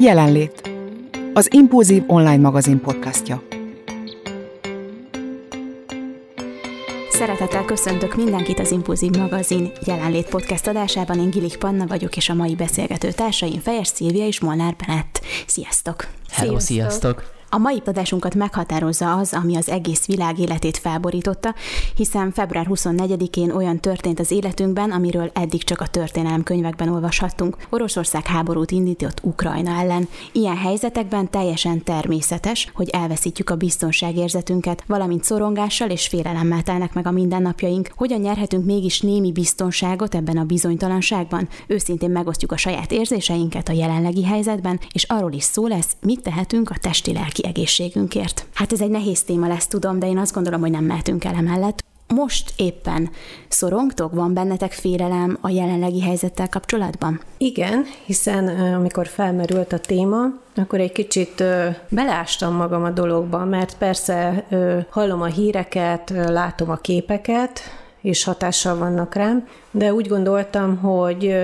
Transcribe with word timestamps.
Jelenlét. 0.00 0.70
Az 1.32 1.48
Impulzív 1.52 2.02
online 2.06 2.36
magazin 2.36 2.80
podcastja. 2.80 3.42
Szeretettel 7.10 7.64
köszöntök 7.64 8.16
mindenkit 8.16 8.58
az 8.58 8.70
Impulzív 8.70 9.10
magazin 9.10 9.72
jelenlét 9.86 10.28
podcast 10.28 10.66
adásában. 10.66 11.18
Én 11.18 11.30
Gilik 11.30 11.56
Panna 11.56 11.86
vagyok, 11.86 12.16
és 12.16 12.28
a 12.28 12.34
mai 12.34 12.54
beszélgető 12.54 13.10
társaim 13.12 13.60
Fejes 13.60 13.86
Szilvia 13.88 14.26
és 14.26 14.40
Molnár 14.40 14.76
Benett. 14.86 15.20
Sziasztok! 15.46 16.06
Hello, 16.28 16.58
sziasztok! 16.58 17.00
sziasztok. 17.00 17.35
A 17.56 17.58
mai 17.58 17.82
adásunkat 17.84 18.34
meghatározza 18.34 19.16
az, 19.16 19.34
ami 19.34 19.56
az 19.56 19.68
egész 19.68 20.06
világ 20.06 20.38
életét 20.38 20.76
felborította, 20.76 21.54
hiszen 21.94 22.32
február 22.32 22.66
24-én 22.70 23.50
olyan 23.50 23.80
történt 23.80 24.20
az 24.20 24.30
életünkben, 24.30 24.90
amiről 24.90 25.30
eddig 25.34 25.62
csak 25.64 25.80
a 25.80 25.86
történelem 25.86 26.42
könyvekben 26.42 26.88
olvashattunk. 26.88 27.56
Oroszország 27.70 28.26
háborút 28.26 28.70
indított 28.70 29.20
Ukrajna 29.22 29.70
ellen. 29.70 30.08
Ilyen 30.32 30.56
helyzetekben 30.56 31.30
teljesen 31.30 31.82
természetes, 31.82 32.70
hogy 32.74 32.88
elveszítjük 32.88 33.50
a 33.50 33.56
biztonságérzetünket, 33.56 34.84
valamint 34.86 35.24
szorongással 35.24 35.90
és 35.90 36.06
félelemmel 36.06 36.62
telnek 36.62 36.94
meg 36.94 37.06
a 37.06 37.10
mindennapjaink. 37.10 37.88
Hogyan 37.96 38.20
nyerhetünk 38.20 38.64
mégis 38.64 39.00
némi 39.00 39.32
biztonságot 39.32 40.14
ebben 40.14 40.36
a 40.36 40.44
bizonytalanságban? 40.44 41.48
Őszintén 41.66 42.10
megosztjuk 42.10 42.52
a 42.52 42.56
saját 42.56 42.92
érzéseinket 42.92 43.68
a 43.68 43.72
jelenlegi 43.72 44.24
helyzetben, 44.24 44.80
és 44.92 45.02
arról 45.02 45.32
is 45.32 45.44
szó 45.44 45.66
lesz, 45.66 45.96
mit 46.00 46.22
tehetünk 46.22 46.70
a 46.70 46.76
testi 46.80 47.12
lelki 47.12 47.44
egészségünkért. 47.46 48.46
Hát 48.54 48.72
ez 48.72 48.80
egy 48.80 48.90
nehéz 48.90 49.22
téma 49.22 49.46
lesz, 49.46 49.66
tudom, 49.66 49.98
de 49.98 50.06
én 50.06 50.18
azt 50.18 50.34
gondolom, 50.34 50.60
hogy 50.60 50.70
nem 50.70 50.84
mehetünk 50.84 51.24
el 51.24 51.34
emellett. 51.34 51.84
Most 52.14 52.52
éppen 52.56 53.10
szorongtok? 53.48 54.14
Van 54.14 54.34
bennetek 54.34 54.72
félelem 54.72 55.38
a 55.40 55.48
jelenlegi 55.48 56.02
helyzettel 56.02 56.48
kapcsolatban? 56.48 57.20
Igen, 57.36 57.84
hiszen 58.04 58.48
amikor 58.74 59.06
felmerült 59.06 59.72
a 59.72 59.78
téma, 59.78 60.24
akkor 60.56 60.80
egy 60.80 60.92
kicsit 60.92 61.44
belástam 61.88 62.54
magam 62.54 62.84
a 62.84 62.90
dologba, 62.90 63.44
mert 63.44 63.76
persze 63.78 64.46
hallom 64.90 65.22
a 65.22 65.26
híreket, 65.26 66.12
látom 66.28 66.70
a 66.70 66.76
képeket, 66.76 67.60
és 68.00 68.24
hatással 68.24 68.76
vannak 68.76 69.14
rám, 69.14 69.48
de 69.70 69.92
úgy 69.92 70.08
gondoltam, 70.08 70.76
hogy 70.76 71.34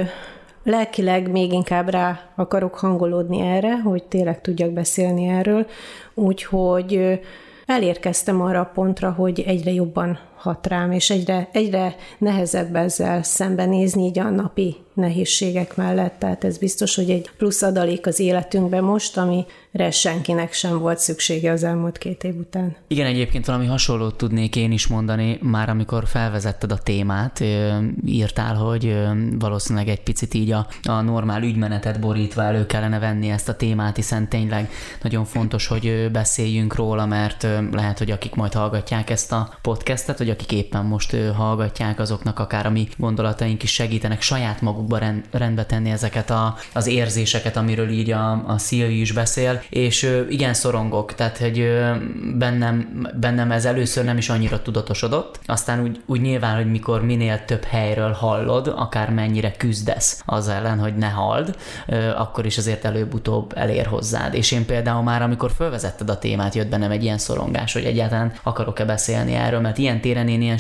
lelkileg 0.63 1.31
még 1.31 1.53
inkább 1.53 1.89
rá 1.89 2.21
akarok 2.37 2.75
hangolódni 2.75 3.41
erre, 3.41 3.81
hogy 3.81 4.05
tényleg 4.05 4.41
tudjak 4.41 4.71
beszélni 4.71 5.27
erről, 5.27 5.67
úgyhogy 6.15 7.21
elérkeztem 7.67 8.41
arra 8.41 8.61
a 8.61 8.71
pontra, 8.75 9.11
hogy 9.11 9.41
egyre 9.47 9.71
jobban 9.71 10.19
hat 10.43 10.67
rám, 10.67 10.93
és 10.93 11.11
egyre, 11.11 11.49
egyre 11.53 11.97
nehezebb 12.19 12.77
ezzel 12.77 13.23
szembenézni 13.23 14.05
így 14.05 14.19
a 14.19 14.31
napi 14.31 14.77
nehézségek 14.95 15.77
mellett. 15.77 16.19
Tehát 16.19 16.45
ez 16.45 16.59
biztos, 16.59 16.95
hogy 16.95 17.11
egy 17.11 17.31
plusz 17.37 17.63
adalék 17.63 18.07
az 18.07 18.21
életünkben 18.21 18.85
most, 18.85 19.17
amire 19.17 19.91
senkinek 19.91 20.53
sem 20.53 20.79
volt 20.79 20.99
szüksége 20.99 21.51
az 21.53 21.65
elmúlt 21.65 21.99
két 21.99 22.25
év 22.25 22.37
után. 22.37 22.77
Igen, 22.89 23.07
egyébként 23.07 23.47
valami 23.47 23.67
hasonlót 23.67 24.17
tudnék 24.17 24.57
én 24.57 24.73
is 24.73 24.87
mondani, 24.87 25.39
már 25.43 25.69
amikor 25.69 26.07
felvezetted 26.07 26.73
a 26.73 26.79
témát, 26.79 27.45
írtál, 28.07 28.55
hogy 28.55 28.97
valószínűleg 29.39 29.89
egy 29.89 30.03
picit 30.03 30.35
így 30.35 30.51
a, 30.51 30.67
a 30.83 31.01
normál 31.01 31.43
ügymenetet 31.43 32.01
borítva 32.01 32.43
elő 32.43 32.67
kellene 32.67 32.99
venni 32.99 33.31
ezt 33.31 33.49
a 33.49 33.57
témát, 33.57 33.97
hiszen 33.97 34.29
tényleg 34.29 34.71
nagyon 35.03 35.25
fontos, 35.25 35.67
hogy 35.67 36.09
beszéljünk 36.13 36.75
róla, 36.75 37.07
mert 37.07 37.47
lehet, 37.73 37.99
hogy 37.99 38.11
akik 38.11 38.35
majd 38.35 38.53
hallgatják 38.53 39.11
ezt 39.11 39.33
a 39.33 39.59
podcastet, 39.63 40.19
vagy 40.19 40.31
akik 40.33 40.53
éppen 40.53 40.85
most 40.85 41.17
hallgatják, 41.37 42.01
azoknak 42.01 42.39
akár 42.39 42.67
a 42.67 42.71
mi 42.71 42.89
gondolataink 42.97 43.63
is 43.63 43.73
segítenek 43.73 44.21
saját 44.21 44.61
magukba 44.61 44.99
rend, 44.99 45.25
rendbe 45.31 45.65
tenni 45.65 45.91
ezeket 45.91 46.31
a, 46.31 46.57
az 46.73 46.87
érzéseket, 46.87 47.57
amiről 47.57 47.89
így 47.89 48.11
a, 48.11 48.45
a 48.47 48.59
Szilvi 48.59 49.01
is 49.01 49.13
beszél, 49.13 49.63
és 49.69 50.25
igen, 50.29 50.55
szorongok, 50.55 51.15
tehát 51.15 51.39
hogy 51.39 51.69
bennem, 52.39 53.07
bennem 53.21 53.51
ez 53.51 53.65
először 53.65 54.05
nem 54.05 54.17
is 54.17 54.29
annyira 54.29 54.63
tudatosodott, 54.63 55.41
aztán 55.47 55.83
úgy, 55.83 56.01
úgy 56.07 56.21
nyilván, 56.21 56.57
hogy 56.57 56.71
mikor 56.71 57.05
minél 57.05 57.45
több 57.45 57.65
helyről 57.65 58.13
hallod, 58.13 58.73
akár 58.77 59.11
mennyire 59.11 59.53
küzdesz 59.53 60.23
az 60.27 60.49
ellen, 60.49 60.79
hogy 60.79 60.97
ne 60.97 61.09
hald, 61.09 61.57
akkor 62.17 62.47
is 62.47 62.59
azért 62.59 62.85
előbb-utóbb 62.85 63.53
elér 63.57 63.87
hozzád. 63.87 64.35
És 64.35 64.53
én 64.53 64.67
például 64.67 65.03
már, 65.03 65.23
amikor 65.23 65.51
felvezetted 65.51 66.11
a 66.11 66.19
témát, 66.19 66.55
jött 66.55 66.69
bennem 66.69 66.91
egy 66.91 67.03
ilyen 67.03 67.19
szorongás, 67.19 67.73
hogy 67.73 67.85
egyáltalán 67.85 68.33
akarok-e 68.43 68.85
beszélni 68.85 69.35
erről, 69.35 69.61
mert 69.61 69.79
ilyen 69.79 70.01
téren 70.01 70.22
téren 70.25 70.41
én 70.41 70.43
ilyen 70.43 70.59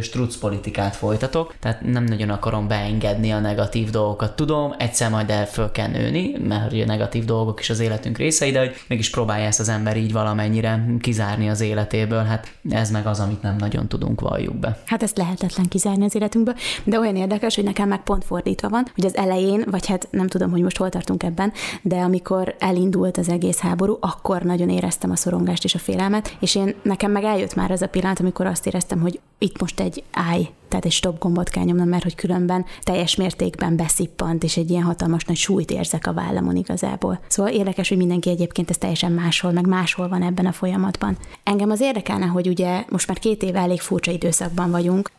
struc 0.00 0.36
politikát 0.36 0.96
folytatok, 0.96 1.54
tehát 1.60 1.80
nem 1.80 2.04
nagyon 2.04 2.30
akarom 2.30 2.68
beengedni 2.68 3.30
a 3.30 3.38
negatív 3.38 3.90
dolgokat. 3.90 4.36
Tudom, 4.36 4.74
egyszer 4.78 5.10
majd 5.10 5.30
el 5.30 5.46
föl 5.46 5.72
kell 5.72 5.88
nőni, 5.88 6.34
mert 6.48 6.72
a 6.72 6.84
negatív 6.86 7.24
dolgok 7.24 7.60
is 7.60 7.70
az 7.70 7.80
életünk 7.80 8.18
részei, 8.18 8.50
de 8.50 8.58
hogy 8.58 8.74
mégis 8.88 9.10
próbálja 9.10 9.46
ezt 9.46 9.60
az 9.60 9.68
ember 9.68 9.96
így 9.96 10.12
valamennyire 10.12 10.84
kizárni 11.00 11.48
az 11.48 11.60
életéből, 11.60 12.22
hát 12.22 12.52
ez 12.70 12.90
meg 12.90 13.06
az, 13.06 13.20
amit 13.20 13.42
nem 13.42 13.56
nagyon 13.56 13.88
tudunk, 13.88 14.20
valljuk 14.20 14.56
be. 14.56 14.78
Hát 14.86 15.02
ezt 15.02 15.16
lehetetlen 15.16 15.68
kizárni 15.68 16.04
az 16.04 16.14
életünkből, 16.14 16.54
de 16.84 16.98
olyan 16.98 17.16
érdekes, 17.16 17.54
hogy 17.54 17.64
nekem 17.64 17.88
meg 17.88 18.02
pont 18.02 18.24
fordítva 18.24 18.68
van, 18.68 18.86
hogy 18.94 19.04
az 19.04 19.16
elején, 19.16 19.64
vagy 19.70 19.86
hát 19.86 20.08
nem 20.10 20.26
tudom, 20.26 20.50
hogy 20.50 20.62
most 20.62 20.76
hol 20.76 20.88
tartunk 20.88 21.22
ebben, 21.22 21.52
de 21.82 21.96
amikor 21.96 22.54
elindult 22.58 23.16
az 23.16 23.28
egész 23.28 23.58
háború, 23.58 23.96
akkor 24.00 24.42
nagyon 24.42 24.68
éreztem 24.68 25.10
a 25.10 25.16
szorongást 25.16 25.64
és 25.64 25.74
a 25.74 25.78
félelmet, 25.78 26.36
és 26.40 26.54
én 26.54 26.74
nekem 26.82 27.10
meg 27.10 27.24
eljött 27.24 27.54
már 27.54 27.70
ez 27.70 27.82
a 27.82 27.88
pillanat, 27.88 28.20
amikor 28.20 28.46
azt 28.46 28.66
éreztem, 28.66 28.93
éreztem, 28.94 29.00
hogy 29.00 29.20
itt 29.38 29.60
most 29.60 29.80
egy 29.80 30.02
állj, 30.12 30.48
tehát 30.68 30.84
egy 30.84 30.92
stop 30.92 31.18
gombot 31.18 31.48
kell 31.48 31.64
nyomnom, 31.64 31.88
mert 31.88 32.02
hogy 32.02 32.14
különben 32.14 32.64
teljes 32.80 33.16
mértékben 33.16 33.76
beszippant, 33.76 34.44
és 34.44 34.56
egy 34.56 34.70
ilyen 34.70 34.82
hatalmas 34.82 35.24
nagy 35.24 35.36
súlyt 35.36 35.70
érzek 35.70 36.06
a 36.06 36.12
vállamon 36.12 36.56
igazából. 36.56 37.20
Szóval 37.28 37.52
érdekes, 37.52 37.88
hogy 37.88 37.96
mindenki 37.96 38.30
egyébként 38.30 38.70
ez 38.70 38.78
teljesen 38.78 39.12
máshol, 39.12 39.52
meg 39.52 39.66
máshol 39.66 40.08
van 40.08 40.22
ebben 40.22 40.46
a 40.46 40.52
folyamatban. 40.52 41.16
Engem 41.42 41.70
az 41.70 41.80
érdekelne, 41.80 42.26
hogy 42.26 42.48
ugye 42.48 42.84
most 42.88 43.08
már 43.08 43.18
két 43.18 43.42
éve 43.42 43.58
elég 43.58 43.80
furcsa 43.80 44.10
időszakban 44.10 44.70
vagyunk. 44.70 45.10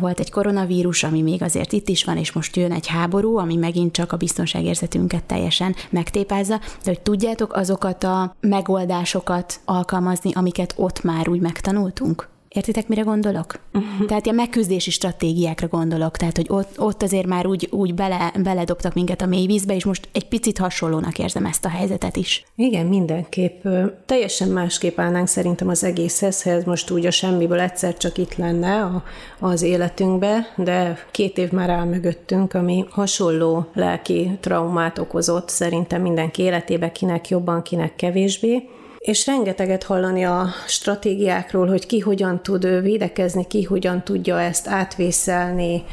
Volt 0.00 0.20
egy 0.20 0.30
koronavírus, 0.30 1.02
ami 1.02 1.22
még 1.22 1.42
azért 1.42 1.72
itt 1.72 1.88
is 1.88 2.04
van, 2.04 2.16
és 2.16 2.32
most 2.32 2.56
jön 2.56 2.72
egy 2.72 2.86
háború, 2.86 3.36
ami 3.36 3.56
megint 3.56 3.92
csak 3.92 4.12
a 4.12 4.16
biztonságérzetünket 4.16 5.24
teljesen 5.24 5.74
megtépázza, 5.90 6.58
de 6.58 6.90
hogy 6.90 7.00
tudjátok 7.00 7.52
azokat 7.52 8.04
a 8.04 8.34
megoldásokat 8.40 9.60
alkalmazni, 9.64 10.30
amiket 10.34 10.74
ott 10.76 11.02
már 11.02 11.28
úgy 11.28 11.40
megtanultunk? 11.40 12.28
Értitek, 12.58 12.88
mire 12.88 13.02
gondolok? 13.02 13.60
Uh-huh. 13.72 14.06
Tehát 14.06 14.24
ilyen 14.24 14.36
megküzdési 14.36 14.90
stratégiákra 14.90 15.66
gondolok, 15.66 16.16
tehát 16.16 16.36
hogy 16.36 16.46
ott, 16.48 16.80
ott 16.80 17.02
azért 17.02 17.26
már 17.26 17.46
úgy, 17.46 17.68
úgy 17.70 17.94
bele, 17.94 18.32
beledobtak 18.42 18.94
minket 18.94 19.22
a 19.22 19.26
mélyvízbe, 19.26 19.74
és 19.74 19.84
most 19.84 20.08
egy 20.12 20.28
picit 20.28 20.58
hasonlónak 20.58 21.18
érzem 21.18 21.44
ezt 21.44 21.64
a 21.64 21.68
helyzetet 21.68 22.16
is. 22.16 22.44
Igen, 22.56 22.86
mindenképp. 22.86 23.66
Teljesen 24.06 24.48
másképp 24.48 24.98
állnánk 24.98 25.26
szerintem 25.26 25.68
az 25.68 25.84
egészhez, 25.84 26.42
ha 26.42 26.50
ez 26.50 26.64
most 26.64 26.90
úgy 26.90 27.06
a 27.06 27.10
semmiből 27.10 27.60
egyszer 27.60 27.96
csak 27.96 28.18
itt 28.18 28.34
lenne 28.36 28.84
a, 28.84 29.02
az 29.38 29.62
életünkbe, 29.62 30.52
de 30.56 30.98
két 31.10 31.38
év 31.38 31.50
már 31.50 31.70
áll 31.70 31.86
mögöttünk, 31.86 32.54
ami 32.54 32.84
hasonló 32.90 33.66
lelki 33.74 34.38
traumát 34.40 34.98
okozott 34.98 35.48
szerintem 35.48 36.02
mindenki 36.02 36.42
életébe, 36.42 36.92
kinek 36.92 37.28
jobban, 37.28 37.62
kinek 37.62 37.96
kevésbé 37.96 38.68
és 38.98 39.26
rengeteget 39.26 39.82
hallani 39.82 40.24
a 40.24 40.46
stratégiákról, 40.66 41.66
hogy 41.66 41.86
ki 41.86 41.98
hogyan 41.98 42.42
tud 42.42 42.82
védekezni, 42.82 43.46
ki 43.46 43.62
hogyan 43.62 44.02
tudja 44.04 44.40
ezt 44.40 44.68
átvészelni, 44.68 45.84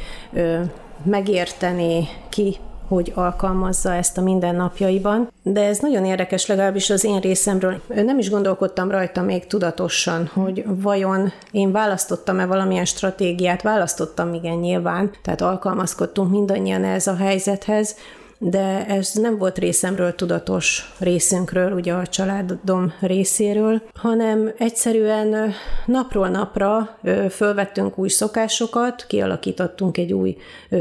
megérteni, 1.04 2.08
ki 2.28 2.56
hogy 2.88 3.12
alkalmazza 3.14 3.94
ezt 3.94 4.18
a 4.18 4.22
mindennapjaiban. 4.22 5.30
De 5.42 5.64
ez 5.64 5.78
nagyon 5.78 6.04
érdekes, 6.04 6.46
legalábbis 6.46 6.90
az 6.90 7.04
én 7.04 7.20
részemről. 7.20 7.80
Nem 7.86 8.18
is 8.18 8.30
gondolkodtam 8.30 8.90
rajta 8.90 9.22
még 9.22 9.46
tudatosan, 9.46 10.30
hogy 10.32 10.64
vajon 10.66 11.32
én 11.50 11.72
választottam-e 11.72 12.46
valamilyen 12.46 12.84
stratégiát, 12.84 13.62
választottam 13.62 14.34
igen 14.34 14.56
nyilván, 14.56 15.10
tehát 15.22 15.40
alkalmazkodtunk 15.40 16.30
mindannyian 16.30 16.84
ez 16.84 17.06
a 17.06 17.16
helyzethez, 17.16 17.96
de 18.38 18.86
ez 18.86 19.10
nem 19.14 19.38
volt 19.38 19.58
részemről 19.58 20.14
tudatos 20.14 20.92
részünkről, 20.98 21.72
ugye 21.72 21.92
a 21.92 22.06
családom 22.06 22.92
részéről, 23.00 23.82
hanem 23.94 24.52
egyszerűen 24.58 25.52
napról 25.86 26.28
napra 26.28 26.98
fölvettünk 27.30 27.98
új 27.98 28.08
szokásokat, 28.08 29.04
kialakítottunk 29.08 29.98
egy 29.98 30.12
új 30.12 30.36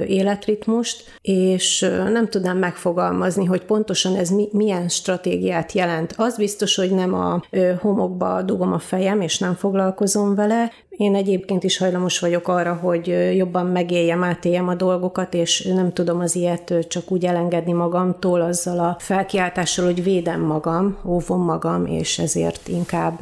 életritmust, 0.08 1.04
és 1.22 1.80
nem 2.12 2.28
tudnám 2.28 2.58
megfogalmazni, 2.58 3.46
hogy 3.46 3.66
pontosan 3.66 4.16
ez 4.16 4.30
milyen 4.52 4.90
stratégiát 4.90 5.72
jelent. 5.72 6.14
Az 6.18 6.38
biztos, 6.38 6.76
hogy 6.76 6.92
nem 6.92 7.14
a 7.14 7.42
homokba 7.80 8.42
dugom 8.42 8.74
a 8.74 8.80
fejem, 8.80 9.22
és 9.22 9.38
nem 9.40 9.54
foglalkozom 9.56 10.36
vele, 10.36 10.72
én 10.98 11.16
egyébként 11.16 11.64
is 11.64 11.78
hajlamos 11.78 12.20
vagyok 12.20 12.48
arra, 12.48 12.74
hogy 12.74 13.36
jobban 13.36 13.66
megéljem, 13.66 14.24
átéljem 14.24 14.68
a 14.68 14.76
dolgokat, 14.76 15.34
és 15.34 15.62
nem 15.62 15.94
tudom 15.94 16.20
az 16.20 16.36
ilyet 16.36 16.74
csak 16.88 17.12
úgy 17.12 17.26
elengedni 17.26 17.72
magamtól 17.72 18.42
azzal 18.42 18.80
a 18.80 18.96
felkiáltással, 19.00 19.86
hogy 19.86 20.04
védem 20.04 20.42
magam, 20.42 20.98
óvom 21.06 21.44
magam, 21.44 21.86
és 21.86 22.20
ezért 22.20 22.68
inkább 22.68 23.20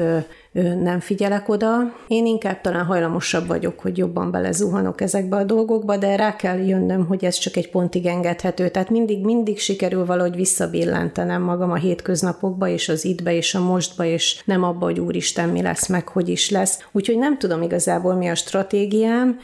nem 0.62 1.00
figyelek 1.00 1.50
oda. 1.50 1.94
Én 2.08 2.26
inkább 2.26 2.62
talán 2.62 2.86
hajlamosabb 2.86 3.48
vagyok, 3.48 3.80
hogy 3.80 3.98
jobban 3.98 4.32
belezuhanok 4.32 5.02
ezekbe 5.02 5.36
a 5.36 5.44
dolgokba, 5.44 5.98
de 5.98 6.16
rá 6.16 6.36
kell 6.36 6.58
jönnöm, 6.58 7.06
hogy 7.06 7.26
ez 7.26 7.36
csak 7.36 7.56
egy 7.56 7.70
pontig 7.70 8.06
engedhető. 8.06 8.70
Tehát 8.70 8.90
mindig, 8.90 9.24
mindig 9.24 9.60
sikerül 9.60 10.06
valahogy 10.06 10.36
visszabillentenem 10.36 11.42
magam 11.42 11.72
a 11.72 11.76
hétköznapokba, 11.76 12.68
és 12.68 12.90
az 12.90 13.06
ittbe, 13.06 13.34
és 13.36 13.56
a 13.56 13.60
mostba, 13.64 14.06
és 14.06 14.42
nem 14.46 14.64
abba, 14.64 14.86
hogy 14.86 15.00
úristen, 15.00 15.50
mi 15.50 15.62
lesz, 15.62 15.88
meg 15.88 16.08
hogy 16.08 16.30
is 16.30 16.50
lesz. 16.50 16.88
Úgyhogy 16.92 17.18
nem 17.18 17.38
tudom 17.38 17.62
igazából, 17.62 18.14
mi 18.14 18.28
a 18.28 18.36
stratégiám, 18.36 19.40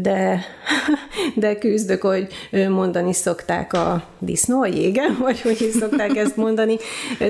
de, 0.00 0.40
de 1.36 1.58
küzdök, 1.58 2.02
hogy 2.02 2.26
mondani 2.68 3.12
szokták 3.12 3.72
a 3.72 4.04
disznó, 4.18 4.62
a 4.62 4.66
jége, 4.66 5.02
vagy 5.20 5.40
hogy 5.40 5.60
is 5.60 5.72
szokták 5.72 6.16
ezt 6.16 6.36
mondani. 6.36 6.76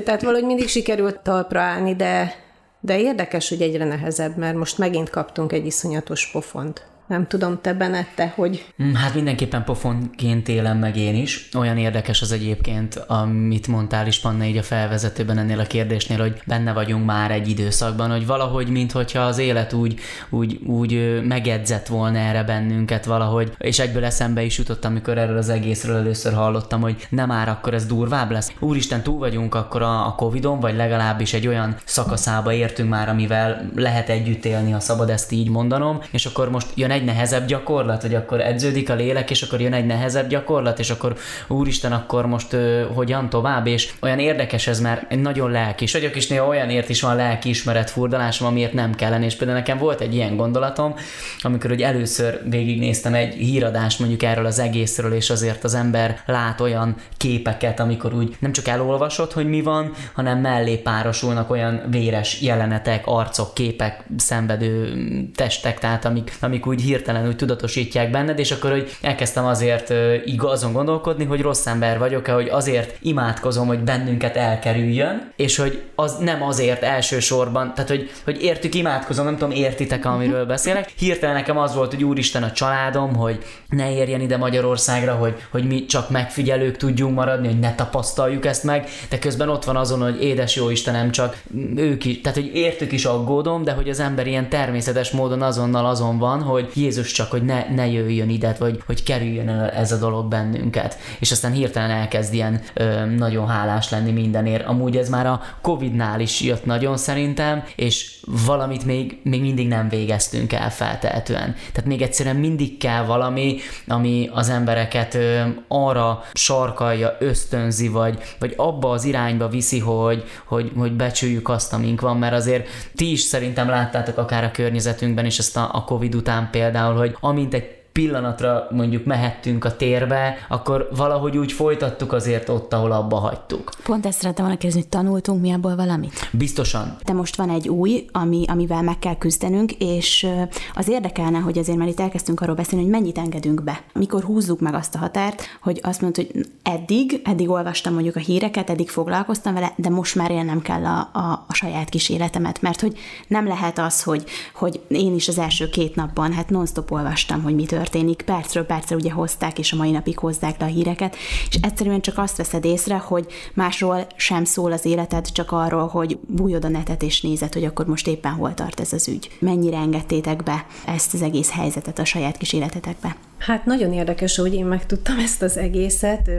Tehát 0.03 0.21
valahogy 0.21 0.45
mindig 0.45 0.67
sikerült 0.67 1.19
talpra 1.19 1.59
állni, 1.59 1.95
de, 1.95 2.49
de 2.81 2.99
érdekes, 2.99 3.49
hogy 3.49 3.61
egyre 3.61 3.85
nehezebb, 3.85 4.37
mert 4.37 4.57
most 4.57 4.77
megint 4.77 5.09
kaptunk 5.09 5.51
egy 5.51 5.65
iszonyatos 5.65 6.31
pofont. 6.31 6.85
Nem 7.07 7.27
tudom, 7.27 7.59
te 7.61 7.73
Benette, 7.73 8.33
hogy... 8.35 8.65
Mm, 8.83 8.93
hát 8.93 9.13
mindenképpen 9.13 9.63
pofonként 9.63 10.47
élem 10.47 10.77
meg 10.77 10.97
én 10.97 11.15
is. 11.15 11.49
Olyan 11.57 11.77
érdekes 11.77 12.21
az 12.21 12.31
egyébként, 12.31 12.95
amit 12.95 13.67
mondtál 13.67 14.07
is, 14.07 14.19
Panna, 14.19 14.43
így 14.43 14.57
a 14.57 14.63
felvezetőben 14.63 15.37
ennél 15.37 15.59
a 15.59 15.63
kérdésnél, 15.63 16.19
hogy 16.19 16.41
benne 16.45 16.73
vagyunk 16.73 17.05
már 17.05 17.31
egy 17.31 17.49
időszakban, 17.49 18.11
hogy 18.11 18.25
valahogy, 18.25 18.67
minthogyha 18.67 19.21
az 19.21 19.37
élet 19.37 19.73
úgy, 19.73 19.99
úgy, 20.29 20.59
úgy 20.65 21.21
megedzett 21.23 21.87
volna 21.87 22.17
erre 22.17 22.43
bennünket 22.43 23.05
valahogy, 23.05 23.53
és 23.57 23.79
egyből 23.79 24.05
eszembe 24.05 24.43
is 24.43 24.57
jutott, 24.57 24.85
amikor 24.85 25.17
erről 25.17 25.37
az 25.37 25.49
egészről 25.49 25.95
először 25.95 26.33
hallottam, 26.33 26.81
hogy 26.81 27.07
nem 27.09 27.27
már 27.27 27.49
akkor 27.49 27.73
ez 27.73 27.85
durvább 27.85 28.31
lesz. 28.31 28.51
Úristen, 28.59 29.01
túl 29.01 29.17
vagyunk 29.17 29.55
akkor 29.55 29.81
a, 29.81 30.07
a 30.07 30.15
Covid-on, 30.15 30.59
vagy 30.59 30.75
legalábbis 30.75 31.33
egy 31.33 31.47
olyan 31.47 31.75
szakaszába 31.85 32.53
értünk 32.53 32.89
már, 32.89 33.09
amivel 33.09 33.71
lehet 33.75 34.09
együtt 34.09 34.45
élni, 34.45 34.71
ha 34.71 34.79
szabad 34.79 35.09
ezt 35.09 35.31
így 35.31 35.49
mondanom, 35.49 35.99
és 36.11 36.25
akkor 36.25 36.49
most 36.49 36.67
jön 36.75 36.91
egy 36.91 37.00
egy 37.01 37.07
nehezebb 37.07 37.45
gyakorlat, 37.45 38.01
hogy 38.01 38.15
akkor 38.15 38.41
edződik 38.41 38.89
a 38.89 38.93
lélek, 38.95 39.29
és 39.29 39.41
akkor 39.41 39.61
jön 39.61 39.73
egy 39.73 39.85
nehezebb 39.85 40.27
gyakorlat, 40.27 40.79
és 40.79 40.89
akkor 40.89 41.15
úristen, 41.47 41.91
akkor 41.91 42.25
most 42.25 42.53
ö, 42.53 42.85
hogyan 42.93 43.29
tovább, 43.29 43.67
és 43.67 43.93
olyan 44.01 44.19
érdekes 44.19 44.67
ez, 44.67 44.79
mert 44.79 45.15
nagyon 45.15 45.51
lelkis 45.51 45.93
vagyok, 45.93 46.15
és 46.15 46.27
néha 46.27 46.47
olyanért 46.47 46.89
is 46.89 47.01
van 47.01 47.15
lelki 47.15 47.49
ismeret 47.49 47.89
furdalásom, 47.89 48.47
amiért 48.47 48.73
nem 48.73 48.95
kellene, 48.95 49.25
és 49.25 49.35
például 49.35 49.59
nekem 49.59 49.77
volt 49.77 50.01
egy 50.01 50.15
ilyen 50.15 50.35
gondolatom, 50.35 50.95
amikor 51.41 51.69
hogy 51.69 51.81
először 51.81 52.41
végignéztem 52.49 53.13
egy 53.13 53.33
híradást 53.33 53.99
mondjuk 53.99 54.23
erről 54.23 54.45
az 54.45 54.59
egészről, 54.59 55.13
és 55.13 55.29
azért 55.29 55.63
az 55.63 55.73
ember 55.73 56.19
lát 56.25 56.61
olyan 56.61 56.95
képeket, 57.17 57.79
amikor 57.79 58.13
úgy 58.13 58.35
nem 58.39 58.51
csak 58.51 58.67
elolvasott, 58.67 59.33
hogy 59.33 59.49
mi 59.49 59.61
van, 59.61 59.91
hanem 60.13 60.39
mellé 60.39 60.75
párosulnak 60.75 61.49
olyan 61.51 61.81
véres 61.89 62.41
jelenetek, 62.41 63.01
arcok, 63.05 63.53
képek, 63.53 64.03
szenvedő 64.17 64.93
testek, 65.35 65.79
tehát 65.79 66.05
amik, 66.05 66.33
amik 66.39 66.67
úgy 66.67 66.80
hirtelen 66.81 67.27
úgy 67.27 67.35
tudatosítják 67.35 68.11
benned, 68.11 68.39
és 68.39 68.51
akkor 68.51 68.71
hogy 68.71 68.97
elkezdtem 69.01 69.45
azért 69.45 69.93
igazon 70.25 70.73
gondolkodni, 70.73 71.25
hogy 71.25 71.41
rossz 71.41 71.65
ember 71.65 71.99
vagyok-e, 71.99 72.31
hogy 72.31 72.47
azért 72.49 72.97
imádkozom, 73.01 73.67
hogy 73.67 73.79
bennünket 73.79 74.35
elkerüljön, 74.35 75.31
és 75.35 75.57
hogy 75.57 75.81
az 75.95 76.17
nem 76.17 76.43
azért 76.43 76.83
elsősorban, 76.83 77.73
tehát 77.73 77.89
hogy, 77.89 78.09
hogy 78.23 78.43
értük 78.43 78.75
imádkozom, 78.75 79.25
nem 79.25 79.37
tudom, 79.37 79.51
értitek, 79.51 80.05
amiről 80.05 80.45
beszélek. 80.45 80.93
Hirtelen 80.97 81.35
nekem 81.35 81.57
az 81.57 81.75
volt, 81.75 81.93
hogy 81.93 82.03
úristen 82.03 82.43
a 82.43 82.51
családom, 82.51 83.15
hogy 83.15 83.43
ne 83.69 83.93
érjen 83.93 84.21
ide 84.21 84.37
Magyarországra, 84.37 85.13
hogy, 85.13 85.35
hogy 85.51 85.67
mi 85.67 85.85
csak 85.85 86.09
megfigyelők 86.09 86.77
tudjunk 86.77 87.15
maradni, 87.15 87.47
hogy 87.47 87.59
ne 87.59 87.75
tapasztaljuk 87.75 88.45
ezt 88.45 88.63
meg, 88.63 88.87
de 89.09 89.19
közben 89.19 89.49
ott 89.49 89.63
van 89.63 89.75
azon, 89.75 90.01
hogy 90.01 90.23
édes 90.23 90.55
jó 90.55 90.69
Istenem, 90.69 91.11
csak 91.11 91.37
ők 91.75 92.05
is, 92.05 92.21
tehát 92.21 92.37
hogy 92.37 92.55
értük 92.55 92.91
is 92.91 93.05
aggódom, 93.05 93.63
de 93.63 93.71
hogy 93.71 93.89
az 93.89 93.99
ember 93.99 94.27
ilyen 94.27 94.49
természetes 94.49 95.11
módon 95.11 95.41
azonnal 95.41 95.85
azon 95.85 96.17
van, 96.17 96.41
hogy 96.41 96.70
Jézus 96.73 97.11
csak, 97.11 97.31
hogy 97.31 97.43
ne, 97.43 97.65
ne 97.75 97.87
jöjjön 97.87 98.29
ide, 98.29 98.55
vagy 98.59 98.83
hogy 98.85 99.03
kerüljön 99.03 99.49
el 99.49 99.69
ez 99.69 99.91
a 99.91 99.97
dolog 99.97 100.27
bennünket. 100.27 100.97
És 101.19 101.31
aztán 101.31 101.51
hirtelen 101.51 101.89
elkezd 101.89 102.33
ilyen 102.33 102.61
ö, 102.73 103.05
nagyon 103.05 103.47
hálás 103.47 103.89
lenni 103.89 104.11
mindenért. 104.11 104.65
Amúgy 104.65 104.97
ez 104.97 105.09
már 105.09 105.25
a 105.25 105.41
Covid-nál 105.61 106.19
is 106.19 106.41
jött 106.41 106.65
nagyon 106.65 106.97
szerintem, 106.97 107.63
és 107.75 108.19
valamit 108.45 108.85
még, 108.85 109.19
még 109.23 109.41
mindig 109.41 109.67
nem 109.67 109.89
végeztünk 109.89 110.53
el 110.53 110.71
feltehetően. 110.71 111.55
Tehát 111.71 111.89
még 111.89 112.01
egyszerűen 112.01 112.35
mindig 112.35 112.77
kell 112.77 113.03
valami, 113.03 113.57
ami 113.87 114.29
az 114.33 114.49
embereket 114.49 115.13
ö, 115.13 115.41
arra 115.67 116.23
sarkalja, 116.33 117.15
ösztönzi, 117.19 117.87
vagy, 117.87 118.17
vagy 118.39 118.53
abba 118.57 118.89
az 118.89 119.05
irányba 119.05 119.47
viszi, 119.47 119.79
hogy, 119.79 120.23
hogy, 120.45 120.71
hogy 120.77 120.91
becsüljük 120.91 121.49
azt, 121.49 121.73
amink 121.73 122.01
van, 122.01 122.17
mert 122.17 122.33
azért 122.33 122.67
ti 122.95 123.11
is 123.11 123.19
szerintem 123.19 123.69
láttátok 123.69 124.17
akár 124.17 124.43
a 124.43 124.51
környezetünkben 124.51 125.25
is 125.25 125.39
ezt 125.39 125.57
a, 125.57 125.69
a 125.73 125.83
Covid 125.83 126.15
után 126.15 126.49
például, 126.51 126.60
hogy 126.97 127.15
amint 127.19 127.53
egy 127.53 127.80
pillanatra 127.91 128.67
mondjuk 128.71 129.05
mehettünk 129.05 129.65
a 129.65 129.75
térbe, 129.75 130.35
akkor 130.49 130.89
valahogy 130.95 131.37
úgy 131.37 131.51
folytattuk 131.51 132.13
azért 132.13 132.49
ott, 132.49 132.73
ahol 132.73 132.91
abba 132.91 133.15
hagytuk. 133.15 133.71
Pont 133.83 134.05
ezt 134.05 134.19
szerettem 134.19 134.45
volna 134.45 134.59
kérdezni, 134.59 134.87
hogy 134.89 134.99
tanultunk 134.99 135.41
mi 135.41 135.51
abból 135.51 135.75
valamit? 135.75 136.29
Biztosan. 136.31 136.97
De 137.05 137.13
most 137.13 137.35
van 137.35 137.49
egy 137.49 137.69
új, 137.69 138.05
ami, 138.11 138.45
amivel 138.47 138.81
meg 138.81 138.99
kell 138.99 139.17
küzdenünk, 139.17 139.71
és 139.71 140.27
az 140.75 140.87
érdekelne, 140.87 141.37
hogy 141.37 141.57
azért 141.57 141.77
már 141.77 141.87
itt 141.87 141.99
elkezdtünk 141.99 142.41
arról 142.41 142.55
beszélni, 142.55 142.83
hogy 142.83 142.93
mennyit 142.93 143.17
engedünk 143.17 143.63
be. 143.63 143.81
Mikor 143.93 144.23
húzzuk 144.23 144.59
meg 144.59 144.73
azt 144.73 144.95
a 144.95 144.97
határt, 144.97 145.43
hogy 145.61 145.79
azt 145.83 146.01
mondod, 146.01 146.25
hogy 146.25 146.45
eddig, 146.63 147.21
eddig 147.23 147.49
olvastam 147.49 147.93
mondjuk 147.93 148.15
a 148.15 148.19
híreket, 148.19 148.69
eddig 148.69 148.89
foglalkoztam 148.89 149.53
vele, 149.53 149.73
de 149.75 149.89
most 149.89 150.15
már 150.15 150.31
élnem 150.31 150.61
kell 150.61 150.85
a, 150.85 151.09
a, 151.13 151.45
a 151.47 151.53
saját 151.53 151.89
kis 151.89 152.09
életemet, 152.09 152.61
mert 152.61 152.81
hogy 152.81 152.97
nem 153.27 153.47
lehet 153.47 153.79
az, 153.79 154.03
hogy, 154.03 154.23
hogy 154.53 154.81
én 154.87 155.15
is 155.15 155.27
az 155.27 155.37
első 155.37 155.69
két 155.69 155.95
napban, 155.95 156.33
hát 156.33 156.49
non-stop 156.49 156.91
olvastam, 156.91 157.43
hogy 157.43 157.55
mit 157.55 157.71
történik, 157.81 158.21
percről 158.21 158.65
percre 158.65 158.95
ugye 158.95 159.11
hozták, 159.11 159.59
és 159.59 159.71
a 159.71 159.75
mai 159.75 159.91
napig 159.91 160.17
hozzák 160.17 160.59
le 160.59 160.65
a 160.65 160.69
híreket, 160.69 161.15
és 161.49 161.57
egyszerűen 161.61 162.01
csak 162.01 162.17
azt 162.17 162.37
veszed 162.37 162.65
észre, 162.65 162.97
hogy 162.97 163.25
másról 163.53 164.07
sem 164.15 164.43
szól 164.43 164.71
az 164.71 164.85
életed, 164.85 165.31
csak 165.31 165.51
arról, 165.51 165.87
hogy 165.87 166.19
bújod 166.27 166.65
a 166.65 166.69
netet 166.69 167.03
és 167.03 167.21
nézed, 167.21 167.53
hogy 167.53 167.63
akkor 167.63 167.85
most 167.85 168.07
éppen 168.07 168.31
hol 168.31 168.53
tart 168.53 168.79
ez 168.79 168.93
az 168.93 169.07
ügy. 169.07 169.29
Mennyire 169.39 169.77
engedtétek 169.77 170.43
be 170.43 170.65
ezt 170.85 171.13
az 171.13 171.21
egész 171.21 171.51
helyzetet 171.51 171.99
a 171.99 172.05
saját 172.05 172.37
kis 172.37 172.53
életetekbe? 172.53 173.15
Hát 173.37 173.65
nagyon 173.65 173.93
érdekes, 173.93 174.37
hogy 174.37 174.53
én 174.53 174.65
megtudtam 174.65 175.19
ezt 175.19 175.41
az 175.41 175.57
egészet. 175.57 176.29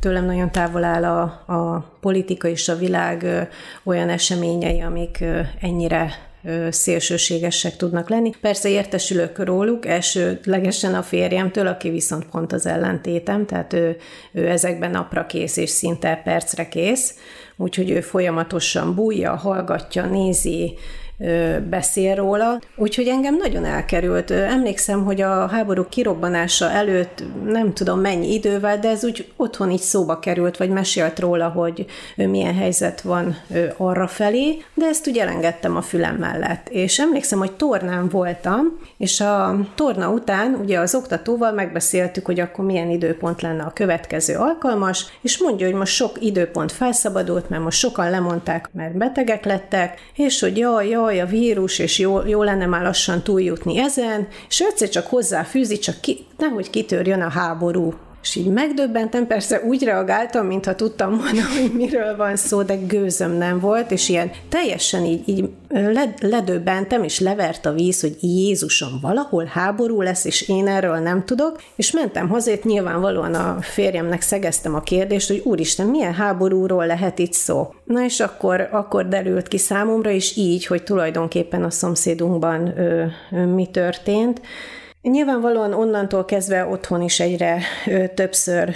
Tőlem 0.00 0.24
nagyon 0.24 0.50
távol 0.50 0.84
áll 0.84 1.04
a, 1.04 1.22
a 1.52 1.92
politika 2.00 2.48
és 2.48 2.68
a 2.68 2.76
világ 2.76 3.48
olyan 3.84 4.08
eseményei, 4.08 4.80
amik 4.80 5.24
ennyire 5.60 6.27
szélsőségesek 6.70 7.76
tudnak 7.76 8.08
lenni. 8.08 8.30
Persze 8.40 8.68
értesülök 8.68 9.38
róluk, 9.44 9.86
elsőlegesen 9.86 10.94
a 10.94 11.02
férjemtől, 11.02 11.66
aki 11.66 11.90
viszont 11.90 12.26
pont 12.26 12.52
az 12.52 12.66
ellentétem, 12.66 13.46
tehát 13.46 13.72
ő, 13.72 13.96
ő 14.32 14.48
ezekben 14.48 14.90
napra 14.90 15.26
kész 15.26 15.56
és 15.56 15.70
szinte 15.70 16.20
percre 16.24 16.68
kész, 16.68 17.14
úgyhogy 17.56 17.90
ő 17.90 18.00
folyamatosan 18.00 18.94
bújja, 18.94 19.36
hallgatja, 19.36 20.06
nézi, 20.06 20.74
beszél 21.68 22.14
róla. 22.14 22.60
Úgyhogy 22.76 23.06
engem 23.06 23.36
nagyon 23.36 23.64
elkerült. 23.64 24.30
Emlékszem, 24.30 25.04
hogy 25.04 25.20
a 25.20 25.46
háború 25.46 25.86
kirobbanása 25.88 26.70
előtt 26.70 27.22
nem 27.44 27.72
tudom 27.72 28.00
mennyi 28.00 28.32
idővel, 28.32 28.78
de 28.78 28.88
ez 28.88 29.04
úgy 29.04 29.32
otthon 29.36 29.70
így 29.70 29.80
szóba 29.80 30.18
került, 30.18 30.56
vagy 30.56 30.70
mesélt 30.70 31.18
róla, 31.18 31.48
hogy 31.48 31.86
milyen 32.16 32.54
helyzet 32.54 33.00
van 33.00 33.36
arra 33.76 34.06
felé, 34.06 34.62
de 34.74 34.86
ezt 34.86 35.08
úgy 35.08 35.16
elengedtem 35.16 35.76
a 35.76 35.82
fülem 35.82 36.16
mellett. 36.16 36.68
És 36.68 36.98
emlékszem, 36.98 37.38
hogy 37.38 37.52
tornán 37.52 38.08
voltam, 38.08 38.78
és 38.98 39.20
a 39.20 39.56
torna 39.74 40.10
után 40.10 40.54
ugye 40.62 40.78
az 40.78 40.94
oktatóval 40.94 41.52
megbeszéltük, 41.52 42.26
hogy 42.26 42.40
akkor 42.40 42.64
milyen 42.64 42.90
időpont 42.90 43.42
lenne 43.42 43.62
a 43.62 43.72
következő 43.74 44.34
alkalmas, 44.34 45.06
és 45.22 45.38
mondja, 45.38 45.66
hogy 45.66 45.76
most 45.76 45.94
sok 45.94 46.16
időpont 46.20 46.72
felszabadult, 46.72 47.48
mert 47.48 47.62
most 47.62 47.78
sokan 47.78 48.10
lemondták, 48.10 48.70
mert 48.72 48.96
betegek 48.96 49.44
lettek, 49.44 50.00
és 50.14 50.40
hogy 50.40 50.56
jaj, 50.56 50.88
jaj, 50.88 51.07
jaj, 51.10 51.20
a 51.20 51.26
vírus, 51.26 51.78
és 51.78 51.98
jó, 51.98 52.26
jó 52.26 52.42
lenne 52.42 52.66
már 52.66 52.82
lassan 52.82 53.22
túljutni 53.22 53.78
ezen, 53.78 54.28
és 54.48 54.60
egyszer 54.60 54.88
csak 54.88 55.06
hozzáfűzi, 55.06 55.78
csak 55.78 56.00
ki, 56.00 56.26
nehogy 56.36 56.70
kitörjön 56.70 57.22
a 57.22 57.28
háború. 57.28 57.94
És 58.22 58.34
így 58.34 58.46
megdöbbentem, 58.46 59.26
persze 59.26 59.62
úgy 59.62 59.82
reagáltam, 59.82 60.46
mintha 60.46 60.74
tudtam 60.74 61.16
volna, 61.16 61.42
hogy 61.60 61.72
miről 61.74 62.16
van 62.16 62.36
szó, 62.36 62.62
de 62.62 62.74
gőzöm 62.74 63.32
nem 63.32 63.60
volt, 63.60 63.90
és 63.90 64.08
ilyen 64.08 64.30
teljesen 64.48 65.04
így, 65.04 65.28
így 65.28 65.48
led, 65.68 66.14
ledöbbentem, 66.20 67.02
és 67.02 67.20
levert 67.20 67.66
a 67.66 67.72
víz, 67.72 68.00
hogy 68.00 68.16
Jézusom, 68.20 68.98
valahol 69.00 69.44
háború 69.44 70.00
lesz, 70.00 70.24
és 70.24 70.48
én 70.48 70.68
erről 70.68 70.96
nem 70.96 71.24
tudok, 71.24 71.62
és 71.76 71.92
mentem 71.92 72.28
haza, 72.28 72.52
nyilvánvalóan 72.62 73.34
a 73.34 73.58
férjemnek 73.60 74.20
szegeztem 74.20 74.74
a 74.74 74.80
kérdést, 74.80 75.28
hogy 75.28 75.42
úristen, 75.44 75.86
milyen 75.86 76.14
háborúról 76.14 76.86
lehet 76.86 77.18
itt 77.18 77.32
szó? 77.32 77.74
Na 77.84 78.04
és 78.04 78.20
akkor, 78.20 78.68
akkor 78.70 79.08
derült 79.08 79.48
ki 79.48 79.58
számomra, 79.58 80.10
és 80.10 80.36
így, 80.36 80.66
hogy 80.66 80.82
tulajdonképpen 80.82 81.64
a 81.64 81.70
szomszédunkban 81.70 82.78
ö, 82.78 83.04
ö, 83.30 83.46
mi 83.46 83.66
történt, 83.66 84.40
Nyilvánvalóan 85.10 85.72
onnantól 85.72 86.24
kezdve 86.24 86.66
otthon 86.66 87.02
is 87.02 87.20
egyre 87.20 87.60
többször 88.14 88.74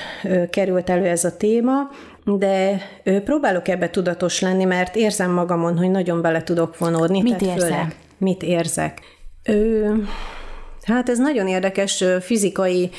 került 0.50 0.90
elő 0.90 1.06
ez 1.06 1.24
a 1.24 1.36
téma, 1.36 1.72
de 2.24 2.80
próbálok 3.24 3.68
ebbe 3.68 3.90
tudatos 3.90 4.40
lenni, 4.40 4.64
mert 4.64 4.96
érzem 4.96 5.30
magamon, 5.30 5.78
hogy 5.78 5.90
nagyon 5.90 6.20
bele 6.20 6.42
tudok 6.42 6.78
vonódni. 6.78 7.22
Mit 7.22 7.40
érzel? 7.40 7.58
Főleg, 7.58 7.96
mit 8.18 8.42
érzek? 8.42 9.00
Ö, 9.44 9.92
Hát 10.82 11.08
ez 11.08 11.18
nagyon 11.18 11.48
érdekes, 11.48 12.04
fizikai 12.20 12.90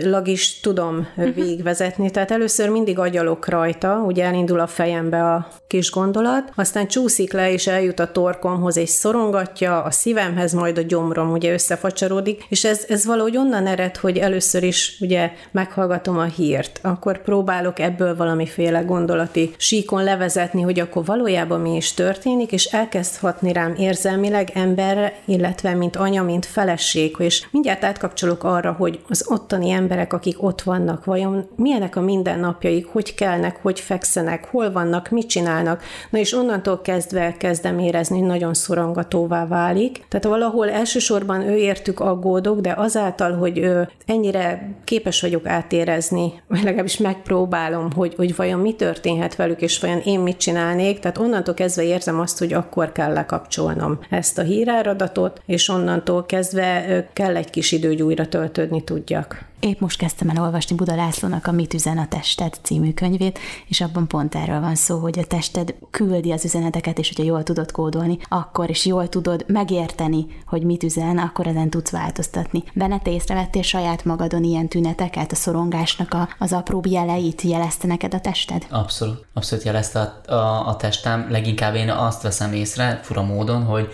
lag 0.00 0.28
is 0.28 0.60
tudom 0.60 1.08
mhm. 1.16 1.30
végigvezetni. 1.34 2.10
Tehát 2.10 2.30
először 2.30 2.68
mindig 2.68 2.98
agyalok 2.98 3.48
rajta, 3.48 4.02
ugye 4.06 4.24
elindul 4.24 4.60
a 4.60 4.66
fejembe 4.66 5.24
a 5.32 5.48
kis 5.66 5.90
gondolat, 5.90 6.52
aztán 6.54 6.86
csúszik 6.86 7.32
le 7.32 7.52
és 7.52 7.66
eljut 7.66 8.00
a 8.00 8.12
torkomhoz 8.12 8.76
és 8.76 8.88
szorongatja 8.88 9.82
a 9.82 9.90
szívemhez, 9.90 10.52
majd 10.52 10.78
a 10.78 10.82
gyomrom 10.82 11.32
ugye 11.32 11.52
összefacsaródik, 11.52 12.44
és 12.48 12.64
ez, 12.64 12.84
ez 12.88 13.04
valahogy 13.04 13.36
onnan 13.36 13.66
ered, 13.66 13.96
hogy 13.96 14.18
először 14.18 14.62
is 14.62 14.96
ugye 15.00 15.30
meghallgatom 15.50 16.18
a 16.18 16.24
hírt, 16.24 16.78
akkor 16.82 17.22
próbálok 17.22 17.78
ebből 17.78 18.16
valamiféle 18.16 18.80
gondolati 18.80 19.54
síkon 19.56 20.04
levezetni, 20.04 20.62
hogy 20.62 20.80
akkor 20.80 21.04
valójában 21.04 21.60
mi 21.60 21.76
is 21.76 21.92
történik, 21.92 22.52
és 22.52 22.64
elkezd 22.64 23.16
hatni 23.16 23.52
rám 23.52 23.74
érzelmileg 23.78 24.50
emberre, 24.54 25.18
illetve 25.24 25.74
mint 25.74 25.96
anya, 25.96 26.22
mint 26.22 26.46
feleség, 26.46 27.13
és 27.20 27.46
mindjárt 27.50 27.84
átkapcsolok 27.84 28.44
arra, 28.44 28.72
hogy 28.72 29.00
az 29.08 29.26
ottani 29.28 29.70
emberek, 29.70 30.12
akik 30.12 30.42
ott 30.42 30.62
vannak, 30.62 31.04
vajon 31.04 31.48
milyenek 31.56 31.96
a 31.96 32.00
mindennapjaik, 32.00 32.86
hogy 32.86 33.14
kelnek, 33.14 33.58
hogy 33.62 33.80
fekszenek, 33.80 34.48
hol 34.50 34.72
vannak, 34.72 35.10
mit 35.10 35.26
csinálnak. 35.26 35.82
Na 36.10 36.18
és 36.18 36.32
onnantól 36.32 36.80
kezdve 36.80 37.36
kezdem 37.36 37.78
érezni, 37.78 38.18
hogy 38.18 38.28
nagyon 38.28 38.54
szorongatóvá 38.54 39.46
válik. 39.46 40.04
Tehát 40.08 40.26
valahol 40.26 40.70
elsősorban 40.70 41.40
ő 41.40 41.56
értük 41.56 42.00
aggódok, 42.00 42.60
de 42.60 42.74
azáltal, 42.76 43.32
hogy 43.32 43.58
ő 43.58 43.88
ennyire 44.06 44.74
képes 44.84 45.20
vagyok 45.20 45.46
átérezni, 45.46 46.42
vagy 46.48 46.62
legalábbis 46.62 46.96
megpróbálom, 46.96 47.92
hogy, 47.92 48.14
hogy 48.14 48.36
vajon 48.36 48.60
mi 48.60 48.74
történhet 48.74 49.36
velük, 49.36 49.60
és 49.60 49.80
vajon 49.80 50.00
én 50.04 50.20
mit 50.20 50.36
csinálnék, 50.36 51.00
tehát 51.00 51.18
onnantól 51.18 51.54
kezdve 51.54 51.82
érzem 51.82 52.20
azt, 52.20 52.38
hogy 52.38 52.52
akkor 52.52 52.92
kell 52.92 53.12
lekapcsolnom 53.12 53.98
ezt 54.10 54.38
a 54.38 54.42
híráradatot, 54.42 55.40
és 55.46 55.68
onnantól 55.68 56.26
kezdve 56.26 57.03
kell 57.12 57.36
egy 57.36 57.50
kis 57.50 57.72
idő, 57.72 57.88
hogy 57.88 58.02
újra 58.02 58.28
töltődni 58.28 58.84
tudjak. 58.84 59.44
Épp 59.60 59.80
most 59.80 59.98
kezdtem 59.98 60.28
el 60.28 60.42
olvasni 60.42 60.76
Buda 60.76 60.94
Lászlónak 60.94 61.46
a 61.46 61.52
Mit 61.52 61.74
üzen 61.74 61.98
a 61.98 62.08
tested 62.08 62.54
című 62.62 62.92
könyvét, 62.92 63.38
és 63.68 63.80
abban 63.80 64.08
pont 64.08 64.34
erről 64.34 64.60
van 64.60 64.74
szó, 64.74 64.98
hogy 64.98 65.18
a 65.18 65.24
tested 65.24 65.74
küldi 65.90 66.32
az 66.32 66.44
üzeneteket, 66.44 66.98
és 66.98 67.08
hogyha 67.08 67.24
jól 67.24 67.42
tudod 67.42 67.70
kódolni, 67.70 68.18
akkor 68.28 68.70
is 68.70 68.86
jól 68.86 69.08
tudod 69.08 69.44
megérteni, 69.46 70.26
hogy 70.46 70.62
mit 70.62 70.82
üzen, 70.82 71.18
akkor 71.18 71.46
ezen 71.46 71.70
tudsz 71.70 71.90
változtatni. 71.90 72.62
Benne 72.74 72.98
te 72.98 73.10
észrevettél 73.10 73.62
saját 73.62 74.04
magadon 74.04 74.44
ilyen 74.44 74.68
tüneteket, 74.68 75.32
a 75.32 75.34
szorongásnak 75.34 76.12
a, 76.14 76.28
az 76.38 76.52
apróbb 76.52 76.86
jeleit 76.86 77.42
jelezte 77.42 77.86
neked 77.86 78.14
a 78.14 78.20
tested? 78.20 78.66
Abszolút, 78.70 79.26
abszolút 79.32 79.64
jelezte 79.64 80.00
a, 80.00 80.32
a, 80.32 80.66
a 80.66 80.76
testem. 80.76 81.26
Leginkább 81.30 81.74
én 81.74 81.90
azt 81.90 82.22
veszem 82.22 82.52
észre, 82.52 83.00
fura 83.02 83.22
módon, 83.22 83.64
hogy 83.64 83.88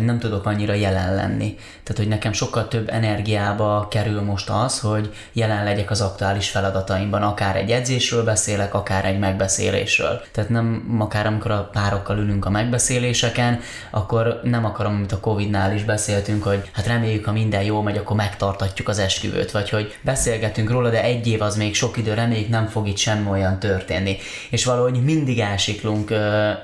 nem 0.00 0.18
tudok 0.18 0.46
annyira 0.46 0.72
jelen 0.72 1.14
lenni. 1.14 1.54
Tehát, 1.54 1.96
hogy 1.96 2.08
nekem 2.08 2.32
sokkal 2.32 2.68
több 2.68 2.88
energiába 2.90 3.88
kerül 3.90 4.20
most 4.22 4.50
az, 4.50 4.80
hogy 4.80 5.14
jelen 5.32 5.64
legyek 5.64 5.90
az 5.90 6.00
aktuális 6.00 6.50
feladataimban, 6.50 7.22
akár 7.22 7.56
egy 7.56 7.70
edzésről 7.70 8.24
beszélek, 8.24 8.74
akár 8.74 9.04
egy 9.04 9.18
megbeszélésről. 9.18 10.22
Tehát 10.32 10.50
nem 10.50 10.96
akár 10.98 11.26
amikor 11.26 11.50
a 11.50 11.68
párokkal 11.72 12.18
ülünk 12.18 12.44
a 12.44 12.50
megbeszéléseken, 12.50 13.60
akkor 13.90 14.40
nem 14.42 14.64
akarom, 14.64 14.94
amit 14.94 15.12
a 15.12 15.20
Covid-nál 15.20 15.74
is 15.74 15.84
beszéltünk, 15.84 16.42
hogy 16.42 16.70
hát 16.72 16.86
reméljük, 16.86 17.24
ha 17.24 17.32
minden 17.32 17.62
jó 17.62 17.82
megy, 17.82 17.96
akkor 17.96 18.16
megtartatjuk 18.16 18.88
az 18.88 18.98
esküvőt, 18.98 19.50
vagy 19.50 19.70
hogy 19.70 19.96
beszélgetünk 20.00 20.70
róla, 20.70 20.90
de 20.90 21.02
egy 21.02 21.26
év 21.26 21.42
az 21.42 21.56
még 21.56 21.74
sok 21.74 21.96
idő, 21.96 22.14
reméljük 22.14 22.48
nem 22.48 22.66
fog 22.66 22.88
itt 22.88 22.96
semmi 22.96 23.28
olyan 23.30 23.58
történni. 23.58 24.16
És 24.50 24.64
valahogy 24.64 25.02
mindig 25.04 25.38
elsiklunk 25.38 26.12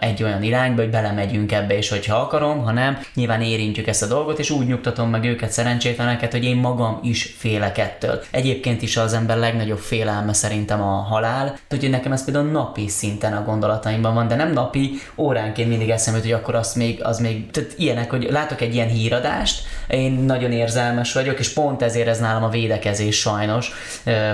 egy 0.01 0.23
olyan 0.23 0.43
irányba, 0.43 0.83
hogy 0.83 0.91
belemegyünk 0.91 1.53
ebbe, 1.53 1.77
és 1.77 1.89
hogyha 1.89 2.17
akarom, 2.17 2.65
ha 2.65 2.73
nem, 2.73 2.98
nyilván 3.15 3.43
érintjük 3.43 3.87
ezt 3.87 4.03
a 4.03 4.07
dolgot, 4.07 4.39
és 4.39 4.51
úgy 4.51 4.67
nyugtatom 4.67 5.11
meg 5.11 5.25
őket, 5.25 5.51
szerencsétleneket, 5.51 6.33
hogy 6.33 6.45
én 6.45 6.57
magam 6.57 6.99
is 7.03 7.35
félek 7.39 7.79
ettől. 7.79 8.23
Egyébként 8.31 8.83
is 8.83 8.97
az 8.97 9.13
ember 9.13 9.37
legnagyobb 9.37 9.79
félelme 9.79 10.33
szerintem 10.33 10.83
a 10.83 10.95
halál, 10.95 11.59
hogy 11.69 11.91
nekem 11.91 12.13
ez 12.13 12.25
például 12.25 12.51
napi 12.51 12.89
szinten 12.89 13.33
a 13.33 13.45
gondolataimban 13.45 14.15
van, 14.15 14.29
de 14.29 14.35
nem 14.35 14.53
napi, 14.53 14.91
óránként 15.17 15.69
mindig 15.69 15.91
eszembe, 15.91 16.21
hogy 16.21 16.33
akkor 16.33 16.55
az 16.55 16.75
még, 16.75 17.05
az 17.05 17.19
még, 17.19 17.51
tehát 17.51 17.75
ilyenek, 17.77 18.11
hogy 18.11 18.29
látok 18.31 18.61
egy 18.61 18.75
ilyen 18.75 18.89
híradást, 18.89 19.63
én 19.89 20.13
nagyon 20.13 20.53
érzelmes 20.53 21.13
vagyok, 21.13 21.39
és 21.39 21.53
pont 21.53 21.83
ezért 21.83 22.09
ez 22.09 22.19
nálam 22.19 22.45
a 22.45 22.49
védekezés 22.49 23.19
sajnos, 23.19 23.73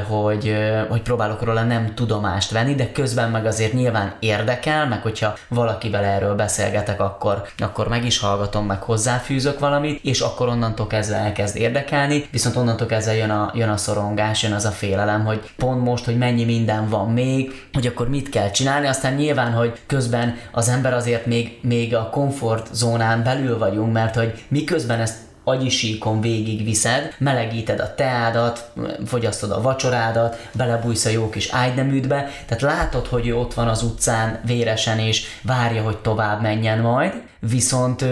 hogy, 0.09 0.57
hogy 0.89 1.03
próbálok 1.03 1.43
róla 1.43 1.63
nem 1.63 1.95
tudomást 1.95 2.51
venni, 2.51 2.75
de 2.75 2.93
közben 2.93 3.31
meg 3.31 3.47
azért 3.47 3.73
nyilván 3.73 4.15
érdekel, 4.19 4.89
meg 4.89 5.03
hogyha 5.03 5.35
valakivel 5.49 6.05
erről 6.05 6.35
beszélgetek, 6.35 7.01
akkor, 7.01 7.43
akkor 7.59 7.89
meg 7.89 8.05
is 8.05 8.19
hallgatom, 8.19 8.54
hallgatom, 8.55 8.67
meg 8.67 8.83
hozzáfűzök 8.83 9.59
valamit, 9.59 10.05
és 10.05 10.21
akkor 10.21 10.49
onnantól 10.49 10.87
kezdve 10.87 11.17
elkezd 11.17 11.57
érdekelni, 11.57 12.25
viszont 12.31 12.57
onnantól 12.57 12.87
kezdve 12.87 13.15
jön 13.15 13.31
a, 13.31 13.53
jön 13.55 13.69
a 13.69 13.77
szorongás, 13.77 14.43
jön 14.43 14.53
az 14.53 14.65
a 14.65 14.71
félelem, 14.71 15.25
hogy 15.25 15.51
pont 15.57 15.85
most, 15.85 16.05
hogy 16.05 16.19
mennyi 16.19 16.45
minden 16.45 16.89
van 16.89 17.13
még, 17.13 17.67
hogy 17.73 17.87
akkor 17.87 18.09
mit 18.09 18.29
kell 18.29 18.51
csinálni, 18.51 18.87
aztán 18.87 19.15
nyilván, 19.15 19.53
hogy 19.53 19.79
közben 19.87 20.37
az 20.53 20.69
ember 20.69 20.95
azért 20.95 21.27
még, 21.27 21.59
még 21.63 21.95
a 21.95 22.11
komfortzónán 22.11 23.23
belül 23.23 23.59
vagyunk, 23.59 23.93
mert 23.93 24.15
hogy 24.15 24.45
miközben 24.49 25.01
ezt 25.01 25.17
agyisíkon 25.45 26.21
végig 26.21 26.65
viszed, 26.65 27.15
melegíted 27.19 27.81
a 27.81 27.95
teádat, 27.95 28.71
fogyasztod 29.07 29.51
a 29.51 29.61
vacsorádat, 29.61 30.49
belebújsz 30.53 31.05
a 31.05 31.11
jó 31.11 31.29
kis 31.29 31.49
ágyneműdbe, 31.51 32.31
tehát 32.47 32.63
látod, 32.63 33.07
hogy 33.07 33.27
ő 33.27 33.37
ott 33.37 33.55
van 33.55 33.69
az 33.69 33.83
utcán 33.83 34.41
véresen 34.47 34.99
és 34.99 35.27
várja, 35.43 35.83
hogy 35.83 35.99
tovább 35.99 36.43
menjen 36.43 36.79
majd, 36.79 37.13
viszont 37.41 38.05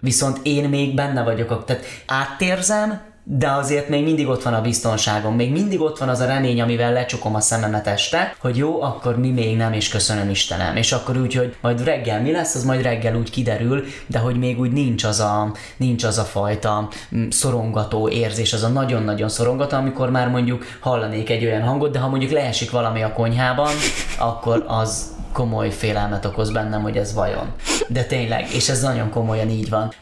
viszont 0.00 0.40
én 0.42 0.68
még 0.68 0.94
benne 0.94 1.22
vagyok, 1.22 1.64
tehát 1.64 1.84
átérzem, 2.06 3.00
de 3.30 3.50
azért 3.50 3.88
még 3.88 4.04
mindig 4.04 4.28
ott 4.28 4.42
van 4.42 4.54
a 4.54 4.60
biztonságom, 4.60 5.34
még 5.34 5.52
mindig 5.52 5.80
ott 5.80 5.98
van 5.98 6.08
az 6.08 6.20
a 6.20 6.26
remény, 6.26 6.60
amivel 6.60 6.92
lecsukom 6.92 7.34
a 7.34 7.40
szememet 7.40 7.86
este, 7.86 8.34
hogy 8.38 8.56
jó, 8.56 8.82
akkor 8.82 9.18
mi 9.18 9.30
még 9.30 9.56
nem, 9.56 9.72
és 9.72 9.88
köszönöm 9.88 10.30
Istenem. 10.30 10.76
És 10.76 10.92
akkor 10.92 11.16
úgy, 11.16 11.34
hogy 11.34 11.56
majd 11.60 11.84
reggel 11.84 12.20
mi 12.20 12.32
lesz, 12.32 12.54
az 12.54 12.64
majd 12.64 12.82
reggel 12.82 13.16
úgy 13.16 13.30
kiderül, 13.30 13.84
de 14.06 14.18
hogy 14.18 14.38
még 14.38 14.60
úgy 14.60 14.72
nincs 14.72 15.04
az 15.04 15.20
a, 15.20 15.52
nincs 15.76 16.04
az 16.04 16.18
a 16.18 16.22
fajta 16.22 16.88
mm, 17.16 17.28
szorongató 17.28 18.08
érzés, 18.08 18.52
az 18.52 18.62
a 18.62 18.68
nagyon-nagyon 18.68 19.28
szorongató, 19.28 19.76
amikor 19.76 20.10
már 20.10 20.28
mondjuk 20.28 20.64
hallanék 20.80 21.30
egy 21.30 21.44
olyan 21.44 21.62
hangot, 21.62 21.92
de 21.92 21.98
ha 21.98 22.08
mondjuk 22.08 22.30
leesik 22.30 22.70
valami 22.70 23.02
a 23.02 23.12
konyhában, 23.12 23.70
akkor 24.18 24.64
az 24.66 25.16
komoly 25.38 25.70
félelmet 25.70 26.24
okoz 26.24 26.50
bennem, 26.50 26.82
hogy 26.82 26.96
ez 26.96 27.14
vajon. 27.14 27.52
De 27.88 28.04
tényleg, 28.04 28.54
és 28.54 28.68
ez 28.68 28.82
nagyon 28.82 29.10
komolyan 29.10 29.48
így 29.48 29.68
van. 29.68 29.92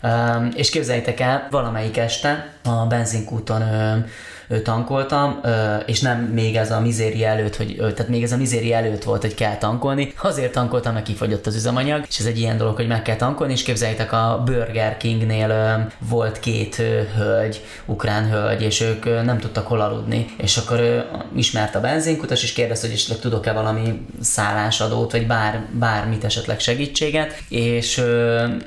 És 0.54 0.70
képzeljétek 0.70 1.20
el, 1.20 1.48
valamelyik 1.50 1.96
este 1.96 2.48
a 2.64 2.86
benzinkúton 2.86 3.62
tankoltam, 4.62 5.40
és 5.86 6.00
nem 6.00 6.18
még 6.18 6.56
ez 6.56 6.70
a 6.70 6.80
mizéri 6.80 7.24
előtt, 7.24 7.56
hogy, 7.56 7.76
tehát 7.76 8.08
még 8.08 8.22
ez 8.22 8.32
a 8.32 8.36
mizéri 8.36 8.72
előtt 8.72 9.04
volt, 9.04 9.20
hogy 9.20 9.34
kell 9.34 9.56
tankolni. 9.56 10.12
Azért 10.22 10.52
tankoltam, 10.52 10.92
mert 10.92 11.06
kifogyott 11.06 11.46
az 11.46 11.54
üzemanyag, 11.54 12.04
és 12.08 12.18
ez 12.18 12.26
egy 12.26 12.38
ilyen 12.38 12.56
dolog, 12.56 12.76
hogy 12.76 12.86
meg 12.86 13.02
kell 13.02 13.16
tankolni, 13.16 13.52
és 13.52 13.62
képzeljétek, 13.62 14.12
a 14.12 14.42
Burger 14.44 14.96
Kingnél 14.96 15.86
volt 15.98 16.40
két 16.40 16.82
hölgy, 17.16 17.64
ukrán 17.84 18.30
hölgy, 18.30 18.62
és 18.62 18.80
ők 18.80 19.04
nem 19.24 19.38
tudtak 19.38 19.66
hol 19.66 19.80
aludni, 19.80 20.26
és 20.36 20.56
akkor 20.56 21.06
ismert 21.36 21.74
a 21.74 21.80
benzinkutas, 21.80 22.42
és 22.42 22.52
kérdezte, 22.52 22.86
hogy 22.86 22.96
esetleg 22.96 23.18
tudok-e 23.18 23.52
valami 23.52 24.06
szállásadót, 24.20 25.12
vagy 25.12 25.26
bár, 25.26 25.66
bármit 25.72 26.24
esetleg 26.24 26.60
segítséget, 26.60 27.42
és 27.48 28.02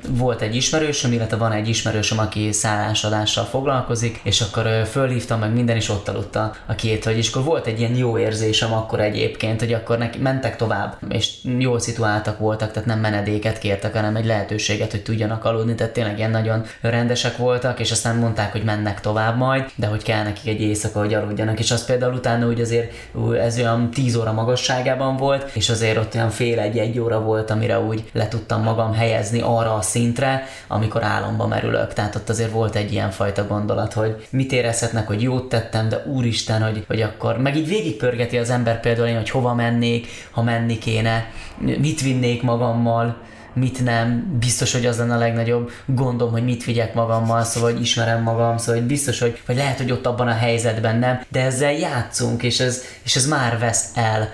volt 0.10 0.42
egy 0.42 0.56
ismerősöm, 0.56 1.12
illetve 1.12 1.38
van 1.38 1.52
egy 1.52 1.68
ismerősöm, 1.68 2.20
aki 2.20 2.52
szállásadással 2.52 3.46
foglalkozik, 3.46 4.20
és 4.24 4.42
akkor 4.42 4.88
fölhívtam 4.92 5.40
meg 5.40 5.54
mind 5.54 5.69
minden 5.70 5.88
is 5.88 6.00
ott 6.00 6.08
aludt 6.08 6.36
a, 6.36 6.54
a 6.66 6.76
két 6.76 7.06
hogy 7.06 7.18
és 7.18 7.30
akkor 7.30 7.44
volt 7.44 7.68
egy 7.68 7.80
ilyen 7.80 7.96
jó 7.96 8.18
érzésem 8.18 8.74
akkor 8.74 9.00
egyébként, 9.00 9.60
hogy 9.60 9.74
akkor 9.74 9.98
neki, 9.98 10.20
mentek 10.20 10.56
tovább, 10.56 10.98
és 11.10 11.34
jól 11.58 11.80
szituáltak 11.80 12.40
voltak, 12.40 12.72
tehát 12.72 12.88
nem 12.88 13.00
menedéket 13.00 13.58
kértek, 13.58 13.94
hanem 13.94 14.16
egy 14.16 14.26
lehetőséget, 14.26 14.92
hogy 14.92 15.04
tudjanak 15.04 15.46
aludni, 15.46 15.76
tehát 15.76 15.94
tényleg 15.94 16.18
ilyen 16.18 16.32
nagyon 16.32 16.66
rendesek 16.82 17.38
voltak, 17.38 17.80
és 17.80 17.92
aztán 17.92 18.16
mondták, 18.16 18.52
hogy 18.52 18.64
mennek 18.64 19.02
tovább 19.02 19.38
majd, 19.38 19.72
de 19.76 19.88
hogy 19.88 20.04
kell 20.04 20.24
nekik 20.24 20.48
egy 20.48 20.62
éjszaka, 20.62 21.00
hogy 21.00 21.14
aludjanak, 21.14 21.60
és 21.60 21.72
az 21.72 21.86
például 21.86 22.14
utána 22.14 22.48
úgy 22.48 22.62
azért 22.62 22.94
ez 23.40 23.58
olyan 23.58 23.92
10 23.92 24.16
óra 24.16 24.32
magasságában 24.32 25.16
volt, 25.16 25.52
és 25.54 25.70
azért 25.70 25.98
ott 25.98 26.16
olyan 26.16 26.30
fél 26.30 26.60
egy-egy 26.60 27.00
óra 27.00 27.22
volt, 27.22 27.50
amire 27.50 27.80
úgy 27.80 28.10
le 28.14 28.28
tudtam 28.28 28.64
magam 28.64 28.94
helyezni 28.94 29.42
arra 29.42 29.74
a 29.74 29.82
szintre, 29.82 30.44
amikor 30.68 31.04
álomba 31.04 31.48
merülök. 31.48 31.94
Tehát 31.94 32.16
ott 32.16 32.30
azért 32.30 32.52
volt 32.52 32.76
egy 32.76 32.92
ilyen 32.92 33.12
fajta 33.12 33.48
gondolat, 33.48 33.94
hogy 33.94 34.28
mit 34.30 34.52
érezhetnek, 34.52 35.08
hogy 35.08 35.22
jót 35.22 35.50
tettem, 35.60 35.89
de 35.89 36.04
úristen, 36.06 36.62
hogy, 36.62 36.84
hogy 36.88 37.01
akkor, 37.01 37.38
meg 37.38 37.56
így 37.56 37.68
végigpörgeti 37.68 38.38
az 38.38 38.50
ember 38.50 38.80
például 38.80 39.08
én, 39.08 39.16
hogy 39.16 39.30
hova 39.30 39.54
mennék, 39.54 40.08
ha 40.32 40.44
menni 40.44 40.78
kéne, 40.78 41.32
mit 41.58 42.01
vinnék 42.01 42.42
magammal, 42.42 43.18
mit 43.54 43.84
nem, 43.84 44.38
biztos, 44.39 44.74
hogy 44.74 44.86
az 44.86 44.98
lenne 44.98 45.13
a 45.13 45.18
legnagyobb 45.18 45.72
gondom, 45.86 46.32
hogy 46.32 46.44
mit 46.44 46.63
vigyek 46.63 46.94
magammal, 46.94 47.44
szóval 47.44 47.72
hogy 47.72 47.82
ismerem 47.82 48.24
magam, 48.24 48.58
szóval 48.58 48.75
hogy 48.75 48.89
biztos, 48.89 49.20
hogy 49.20 49.42
vagy 49.46 49.56
lehet, 49.56 49.78
hogy 49.78 49.92
ott 49.92 50.06
abban 50.06 50.28
a 50.28 50.34
helyzetben 50.34 50.98
nem, 50.98 51.22
de 51.30 51.42
ezzel 51.42 51.72
játszunk, 51.72 52.44
és 52.44 52.60
ez, 52.60 52.84
és 53.04 53.16
ez 53.16 53.28
már 53.28 53.60
vesz 53.60 53.92
el 53.96 54.30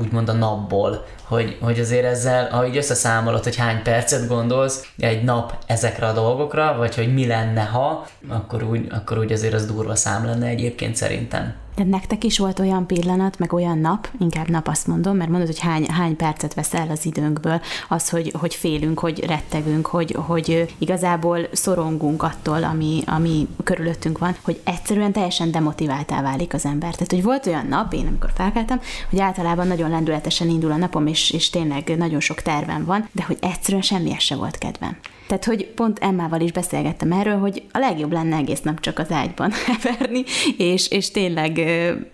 úgymond 0.00 0.28
a 0.28 0.32
napból, 0.32 1.06
hogy, 1.30 1.56
hogy 1.60 1.80
azért 1.80 2.04
ezzel, 2.04 2.64
így 2.66 2.76
összeszámolod, 2.76 3.44
hogy 3.44 3.56
hány 3.56 3.82
percet 3.82 4.28
gondolsz 4.28 4.92
egy 4.98 5.22
nap 5.22 5.56
ezekre 5.66 6.06
a 6.06 6.12
dolgokra, 6.12 6.74
vagy 6.76 6.94
hogy 6.94 7.14
mi 7.14 7.26
lenne, 7.26 7.62
ha, 7.62 8.06
akkor 8.28 8.62
úgy, 8.62 8.86
akkor 8.90 9.18
úgy 9.18 9.32
azért 9.32 9.54
az 9.54 9.66
durva 9.66 9.94
szám 9.94 10.24
lenne 10.24 10.46
egyébként 10.46 10.96
szerintem. 10.96 11.54
De 11.76 11.84
nektek 11.84 12.24
is 12.24 12.38
volt 12.38 12.58
olyan 12.58 12.86
pillanat, 12.86 13.38
meg 13.38 13.52
olyan 13.52 13.78
nap, 13.78 14.08
inkább 14.18 14.48
nap 14.48 14.68
azt 14.68 14.86
mondom, 14.86 15.16
mert 15.16 15.30
mondod, 15.30 15.46
hogy 15.46 15.58
hány, 15.58 15.86
hány 15.90 16.16
percet 16.16 16.54
vesz 16.54 16.74
el 16.74 16.90
az 16.90 17.06
időnkből, 17.06 17.60
az, 17.88 18.08
hogy, 18.08 18.32
hogy 18.38 18.54
félünk, 18.54 18.98
hogy 18.98 19.24
rettegünk, 19.24 19.86
hogy, 19.86 20.16
hogy 20.18 20.74
igazából 20.78 21.48
szorongunk 21.52 22.22
attól, 22.22 22.64
ami, 22.64 23.02
ami 23.06 23.48
körülöttünk 23.64 24.18
van, 24.18 24.36
hogy 24.42 24.60
egyszerűen 24.64 25.12
teljesen 25.12 25.50
demotiváltá 25.50 26.22
válik 26.22 26.54
az 26.54 26.64
ember. 26.64 26.92
Tehát, 26.92 27.12
hogy 27.12 27.22
volt 27.22 27.46
olyan 27.46 27.66
nap, 27.66 27.92
én 27.92 28.06
amikor 28.06 28.30
felkeltem, 28.34 28.80
hogy 29.10 29.18
általában 29.18 29.66
nagyon 29.66 29.90
lendületesen 29.90 30.48
indul 30.48 30.72
a 30.72 30.76
napom, 30.76 31.06
és, 31.06 31.30
és 31.30 31.50
tényleg 31.50 31.96
nagyon 31.96 32.20
sok 32.20 32.42
tervem 32.42 32.84
van, 32.84 33.08
de 33.12 33.22
hogy 33.22 33.38
egyszerűen 33.40 33.82
semmihez 33.82 34.22
se 34.22 34.36
volt 34.36 34.58
kedvem. 34.58 34.96
Tehát, 35.30 35.44
hogy 35.44 35.66
pont 35.66 35.98
Emmával 35.98 36.40
is 36.40 36.52
beszélgettem 36.52 37.12
erről, 37.12 37.38
hogy 37.38 37.62
a 37.72 37.78
legjobb 37.78 38.12
lenne 38.12 38.36
egész 38.36 38.60
nap 38.60 38.80
csak 38.80 38.98
az 38.98 39.10
ágyban 39.10 39.50
heverni, 39.66 40.24
és, 40.56 40.90
és 40.90 41.10
tényleg 41.10 41.60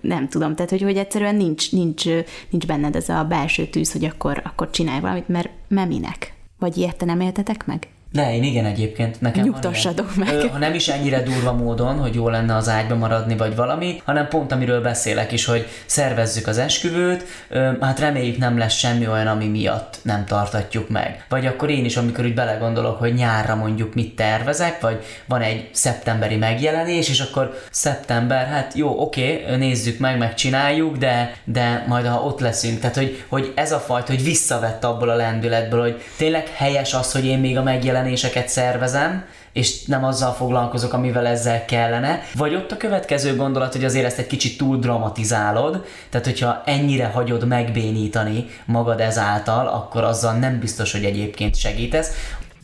nem 0.00 0.28
tudom, 0.28 0.54
tehát, 0.54 0.70
hogy, 0.70 0.82
hogy 0.82 0.96
egyszerűen 0.96 1.34
nincs, 1.34 1.72
nincs, 1.72 2.04
nincs 2.50 2.66
benned 2.66 2.96
ez 2.96 3.08
a 3.08 3.24
belső 3.24 3.66
tűz, 3.66 3.92
hogy 3.92 4.04
akkor, 4.04 4.42
akkor 4.44 4.70
csinálj 4.70 5.00
valamit, 5.00 5.28
mert, 5.28 5.48
mert 5.68 5.88
minek? 5.88 6.34
Vagy 6.58 6.76
ilyet 6.76 6.96
te 6.96 7.04
nem 7.04 7.20
éltetek 7.20 7.66
meg? 7.66 7.88
De 8.12 8.34
én 8.34 8.42
igen 8.42 8.64
egyébként 8.64 9.20
nekem 9.20 9.44
Nyugtassadok 9.44 10.16
meg. 10.16 10.28
Ö, 10.28 10.46
ha 10.46 10.58
nem 10.58 10.74
is 10.74 10.88
ennyire 10.88 11.22
durva 11.22 11.52
módon, 11.52 11.98
hogy 11.98 12.14
jó 12.14 12.28
lenne 12.28 12.56
az 12.56 12.68
ágyba 12.68 12.94
maradni, 12.94 13.36
vagy 13.36 13.56
valami, 13.56 14.02
hanem 14.04 14.28
pont 14.28 14.52
amiről 14.52 14.82
beszélek 14.82 15.32
is, 15.32 15.44
hogy 15.44 15.66
szervezzük 15.86 16.46
az 16.46 16.58
esküvőt, 16.58 17.24
ö, 17.48 17.70
hát 17.80 17.98
reméljük 17.98 18.38
nem 18.38 18.58
lesz 18.58 18.74
semmi 18.74 19.08
olyan, 19.08 19.26
ami 19.26 19.46
miatt 19.46 19.98
nem 20.02 20.24
tartatjuk 20.24 20.88
meg. 20.88 21.24
Vagy 21.28 21.46
akkor 21.46 21.70
én 21.70 21.84
is, 21.84 21.96
amikor 21.96 22.24
úgy 22.24 22.34
belegondolok, 22.34 22.98
hogy 22.98 23.14
nyárra 23.14 23.54
mondjuk 23.54 23.94
mit 23.94 24.16
tervezek, 24.16 24.80
vagy 24.80 25.04
van 25.24 25.40
egy 25.40 25.68
szeptemberi 25.72 26.36
megjelenés, 26.36 27.08
és 27.08 27.20
akkor 27.20 27.58
szeptember, 27.70 28.46
hát 28.46 28.74
jó, 28.74 29.00
oké, 29.00 29.44
nézzük 29.56 29.98
meg, 29.98 30.18
megcsináljuk, 30.18 30.96
de, 30.96 31.32
de 31.44 31.84
majd 31.88 32.06
ha 32.06 32.22
ott 32.22 32.40
leszünk. 32.40 32.80
Tehát, 32.80 32.96
hogy, 32.96 33.24
hogy 33.28 33.52
ez 33.54 33.72
a 33.72 33.78
fajta, 33.78 34.12
hogy 34.12 34.24
visszavett 34.24 34.84
abból 34.84 35.08
a 35.08 35.14
lendületből, 35.14 35.80
hogy 35.80 36.02
tényleg 36.16 36.48
helyes 36.54 36.94
az, 36.94 37.12
hogy 37.12 37.24
én 37.24 37.38
még 37.38 37.56
a 37.56 37.62
megjelenés 37.62 37.94
megjelenéseket 37.96 38.48
szervezem, 38.48 39.24
és 39.52 39.84
nem 39.84 40.04
azzal 40.04 40.32
foglalkozok, 40.32 40.92
amivel 40.92 41.26
ezzel 41.26 41.64
kellene. 41.64 42.22
Vagy 42.34 42.54
ott 42.54 42.72
a 42.72 42.76
következő 42.76 43.36
gondolat, 43.36 43.72
hogy 43.72 43.84
azért 43.84 44.04
ezt 44.04 44.18
egy 44.18 44.26
kicsit 44.26 44.58
túl 44.58 44.78
dramatizálod, 44.78 45.84
tehát 46.10 46.26
hogyha 46.26 46.62
ennyire 46.64 47.06
hagyod 47.06 47.46
megbénítani 47.46 48.46
magad 48.64 49.00
ezáltal, 49.00 49.66
akkor 49.66 50.04
azzal 50.04 50.32
nem 50.32 50.58
biztos, 50.58 50.92
hogy 50.92 51.04
egyébként 51.04 51.56
segítesz. 51.56 52.10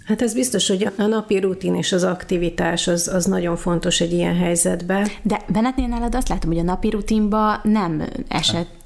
Hát 0.06 0.22
ez 0.22 0.34
biztos, 0.34 0.68
hogy 0.68 0.88
a 0.98 1.02
napi 1.02 1.38
rutin 1.38 1.74
és 1.74 1.92
az 1.92 2.04
aktivitás 2.04 2.88
az, 2.88 3.08
az 3.08 3.24
nagyon 3.24 3.56
fontos 3.56 4.00
egy 4.00 4.12
ilyen 4.12 4.36
helyzetben. 4.36 5.08
De 5.22 5.40
Benetnél 5.48 5.86
nálad 5.86 6.14
azt 6.14 6.28
látom, 6.28 6.50
hogy 6.50 6.58
a 6.60 6.62
napi 6.62 6.90
rutinba 6.90 7.60
nem 7.62 8.08
esett 8.28 8.81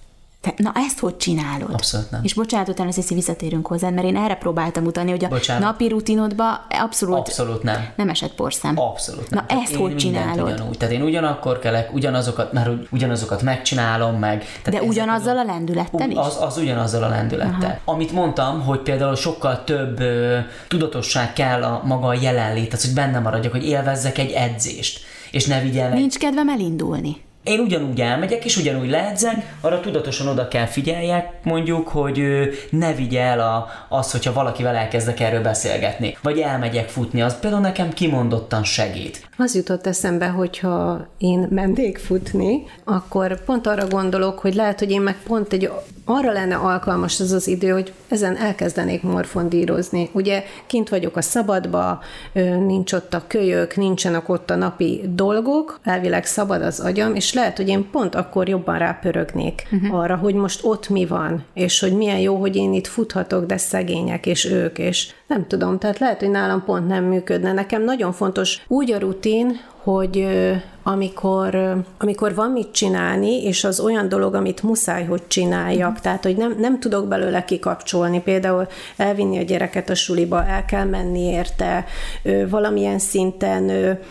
te, 0.46 0.62
na 0.62 0.72
ezt 0.74 0.98
hogy 0.98 1.16
csinálod? 1.16 1.72
Abszolút 1.72 2.10
nem. 2.10 2.20
És 2.24 2.34
bocsánat, 2.34 2.68
utána 2.68 2.92
Sziszi 2.92 3.14
visszatérünk 3.14 3.66
hozzá, 3.66 3.90
mert 3.90 4.06
én 4.06 4.16
erre 4.16 4.34
próbáltam 4.34 4.82
mutatni, 4.82 5.10
hogy 5.10 5.24
a 5.24 5.28
bocsánat. 5.28 5.62
napi 5.62 5.88
rutinodba 5.88 6.66
abszolút, 6.68 7.16
abszolút 7.16 7.62
nem. 7.62 7.86
nem 7.96 8.08
esett 8.08 8.34
porszám. 8.34 8.78
Abszolút 8.78 9.30
nem. 9.30 9.40
Na 9.40 9.46
Tehát 9.46 9.62
ezt 9.62 9.74
hogy 9.74 9.96
csinálod? 9.96 10.52
Ugyanúgy. 10.52 10.76
Tehát 10.76 10.94
én 10.94 11.02
ugyanakkor 11.02 11.58
kelek, 11.58 11.94
ugyanazokat, 11.94 12.52
már 12.52 12.70
ugyanazokat 12.90 13.42
megcsinálom 13.42 14.14
meg. 14.14 14.44
Tehát 14.62 14.80
De 14.80 14.86
ugyanazzal 14.86 15.38
a, 15.38 15.44
lendülettel 15.44 16.10
is? 16.10 16.16
Az, 16.16 16.38
az 16.40 16.58
ugyanazzal 16.58 17.02
a 17.02 17.08
lendülettel. 17.08 17.80
Aha. 17.84 17.92
Amit 17.94 18.12
mondtam, 18.12 18.62
hogy 18.62 18.78
például 18.78 19.16
sokkal 19.16 19.64
több 19.64 20.00
ö, 20.00 20.38
tudatosság 20.68 21.32
kell 21.32 21.62
a 21.62 21.82
maga 21.84 22.06
a 22.06 22.14
jelenlét, 22.14 22.72
az, 22.72 22.84
hogy 22.84 22.94
benne 22.94 23.18
maradjak, 23.18 23.52
hogy 23.52 23.66
élvezzek 23.66 24.18
egy 24.18 24.30
edzést 24.30 25.00
és 25.30 25.46
ne 25.46 25.60
vigyel 25.60 25.90
Nincs 25.90 26.18
kedvem 26.18 26.48
elindulni 26.48 27.16
én 27.46 27.60
ugyanúgy 27.60 28.00
elmegyek, 28.00 28.44
és 28.44 28.56
ugyanúgy 28.56 28.90
leedzek, 28.90 29.56
arra 29.60 29.80
tudatosan 29.80 30.26
oda 30.26 30.48
kell 30.48 30.66
figyeljek, 30.66 31.32
mondjuk, 31.42 31.88
hogy 31.88 32.22
ne 32.70 32.94
vigye 32.94 33.20
el 33.20 33.40
a, 33.40 33.68
az, 33.88 34.10
hogyha 34.10 34.32
valakivel 34.32 34.74
elkezdek 34.74 35.20
erről 35.20 35.42
beszélgetni. 35.42 36.16
Vagy 36.22 36.38
elmegyek 36.38 36.88
futni, 36.88 37.22
az 37.22 37.38
például 37.38 37.62
nekem 37.62 37.92
kimondottan 37.92 38.64
segít. 38.64 39.28
Az 39.36 39.54
jutott 39.54 39.86
eszembe, 39.86 40.26
hogyha 40.26 41.06
én 41.18 41.46
mennék 41.50 41.98
futni, 41.98 42.62
akkor 42.84 43.44
pont 43.44 43.66
arra 43.66 43.86
gondolok, 43.88 44.38
hogy 44.38 44.54
lehet, 44.54 44.78
hogy 44.78 44.90
én 44.90 45.00
meg 45.00 45.16
pont 45.26 45.52
egy 45.52 45.70
arra 46.08 46.32
lenne 46.32 46.54
alkalmas 46.54 47.20
az 47.20 47.32
az 47.32 47.46
idő, 47.46 47.68
hogy 47.68 47.92
ezen 48.08 48.36
elkezdenék 48.36 49.02
morfondírozni. 49.02 50.10
Ugye 50.12 50.44
kint 50.66 50.88
vagyok 50.88 51.16
a 51.16 51.22
szabadba, 51.22 52.00
nincs 52.66 52.92
ott 52.92 53.14
a 53.14 53.24
kölyök, 53.26 53.76
nincsenek 53.76 54.28
ott 54.28 54.50
a 54.50 54.54
napi 54.56 55.00
dolgok, 55.08 55.80
elvileg 55.84 56.24
szabad 56.24 56.62
az 56.62 56.80
agyam, 56.80 57.14
és 57.14 57.32
lehet, 57.36 57.56
hogy 57.56 57.68
én 57.68 57.90
pont 57.90 58.14
akkor 58.14 58.48
jobban 58.48 58.78
rápörögnék 58.78 59.68
uh-huh. 59.72 59.98
arra, 59.98 60.16
hogy 60.16 60.34
most 60.34 60.64
ott 60.64 60.88
mi 60.88 61.06
van, 61.06 61.44
és 61.54 61.80
hogy 61.80 61.92
milyen 61.92 62.18
jó, 62.18 62.36
hogy 62.36 62.56
én 62.56 62.72
itt 62.72 62.86
futhatok, 62.86 63.46
de 63.46 63.56
szegények, 63.56 64.26
és 64.26 64.44
ők, 64.44 64.78
és 64.78 65.12
nem 65.26 65.46
tudom, 65.46 65.78
tehát 65.78 65.98
lehet, 65.98 66.20
hogy 66.20 66.30
nálam 66.30 66.64
pont 66.64 66.88
nem 66.88 67.04
működne. 67.04 67.52
Nekem 67.52 67.82
nagyon 67.82 68.12
fontos 68.12 68.64
úgy 68.68 68.92
a 68.92 68.98
rutin, 68.98 69.60
hogy 69.86 70.26
amikor, 70.88 71.76
amikor 71.98 72.34
van 72.34 72.50
mit 72.50 72.72
csinálni, 72.72 73.42
és 73.42 73.64
az 73.64 73.80
olyan 73.80 74.08
dolog, 74.08 74.34
amit 74.34 74.62
muszáj, 74.62 75.04
hogy 75.04 75.22
csináljak, 75.26 75.90
mm. 75.90 76.02
tehát, 76.02 76.22
hogy 76.22 76.36
nem, 76.36 76.56
nem 76.58 76.80
tudok 76.80 77.08
belőle 77.08 77.44
kikapcsolni, 77.44 78.20
például 78.20 78.66
elvinni 78.96 79.38
a 79.38 79.42
gyereket 79.42 79.90
a 79.90 79.94
suliba, 79.94 80.44
el 80.44 80.64
kell 80.64 80.84
menni 80.84 81.20
érte, 81.20 81.84
valamilyen 82.48 82.98
szinten 82.98 83.70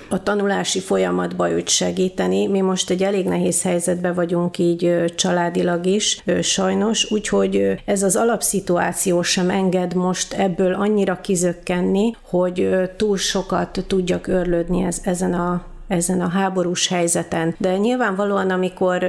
a 0.10 0.24
tanulási 0.24 0.80
folyamatba 0.80 1.52
őt 1.52 1.70
segíteni. 1.70 2.48
Mi 2.48 2.62
most 2.62 2.90
egy 2.90 3.04
elég 3.04 3.26
nehéz 3.26 3.62
helyzetben 3.62 4.14
vagyunk 4.14 4.58
így 4.58 5.14
családilag 5.16 5.86
is, 5.86 6.24
sajnos, 6.42 7.12
úgyhogy 7.12 7.82
ez 7.86 8.04
az 8.04 8.16
alapszituáció 8.16 9.22
sem 9.22 9.50
enged 9.50 9.94
most 9.94 10.34
ebből 10.34 10.74
annyira 10.74 11.22
kizökkenni, 11.22 12.16
hogy 12.22 12.70
túl 12.98 13.18
sokat 13.18 13.84
tudjak 13.88 14.28
örlődni 14.28 14.84
ez, 14.84 15.02
ezen 15.04 15.34
a 15.34 15.65
ezen 15.88 16.22
a 16.22 16.28
háborús 16.28 16.88
helyzeten. 16.88 17.56
De 17.58 17.78
nyilvánvalóan, 17.78 18.50
amikor 18.50 19.06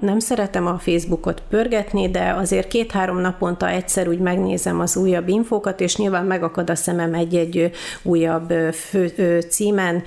nem 0.00 0.18
szeretem 0.18 0.66
a 0.66 0.78
Facebookot 0.78 1.42
pörgetni, 1.48 2.10
de 2.10 2.34
azért 2.38 2.68
két-három 2.68 3.20
naponta 3.20 3.68
egyszer 3.68 4.08
úgy 4.08 4.18
megnézem 4.18 4.80
az 4.80 4.96
újabb 4.96 5.28
infókat, 5.28 5.80
és 5.80 5.96
nyilván 5.96 6.24
megakad 6.24 6.70
a 6.70 6.74
szemem 6.74 7.14
egy-egy 7.14 7.70
újabb 8.02 8.52
fő, 8.72 9.40
címen, 9.40 10.02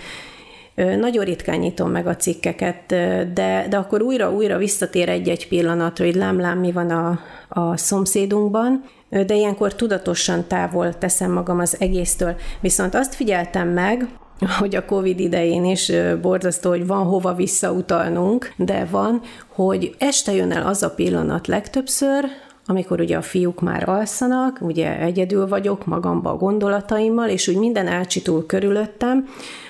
nagyon 1.00 1.26
ritkán 1.26 1.60
nyitom 1.60 1.92
meg 1.92 2.08
a 2.08 2.16
cikkeket, 2.16 2.86
de, 3.34 3.66
de 3.70 3.78
akkor 3.78 4.02
újra-újra 4.02 4.58
visszatér 4.58 5.10
egy-egy 5.10 5.48
pillanatra, 5.48 6.06
hogy 6.06 6.16
lám-lám 6.16 6.60
mi 6.60 6.72
van 6.72 6.90
a, 6.90 7.20
a 7.50 7.78
szomszédunkban, 7.78 8.84
de 9.10 9.36
ilyenkor 9.36 9.76
tudatosan 9.76 10.48
távol 10.48 10.98
teszem 10.98 11.32
magam 11.32 11.60
az 11.60 11.76
egésztől. 11.80 12.36
Viszont 12.62 12.96
azt 12.96 13.16
figyeltem 13.16 13.68
meg, 13.68 14.08
hogy 14.60 14.76
a 14.76 14.86
Covid 14.86 15.20
idején 15.20 15.66
is 15.66 15.92
borzasztó, 16.22 16.70
hogy 16.70 16.88
van 16.88 17.04
hova 17.04 17.34
visszautalnunk, 17.34 18.54
de 18.58 18.88
van, 18.92 19.22
hogy 19.48 19.96
este 19.98 20.34
jön 20.34 20.52
el 20.52 20.68
az 20.68 20.84
a 20.84 20.90
pillanat 20.90 21.48
legtöbbször, 21.48 22.26
amikor 22.66 23.00
ugye 23.00 23.18
a 23.18 23.22
fiúk 23.22 23.62
már 23.62 23.90
alszanak, 23.90 24.58
ugye 24.62 25.00
egyedül 25.00 25.48
vagyok 25.48 25.86
magamba 25.86 26.32
a 26.32 26.38
gondolataimmal, 26.38 27.30
és 27.30 27.48
úgy 27.48 27.58
minden 27.58 27.88
elcsitul 27.88 28.46
körülöttem, 28.46 29.28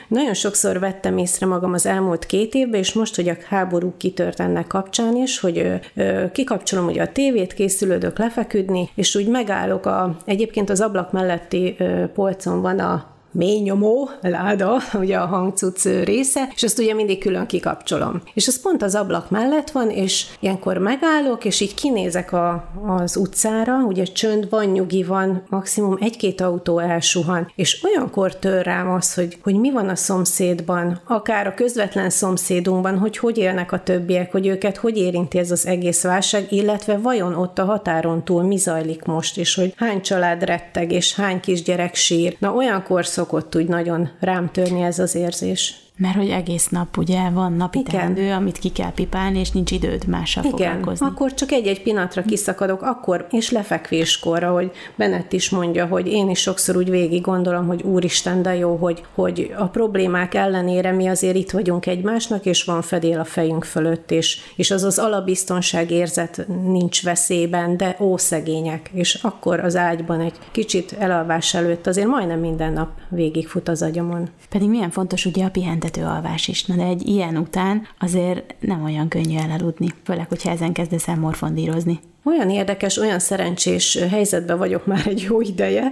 nagyon 0.07 0.33
sokszor 0.33 0.79
vettem 0.79 1.17
észre 1.17 1.45
magam 1.45 1.73
az 1.73 1.85
elmúlt 1.85 2.25
két 2.25 2.53
évben, 2.53 2.79
és 2.79 2.93
most, 2.93 3.15
hogy 3.15 3.29
a 3.29 3.37
háború 3.47 3.93
kitört 3.97 4.39
ennek 4.39 4.67
kapcsán 4.67 5.15
is, 5.15 5.39
hogy 5.39 5.79
ö, 5.95 6.31
kikapcsolom 6.31 6.85
ugye 6.85 7.01
a 7.01 7.11
tévét, 7.11 7.53
készülődök 7.53 8.17
lefeküdni, 8.17 8.89
és 8.95 9.15
úgy 9.15 9.27
megállok 9.27 9.85
a, 9.85 10.17
egyébként 10.25 10.69
az 10.69 10.81
ablak 10.81 11.11
melletti 11.11 11.75
ö, 11.77 12.05
polcon 12.13 12.61
van 12.61 12.79
a 12.79 13.05
mély 13.31 13.59
nyomó 13.59 14.09
láda, 14.21 14.77
ugye 14.93 15.17
a 15.17 15.25
hangcuc 15.25 15.85
része, 15.85 16.49
és 16.55 16.63
azt 16.63 16.79
ugye 16.79 16.93
mindig 16.93 17.19
külön 17.19 17.45
kikapcsolom. 17.45 18.21
És 18.33 18.47
az 18.47 18.61
pont 18.61 18.83
az 18.83 18.95
ablak 18.95 19.29
mellett 19.29 19.71
van, 19.71 19.89
és 19.89 20.25
ilyenkor 20.39 20.77
megállok, 20.77 21.45
és 21.45 21.59
így 21.59 21.73
kinézek 21.73 22.33
a, 22.33 22.69
az 22.87 23.15
utcára, 23.15 23.75
ugye 23.75 24.03
csönd 24.03 24.49
van, 24.49 24.65
nyugi 24.65 25.03
van, 25.03 25.43
maximum 25.49 25.97
egy-két 25.99 26.41
autó 26.41 26.79
elsuhan, 26.79 27.51
és 27.55 27.83
olyankor 27.83 28.35
tör 28.35 28.65
rám 28.65 28.89
az, 28.91 29.13
hogy, 29.13 29.37
hogy 29.43 29.55
mi 29.55 29.71
van 29.71 29.89
a 29.89 29.95
szomszédban, 29.95 31.01
akár 31.07 31.47
a 31.47 31.53
közvetlen 31.53 32.09
szomszédunkban, 32.09 32.97
hogy 32.97 33.17
hogy 33.17 33.37
élnek 33.37 33.71
a 33.71 33.83
többiek, 33.83 34.31
hogy 34.31 34.47
őket 34.47 34.77
hogy 34.77 34.97
érinti 34.97 35.37
ez 35.37 35.51
az 35.51 35.67
egész 35.67 36.03
válság, 36.03 36.51
illetve 36.51 36.97
vajon 36.97 37.35
ott 37.35 37.59
a 37.59 37.65
határon 37.65 38.23
túl 38.23 38.43
mi 38.43 38.57
zajlik 38.57 39.03
most, 39.03 39.37
és 39.37 39.55
hogy 39.55 39.73
hány 39.77 40.01
család 40.01 40.43
retteg, 40.43 40.91
és 40.91 41.15
hány 41.15 41.39
kisgyerek 41.39 41.95
sír. 41.95 42.35
Na 42.39 42.53
olyankor 42.53 43.05
szokott 43.19 43.55
úgy 43.55 43.67
nagyon 43.67 44.09
rám 44.19 44.51
törni 44.51 44.81
ez 44.81 44.99
az 44.99 45.15
érzés. 45.15 45.88
Mert 45.99 46.15
hogy 46.15 46.29
egész 46.29 46.67
nap 46.67 46.97
ugye 46.97 47.29
van 47.29 47.53
napi 47.53 47.79
Igen. 47.79 47.95
teendő, 47.95 48.31
amit 48.31 48.57
ki 48.57 48.69
kell 48.69 48.91
pipálni, 48.91 49.39
és 49.39 49.51
nincs 49.51 49.71
időd 49.71 50.07
mással 50.07 50.43
Igen, 50.43 50.57
foglalkozni. 50.57 51.05
akkor 51.05 51.33
csak 51.33 51.51
egy-egy 51.51 51.81
pillanatra 51.81 52.21
kiszakadok, 52.21 52.81
akkor, 52.81 53.27
és 53.31 53.51
lefekvéskor, 53.51 54.43
hogy 54.43 54.71
Bennett 54.95 55.33
is 55.33 55.49
mondja, 55.49 55.85
hogy 55.85 56.07
én 56.07 56.29
is 56.29 56.39
sokszor 56.39 56.77
úgy 56.77 56.89
végig 56.89 57.21
gondolom, 57.21 57.67
hogy 57.67 57.81
úristen, 57.81 58.41
de 58.41 58.55
jó, 58.55 58.75
hogy, 58.75 59.03
hogy 59.13 59.53
a 59.57 59.65
problémák 59.65 60.33
ellenére 60.33 60.91
mi 60.91 61.07
azért 61.07 61.35
itt 61.35 61.51
vagyunk 61.51 61.85
egymásnak, 61.85 62.45
és 62.45 62.63
van 62.63 62.81
fedél 62.81 63.19
a 63.19 63.23
fejünk 63.23 63.63
fölött, 63.63 64.11
és, 64.11 64.39
és 64.55 64.71
az 64.71 64.83
az 64.83 64.97
alapbiztonság 64.97 65.91
érzet 65.91 66.45
nincs 66.63 67.03
veszélyben, 67.03 67.77
de 67.77 67.95
ó, 67.99 68.17
szegények. 68.17 68.89
És 68.93 69.13
akkor 69.13 69.59
az 69.59 69.75
ágyban 69.75 70.19
egy 70.19 70.35
kicsit 70.51 70.95
elalvás 70.99 71.53
előtt 71.53 71.87
azért 71.87 72.07
majdnem 72.07 72.39
minden 72.39 72.73
nap 72.73 72.89
végigfut 73.09 73.67
az 73.67 73.81
agyamon. 73.81 74.29
Pedig 74.49 74.69
milyen 74.69 74.89
fontos 74.89 75.25
ugye 75.25 75.45
a 75.45 75.49
pihentet 75.49 75.88
büntető 75.89 76.15
alvás 76.15 76.47
is. 76.47 76.65
Na 76.65 76.75
de 76.75 76.83
egy 76.83 77.07
ilyen 77.07 77.37
után 77.37 77.87
azért 77.99 78.55
nem 78.59 78.83
olyan 78.83 79.07
könnyű 79.07 79.37
elaludni, 79.37 79.87
főleg, 80.03 80.27
hogyha 80.29 80.49
ezen 80.49 80.73
kezdesz 80.73 81.07
el 81.07 81.17
morfondírozni. 81.17 81.99
Olyan 82.23 82.49
érdekes, 82.49 82.97
olyan 82.97 83.19
szerencsés 83.19 83.99
helyzetben 84.09 84.57
vagyok 84.57 84.85
már 84.85 85.07
egy 85.07 85.25
jó 85.29 85.41
ideje, 85.41 85.91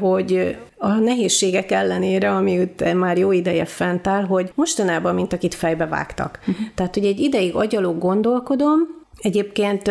hogy 0.00 0.56
a 0.76 0.88
nehézségek 0.92 1.70
ellenére, 1.70 2.30
ami 2.30 2.72
már 2.94 3.18
jó 3.18 3.32
ideje 3.32 3.64
fent 3.64 4.06
áll, 4.06 4.24
hogy 4.24 4.52
mostanában, 4.54 5.14
mint 5.14 5.32
akit 5.32 5.54
fejbe 5.54 5.86
vágtak. 5.86 6.38
Uh-huh. 6.40 6.66
Tehát, 6.74 6.94
hogy 6.94 7.04
egy 7.04 7.20
ideig 7.20 7.54
agyaló 7.54 7.92
gondolkodom, 7.92 8.78
Egyébként 9.20 9.90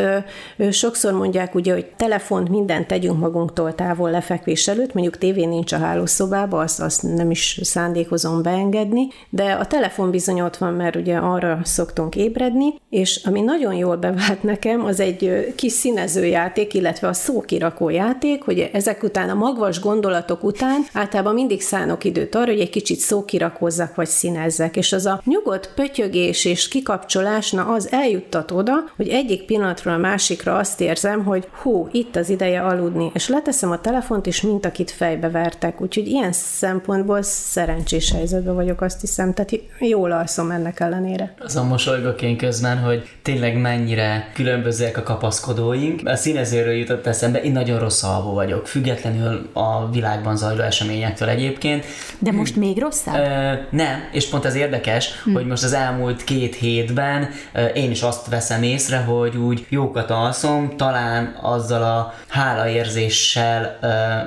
sokszor 0.72 1.14
mondják 1.14 1.56
ugye, 1.56 1.74
hogy 1.74 1.86
telefont 1.86 2.50
mindent 2.50 2.88
tegyünk 2.88 3.20
magunktól 3.20 3.76
távol 3.76 4.12
lefekvés 4.12 4.68
előtt, 4.68 4.94
mondjuk 4.94 5.18
tévé 5.18 5.46
nincs 5.46 5.72
a 5.72 5.78
hálószobában, 5.78 6.64
azt, 6.64 6.82
azt 6.82 7.04
nem 7.04 7.32
is 7.32 7.60
szándékozom 7.64 8.42
beengedni, 8.42 9.08
de 9.30 9.52
a 9.52 9.66
telefon 9.66 10.12
bizony 10.12 10.42
ott 10.42 10.58
van, 10.58 10.74
mert 10.74 10.96
ugye 10.96 11.18
arra 11.18 11.60
szoktunk 11.64 12.16
ébredni, 12.16 12.74
és 12.90 13.22
ami 13.26 13.42
nagyon 13.42 13.74
jól 13.74 13.96
bevált 13.96 14.44
nekem, 14.44 14.86
az 14.86 15.00
egy 15.00 15.54
kis 15.56 15.72
színezőjáték, 15.72 16.74
illetve 16.74 17.08
a 17.08 17.14
szókirakó 17.14 17.90
játék, 17.90 18.44
hogy 18.44 18.70
ezek 18.74 19.04
után 19.04 19.30
a 19.30 19.34
magvas 19.34 19.80
gondolatok 19.80 20.44
után 20.44 20.82
általában 20.94 21.34
mindig 21.34 21.62
szánok 21.62 22.04
időt 22.04 22.36
arra, 22.36 22.52
hogy 22.52 22.60
egy 22.60 22.70
kicsit 22.70 23.00
szókirakózzak 23.00 23.96
vagy 23.96 24.08
színezzek, 24.08 24.76
és 24.76 24.94
az 24.94 25.06
a 25.06 25.22
nyugodt 25.26 25.72
pötyögés 25.76 26.46
és 26.46 26.68
kikapcsolás, 26.68 27.52
na 27.52 27.66
az 27.66 27.92
eljuttat 27.92 28.52
oda, 28.52 28.74
hogy 28.96 29.14
egyik 29.26 29.46
pillanatról 29.46 29.94
a 29.94 29.98
másikra 29.98 30.58
azt 30.58 30.82
érzem, 30.82 31.24
hogy 31.24 31.48
hú, 31.62 31.88
itt 31.92 32.16
az 32.16 32.30
ideje 32.30 32.62
aludni, 32.62 33.12
és 33.14 33.28
leteszem 33.28 33.72
a 33.72 33.82
telefont, 33.82 34.28
és 34.28 34.42
mint 34.42 34.66
akit 34.66 34.92
fejbe 34.92 35.30
vertek. 35.30 35.82
Úgyhogy 35.82 36.08
ilyen 36.08 36.32
szempontból 36.32 37.22
szerencsés 37.22 38.12
helyzetben 38.12 38.56
vagyok, 38.56 38.82
azt 38.82 39.02
hiszem, 39.02 39.34
tehát 39.34 39.52
jól 39.80 40.12
alszom 40.12 40.52
ennek 40.52 40.80
ellenére. 40.80 41.34
Azon 41.40 41.66
mosolygok 41.66 42.22
én 42.22 42.38
közben, 42.38 42.78
hogy 42.78 43.10
tényleg 43.22 43.58
mennyire 43.58 44.32
különbözőek 44.34 44.98
a 44.98 45.04
kapaszkodóink. 45.04 46.02
A 46.04 46.16
színezőről 46.16 46.74
jutott 46.74 47.08
eszembe, 47.08 47.42
én 47.42 47.52
nagyon 47.52 47.80
rossz 47.80 48.04
alvó 48.04 48.34
vagyok, 48.34 48.68
függetlenül 48.68 49.50
a 49.54 49.90
világban 49.90 50.38
zajló 50.38 50.62
eseményektől 50.62 51.30
egyébként. 51.30 51.86
De 52.20 52.32
most 52.32 52.56
még 52.56 52.80
rosszabb? 52.80 53.16
Ö, 53.16 53.54
nem, 53.70 54.00
és 54.12 54.30
pont 54.30 54.46
az 54.46 54.56
érdekes, 54.56 55.22
hm. 55.24 55.34
hogy 55.34 55.46
most 55.46 55.64
az 55.64 55.74
elmúlt 55.74 56.24
két 56.24 56.56
hétben 56.56 57.30
én 57.74 57.92
is 57.92 58.02
azt 58.02 58.30
veszem 58.30 58.64
észre, 58.64 58.98
hogy 59.06 59.36
úgy 59.38 59.66
jókat 59.70 60.12
alszom, 60.12 60.78
talán 60.78 61.38
azzal 61.42 61.84
a 61.84 62.14
hálaérzéssel, 62.28 63.80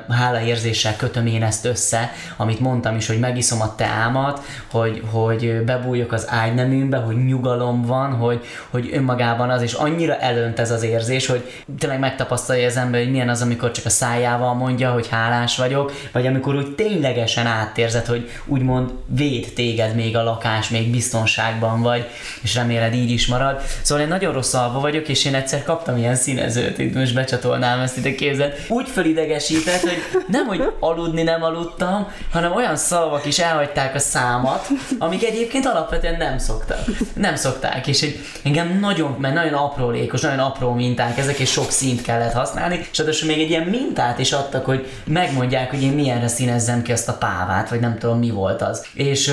hálaérzéssel 0.08 0.96
kötöm 0.96 1.26
én 1.26 1.42
ezt 1.42 1.64
össze, 1.64 2.12
amit 2.36 2.60
mondtam 2.60 2.96
is, 2.96 3.06
hogy 3.06 3.18
megiszom 3.18 3.60
a 3.60 3.74
teámat, 3.74 4.42
hogy, 4.70 5.02
hogy 5.10 5.64
bebújok 5.64 6.12
az 6.12 6.26
ágyneműmbe, 6.30 6.96
hogy 6.96 7.24
nyugalom 7.24 7.82
van, 7.82 8.12
hogy, 8.12 8.44
hogy 8.70 8.90
önmagában 8.92 9.50
az, 9.50 9.62
és 9.62 9.72
annyira 9.72 10.16
elönt 10.16 10.58
ez 10.58 10.70
az 10.70 10.82
érzés, 10.82 11.26
hogy 11.26 11.64
tényleg 11.78 11.98
megtapasztalja 11.98 12.66
az 12.66 12.76
ember, 12.76 13.00
hogy 13.00 13.10
milyen 13.10 13.28
az, 13.28 13.42
amikor 13.42 13.70
csak 13.70 13.84
a 13.84 13.90
szájával 13.90 14.54
mondja, 14.54 14.92
hogy 14.92 15.08
hálás 15.08 15.56
vagyok, 15.56 15.92
vagy 16.12 16.26
amikor 16.26 16.54
úgy 16.54 16.74
ténylegesen 16.74 17.46
átérzed, 17.46 18.06
hogy 18.06 18.30
úgymond 18.44 18.90
véd 19.06 19.52
téged 19.54 19.94
még 19.94 20.16
a 20.16 20.22
lakás, 20.22 20.68
még 20.68 20.90
biztonságban 20.90 21.82
vagy, 21.82 22.06
és 22.42 22.54
reméled 22.54 22.94
így 22.94 23.10
is 23.10 23.26
marad. 23.26 23.60
Szóval 23.82 24.04
én 24.04 24.08
nagyon 24.08 24.32
rossz 24.32 24.54
alva 24.68 24.80
vagyok, 24.80 25.08
és 25.08 25.24
én 25.24 25.34
egyszer 25.34 25.62
kaptam 25.62 25.96
ilyen 25.96 26.14
színezőt, 26.14 26.78
itt 26.78 26.94
most 26.94 27.14
becsatolnám 27.14 27.80
ezt 27.80 27.96
ide 27.96 28.14
képzeld. 28.14 28.52
Úgy 28.68 28.88
fölidegesített, 28.88 29.80
hogy 29.80 30.22
nem, 30.26 30.46
hogy 30.46 30.72
aludni 30.80 31.22
nem 31.22 31.42
aludtam, 31.42 32.08
hanem 32.32 32.54
olyan 32.54 32.76
szavak 32.76 33.26
is 33.26 33.38
elhagyták 33.38 33.94
a 33.94 33.98
számat, 33.98 34.68
amik 34.98 35.24
egyébként 35.24 35.66
alapvetően 35.66 36.16
nem 36.16 36.38
szoktak. 36.38 36.84
Nem 37.14 37.36
szokták, 37.36 37.86
és 37.86 38.02
egy, 38.02 38.20
engem 38.44 38.78
nagyon, 38.80 39.16
mert 39.18 39.34
nagyon 39.34 39.52
aprólékos, 39.52 40.20
nagyon 40.20 40.38
apró 40.38 40.72
minták 40.72 41.18
ezek, 41.18 41.38
és 41.38 41.50
sok 41.50 41.70
színt 41.70 42.02
kellett 42.02 42.32
használni, 42.32 42.88
és 42.92 42.98
adásul 42.98 43.28
még 43.28 43.40
egy 43.40 43.50
ilyen 43.50 43.66
mintát 43.66 44.18
is 44.18 44.32
adtak, 44.32 44.64
hogy 44.64 44.88
megmondják, 45.04 45.70
hogy 45.70 45.82
én 45.82 45.92
milyenre 45.92 46.28
színezzem 46.28 46.82
ki 46.82 46.92
azt 46.92 47.08
a 47.08 47.12
pávát, 47.12 47.68
vagy 47.68 47.80
nem 47.80 47.98
tudom 47.98 48.18
mi 48.18 48.30
volt 48.30 48.62
az. 48.62 48.86
És 48.94 49.32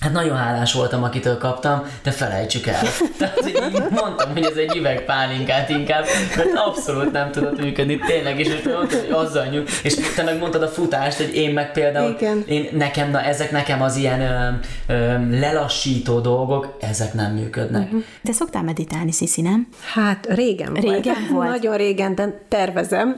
hát 0.00 0.12
nagyon 0.12 0.36
hálás 0.36 0.72
voltam, 0.72 1.02
akitől 1.02 1.38
kaptam, 1.38 1.82
de 2.02 2.10
felejtsük 2.10 2.66
el. 2.66 2.82
Tehát 3.18 3.48
így 3.48 3.60
mondtam, 3.90 4.32
hogy 4.32 4.44
ez 4.44 4.56
egy 4.56 4.71
üveg 4.76 5.04
pálinkát 5.04 5.68
inkább, 5.68 6.04
mert 6.36 6.50
abszolút 6.54 7.12
nem 7.12 7.30
tudott 7.30 7.60
működni, 7.60 7.98
tényleg, 7.98 8.40
és 8.40 8.48
most 8.48 8.64
mondtad, 8.64 9.00
hogy 9.00 9.10
azzal 9.10 9.44
nyug, 9.44 9.66
és 9.82 9.94
te 10.14 10.22
meg 10.22 10.38
mondtad 10.38 10.62
a 10.62 10.68
futást, 10.68 11.16
hogy 11.16 11.34
én 11.34 11.52
meg 11.52 11.72
például, 11.72 12.10
Igen. 12.10 12.44
én 12.46 12.68
nekem, 12.72 13.10
na 13.10 13.20
ezek 13.20 13.50
nekem 13.50 13.82
az 13.82 13.96
ilyen 13.96 14.20
ö, 14.20 14.48
ö, 14.92 15.38
lelassító 15.38 16.20
dolgok, 16.20 16.76
ezek 16.80 17.14
nem 17.14 17.32
működnek. 17.32 17.82
Uh-huh. 17.82 18.02
De 18.22 18.32
szoktál 18.32 18.62
meditálni, 18.62 19.12
Sziszi, 19.12 19.40
nem? 19.40 19.68
Hát 19.94 20.26
régen, 20.28 20.72
régen 20.72 21.26
volt. 21.30 21.30
volt. 21.42 21.48
Nagyon 21.48 21.76
régen, 21.76 22.14
de 22.14 22.44
tervezem. 22.48 23.16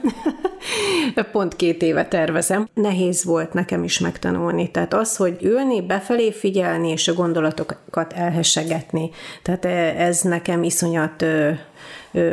Pont 1.31 1.55
két 1.55 1.81
éve 1.81 2.05
tervezem. 2.05 2.67
Nehéz 2.73 3.23
volt 3.23 3.53
nekem 3.53 3.83
is 3.83 3.99
megtanulni. 3.99 4.71
Tehát 4.71 4.93
az, 4.93 5.15
hogy 5.15 5.37
ülni, 5.41 5.81
befelé 5.81 6.31
figyelni, 6.31 6.89
és 6.89 7.07
a 7.07 7.13
gondolatokat 7.13 8.13
elhessegetni. 8.13 9.09
Tehát 9.43 9.65
ez 9.99 10.21
nekem 10.21 10.63
iszonyat 10.63 11.25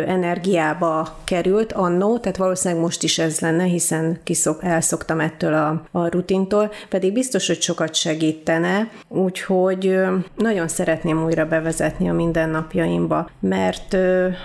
energiába 0.06 1.18
került 1.24 1.72
annó, 1.72 2.18
tehát 2.18 2.36
valószínűleg 2.36 2.82
most 2.82 3.02
is 3.02 3.18
ez 3.18 3.40
lenne, 3.40 3.64
hiszen 3.64 4.18
kiszok, 4.24 4.64
elszoktam 4.64 5.20
ettől 5.20 5.54
a, 5.54 5.82
a 5.90 6.08
rutintól, 6.08 6.70
pedig 6.88 7.12
biztos, 7.12 7.46
hogy 7.46 7.62
sokat 7.62 7.94
segítene, 7.94 8.90
úgyhogy 9.08 9.98
nagyon 10.36 10.68
szeretném 10.68 11.24
újra 11.24 11.46
bevezetni 11.46 12.08
a 12.08 12.12
mindennapjaimba, 12.12 13.30
mert 13.40 13.96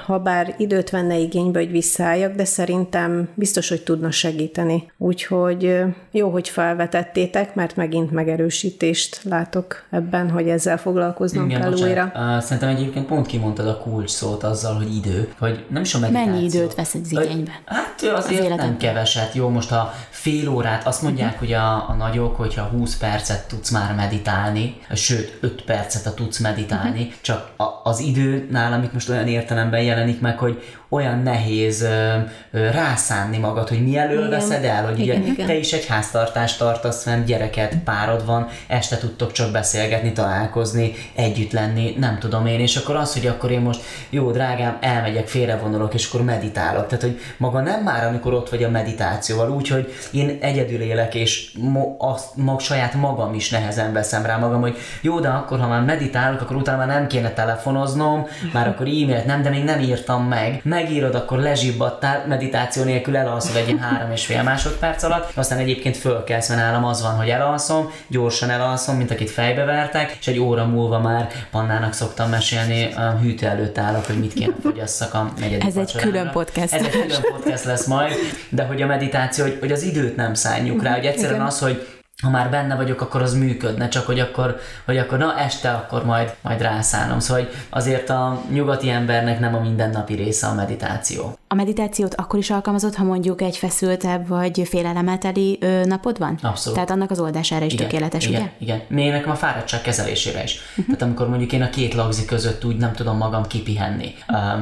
ha 0.05 0.19
bár 0.19 0.55
időt 0.57 0.89
venne 0.89 1.17
igénybe, 1.17 1.59
hogy 1.59 1.71
visszaálljak, 1.71 2.35
de 2.35 2.45
szerintem 2.45 3.29
biztos, 3.33 3.69
hogy 3.69 3.81
tudna 3.83 4.11
segíteni. 4.11 4.91
Úgyhogy 4.97 5.79
jó, 6.11 6.29
hogy 6.29 6.49
felvetettétek, 6.49 7.55
mert 7.55 7.75
megint 7.75 8.11
megerősítést 8.11 9.19
látok 9.23 9.83
ebben, 9.89 10.29
hogy 10.29 10.49
ezzel 10.49 10.77
foglalkoznom 10.77 11.45
Igen, 11.45 11.59
kell 11.59 11.69
bocsánat. 11.69 11.89
újra. 11.89 12.41
Szerintem 12.41 12.69
egyébként 12.69 13.05
pont 13.05 13.25
kimondtad 13.25 13.67
a 13.67 13.77
kulcs 13.77 14.09
szót 14.09 14.43
azzal, 14.43 14.75
hogy 14.75 14.95
idő, 14.95 15.26
hogy 15.39 15.65
nem 15.69 15.81
is 15.81 15.93
meditáció. 15.99 16.31
Mennyi 16.31 16.43
időt 16.43 16.75
vesz 16.75 16.93
egy 16.93 17.11
igénybe? 17.11 17.61
Hát 17.65 18.03
azért 18.03 18.51
az 18.51 18.57
nem 18.57 18.77
keveset. 18.77 19.33
Jó, 19.33 19.49
most 19.49 19.71
a 19.71 19.93
fél 20.17 20.49
órát, 20.49 20.87
azt 20.87 21.01
mondják, 21.01 21.33
uh-huh. 21.33 21.39
hogy 21.39 21.53
a, 21.53 21.89
a 21.89 21.93
nagyok, 21.93 22.35
hogyha 22.35 22.63
20 22.63 22.97
percet 22.97 23.47
tudsz 23.47 23.69
már 23.69 23.95
meditálni, 23.95 24.77
sőt 24.93 25.37
5 25.41 25.63
percet 25.63 26.05
a 26.05 26.13
tudsz 26.13 26.39
meditálni, 26.39 26.99
uh-huh. 26.99 27.13
csak 27.21 27.51
a, 27.57 27.63
az 27.83 27.99
idő 27.99 28.47
nálam 28.51 28.83
itt 28.83 28.93
most 28.93 29.09
olyan 29.09 29.27
értelemben 29.27 29.81
jelenik 29.81 30.21
meg, 30.21 30.37
hogy 30.37 30.63
olyan 30.89 31.19
nehéz 31.19 31.81
ö, 31.81 32.17
ö, 32.51 32.69
rászánni 32.69 33.37
magad, 33.37 33.67
hogy 33.69 33.87
igen. 33.87 34.29
veszed 34.29 34.63
el, 34.63 34.85
hogy 34.85 34.99
igen, 34.99 35.21
ugye 35.21 35.31
igen. 35.31 35.47
te 35.47 35.55
is 35.55 35.73
egy 35.73 35.85
háztartást 35.85 36.57
tartasz 36.57 37.03
fenn, 37.03 37.25
gyereket, 37.25 37.75
párod 37.83 38.25
van, 38.25 38.47
este 38.67 38.97
tudtok 38.97 39.31
csak 39.31 39.51
beszélgetni, 39.51 40.11
találkozni, 40.11 40.93
együtt 41.15 41.51
lenni, 41.51 41.95
nem 41.99 42.19
tudom 42.19 42.45
én, 42.45 42.59
és 42.59 42.75
akkor 42.75 42.95
az, 42.95 43.13
hogy 43.13 43.27
akkor 43.27 43.51
én 43.51 43.61
most, 43.61 43.81
jó 44.09 44.31
drágám, 44.31 44.77
elmegyek, 44.81 45.27
félrevonulok, 45.27 45.93
és 45.93 46.07
akkor 46.07 46.23
meditálok. 46.23 46.87
Tehát, 46.87 47.03
hogy 47.03 47.19
maga 47.37 47.61
nem 47.61 47.83
már, 47.83 48.05
amikor 48.05 48.33
ott 48.33 48.49
vagy 48.49 48.63
a 48.63 48.69
meditációval, 48.69 49.51
úgy, 49.51 49.67
hogy 49.67 49.93
én 50.11 50.37
egyedül 50.41 50.81
élek, 50.81 51.15
és 51.15 51.51
mo, 51.59 51.95
azt, 51.97 52.35
mag, 52.35 52.59
saját 52.59 52.93
magam 52.93 53.33
is 53.33 53.49
nehezen 53.49 53.93
veszem 53.93 54.25
rá 54.25 54.37
magam, 54.37 54.61
hogy 54.61 54.77
jó, 55.01 55.19
de 55.19 55.27
akkor, 55.27 55.59
ha 55.59 55.67
már 55.67 55.81
meditálok, 55.81 56.41
akkor 56.41 56.55
utána 56.55 56.77
már 56.77 56.87
nem 56.87 57.07
kéne 57.07 57.33
telefonoznom, 57.33 58.27
már 58.53 58.67
akkor 58.67 58.87
e-mailt 58.87 59.25
nem, 59.25 59.41
de 59.41 59.49
még 59.49 59.63
nem 59.63 59.79
írtam 59.79 60.23
meg. 60.23 60.61
Megírod, 60.63 61.15
akkor 61.15 61.39
lezsibbadtál, 61.39 62.25
meditáció 62.27 62.83
nélkül 62.83 63.17
elalszod 63.17 63.55
egy 63.55 63.67
ilyen 63.67 63.79
három 63.79 64.11
és 64.11 64.25
fél 64.25 64.43
másodperc 64.43 65.03
alatt, 65.03 65.31
aztán 65.35 65.57
egyébként 65.57 65.97
fölkelsz, 65.97 66.49
mert 66.49 66.61
nálam 66.61 66.85
az 66.85 67.01
van, 67.01 67.15
hogy 67.15 67.29
elalszom, 67.29 67.91
gyorsan 68.07 68.49
elalszom, 68.49 68.97
mint 68.97 69.11
akit 69.11 69.29
fejbe 69.29 69.63
vertek, 69.63 70.17
és 70.19 70.27
egy 70.27 70.39
óra 70.39 70.65
múlva 70.65 70.99
már 70.99 71.27
Pannának 71.51 71.93
szoktam 71.93 72.29
mesélni, 72.29 72.93
a 72.93 73.17
hűtő 73.21 73.45
előtt 73.45 73.77
állok, 73.77 74.05
hogy 74.05 74.19
mit 74.19 74.33
kéne 74.33 74.53
fogyasszak 74.61 75.13
a 75.13 75.31
negyedik 75.39 75.67
Ez 75.67 75.75
egy 75.75 75.95
külön 75.95 76.29
podcast. 76.31 76.73
Ez 76.73 76.81
egy 76.85 76.89
külön 76.89 77.21
podcast 77.21 77.63
lesz 77.63 77.85
majd, 77.85 78.13
de 78.49 78.63
hogy 78.63 78.81
a 78.81 78.85
meditáció, 78.85 79.43
hogy, 79.43 79.57
hogy 79.59 79.71
az 79.71 79.83
időt 79.97 80.15
nem 80.15 80.33
szálljuk 80.33 80.83
rá, 80.83 80.93
hogy 80.93 81.05
egyszerűen 81.05 81.33
Igen. 81.33 81.45
az, 81.45 81.59
hogy 81.59 81.87
ha 82.23 82.29
már 82.29 82.49
benne 82.49 82.75
vagyok, 82.75 83.01
akkor 83.01 83.21
az 83.21 83.33
működne, 83.33 83.87
csak 83.87 84.05
hogy 84.05 84.19
akkor, 84.19 84.59
hogy 84.85 84.97
akkor 84.97 85.17
na 85.17 85.39
este 85.39 85.71
akkor 85.71 86.05
majd, 86.05 86.35
majd 86.41 86.61
rászállom. 86.61 87.19
Szóval 87.19 87.43
hogy 87.43 87.53
azért 87.69 88.09
a 88.09 88.41
nyugati 88.51 88.89
embernek 88.89 89.39
nem 89.39 89.55
a 89.55 89.59
mindennapi 89.59 90.13
része 90.13 90.47
a 90.47 90.53
meditáció. 90.53 91.37
A 91.49 91.55
meditációt 91.55 92.15
akkor 92.15 92.39
is 92.39 92.49
alkalmazott, 92.49 92.95
ha 92.95 93.03
mondjuk 93.03 93.41
egy 93.41 93.57
feszültebb 93.57 94.27
vagy 94.27 94.61
félelemeteli 94.65 95.59
napod 95.83 96.17
van? 96.17 96.39
Abszolút. 96.41 96.75
Tehát 96.75 96.91
annak 96.91 97.11
az 97.11 97.19
oldására 97.19 97.65
is 97.65 97.73
igen, 97.73 97.87
tökéletes, 97.87 98.25
igen, 98.27 98.41
ugye? 98.41 98.51
Igen, 98.57 98.81
még 98.87 99.11
nekem 99.11 99.31
a 99.31 99.35
fáradtság 99.35 99.81
kezelésére 99.81 100.43
is. 100.43 100.59
Uh-huh. 100.69 100.85
Tehát 100.85 101.01
amikor 101.01 101.29
mondjuk 101.29 101.51
én 101.51 101.61
a 101.61 101.69
két 101.69 101.93
lagzi 101.93 102.25
között 102.25 102.65
úgy 102.65 102.77
nem 102.77 102.93
tudom 102.93 103.17
magam 103.17 103.47
kipihenni, 103.47 104.13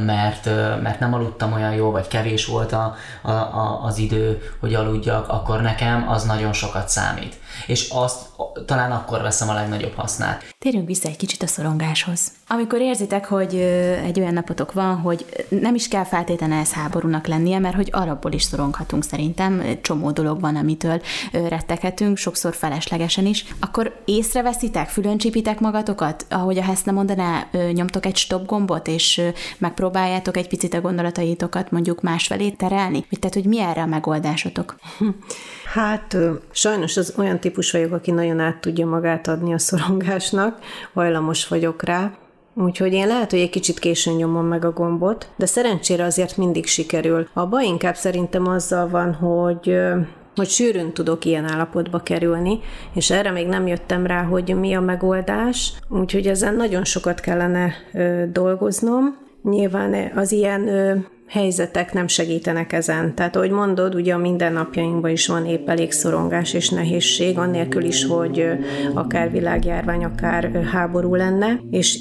mert, 0.06 0.46
mert 0.82 1.00
nem 1.00 1.14
aludtam 1.14 1.54
olyan 1.54 1.74
jó, 1.74 1.92
vagy 1.92 2.08
kevés 2.08 2.46
volt 2.46 2.72
a, 2.72 2.96
a, 3.22 3.32
a, 3.32 3.84
az 3.84 3.98
idő, 3.98 4.42
hogy 4.60 4.74
aludjak, 4.74 5.30
akkor 5.30 5.62
nekem 5.62 6.10
az 6.10 6.24
nagyon 6.24 6.54
sokat 6.54 6.90
számít 6.90 7.36
és 7.68 7.90
azt 7.90 8.26
talán 8.66 8.92
akkor 8.92 9.22
veszem 9.22 9.50
a 9.50 9.54
legnagyobb 9.54 9.94
hasznát. 9.94 10.56
Térjünk 10.60 10.88
vissza 10.88 11.08
egy 11.08 11.18
kicsit 11.18 11.44
a 11.44 11.48
szorongáshoz. 11.48 12.32
Amikor 12.48 12.82
érzitek, 12.82 13.26
hogy 13.26 13.56
egy 14.06 14.20
olyan 14.20 14.34
napotok 14.34 14.74
van, 14.74 14.96
hogy 14.96 15.26
nem 15.50 15.76
is 15.76 15.88
kell 15.88 16.04
feltétlenül 16.04 16.58
ez 16.58 16.72
háborúnak 16.72 17.28
lennie, 17.28 17.60
mert 17.60 17.76
hogy 17.76 17.90
arabból 17.92 18.32
is 18.32 18.44
szoronghatunk 18.44 19.04
szerintem, 19.04 19.64
csomó 19.82 20.12
dolog 20.12 20.40
van, 20.40 20.56
amitől 20.56 21.02
retteghetünk, 21.32 22.18
sokszor 22.18 22.56
feleslegesen 22.56 23.26
is, 23.26 23.46
akkor 23.60 24.02
észreveszitek, 24.06 24.90
fülöncsipitek 24.90 25.60
magatokat, 25.60 26.26
ahogy 26.30 26.58
a 26.58 26.64
Heszne 26.64 26.92
mondaná, 26.92 27.48
nyomtok 27.72 28.06
egy 28.06 28.16
stop 28.16 28.46
gombot, 28.46 28.88
és 28.88 29.22
megpróbáljátok 29.58 30.38
egy 30.38 30.48
picit 30.48 30.74
a 30.74 30.82
gondolataitokat 30.82 31.72
mondjuk 31.72 32.02
másfelé 32.02 32.50
terelni? 32.50 33.06
Tehát, 33.20 33.36
hogy 33.36 33.46
mi 33.46 33.60
erre 33.60 33.82
a 33.82 33.86
megoldásotok? 33.86 34.76
Hát 35.76 36.18
sajnos 36.52 36.98
az 36.98 37.14
olyan 37.18 37.40
típus 37.40 37.72
vagyok, 37.72 37.92
aki 37.92 38.12
nagyon 38.12 38.40
át 38.40 38.62
tudja 38.62 38.86
magát 38.86 39.28
adni 39.28 39.54
a 39.54 39.58
szorongásnak, 39.58 40.60
hajlamos 40.94 41.48
vagyok 41.48 41.84
rá, 41.84 42.12
Úgyhogy 42.58 42.94
én 42.94 43.08
lehet, 43.08 43.32
hogy 43.32 43.40
egy 43.40 43.50
kicsit 43.50 43.80
későn 43.80 44.16
nyomom 44.16 44.46
meg 44.46 44.66
a 44.66 44.72
gombot, 44.72 45.30
de 45.38 45.46
szerencsére 45.46 46.04
azért 46.04 46.38
mindig 46.38 46.66
sikerül. 46.66 47.28
A 47.34 47.48
baj 47.48 47.66
inkább 47.66 47.96
szerintem 47.96 48.48
azzal 48.48 48.90
van, 48.90 49.14
hogy 49.14 49.78
hogy 50.36 50.50
sűrűn 50.50 50.94
tudok 50.94 51.26
ilyen 51.26 51.46
állapotba 51.46 52.00
kerülni, 52.00 52.60
és 52.94 53.12
erre 53.12 53.32
még 53.32 53.48
nem 53.48 53.68
jöttem 53.68 54.06
rá, 54.06 54.24
hogy 54.24 54.56
mi 54.60 54.74
a 54.74 54.82
megoldás, 54.82 55.74
úgyhogy 55.90 56.28
ezen 56.28 56.56
nagyon 56.56 56.84
sokat 56.84 57.20
kellene 57.20 57.74
ö, 57.94 58.24
dolgoznom. 58.32 59.18
Nyilván 59.44 60.12
az 60.16 60.32
ilyen 60.32 60.68
ö, 60.68 60.96
helyzetek 61.28 61.94
nem 61.94 62.08
segítenek 62.08 62.74
ezen. 62.74 63.16
Tehát, 63.16 63.36
ahogy 63.36 63.50
mondod, 63.50 63.96
ugye 63.96 64.14
a 64.14 64.18
mindennapjainkban 64.18 65.12
is 65.12 65.28
van 65.28 65.46
épp 65.46 65.70
elég 65.70 65.92
szorongás 65.92 66.54
és 66.54 66.70
nehézség, 66.70 67.38
annélkül 67.38 67.84
is, 67.84 68.06
hogy 68.06 68.48
akár 68.94 69.32
világjárvány, 69.32 70.04
akár 70.04 70.52
háború 70.72 71.16
lenne, 71.16 71.60
és 71.72 72.00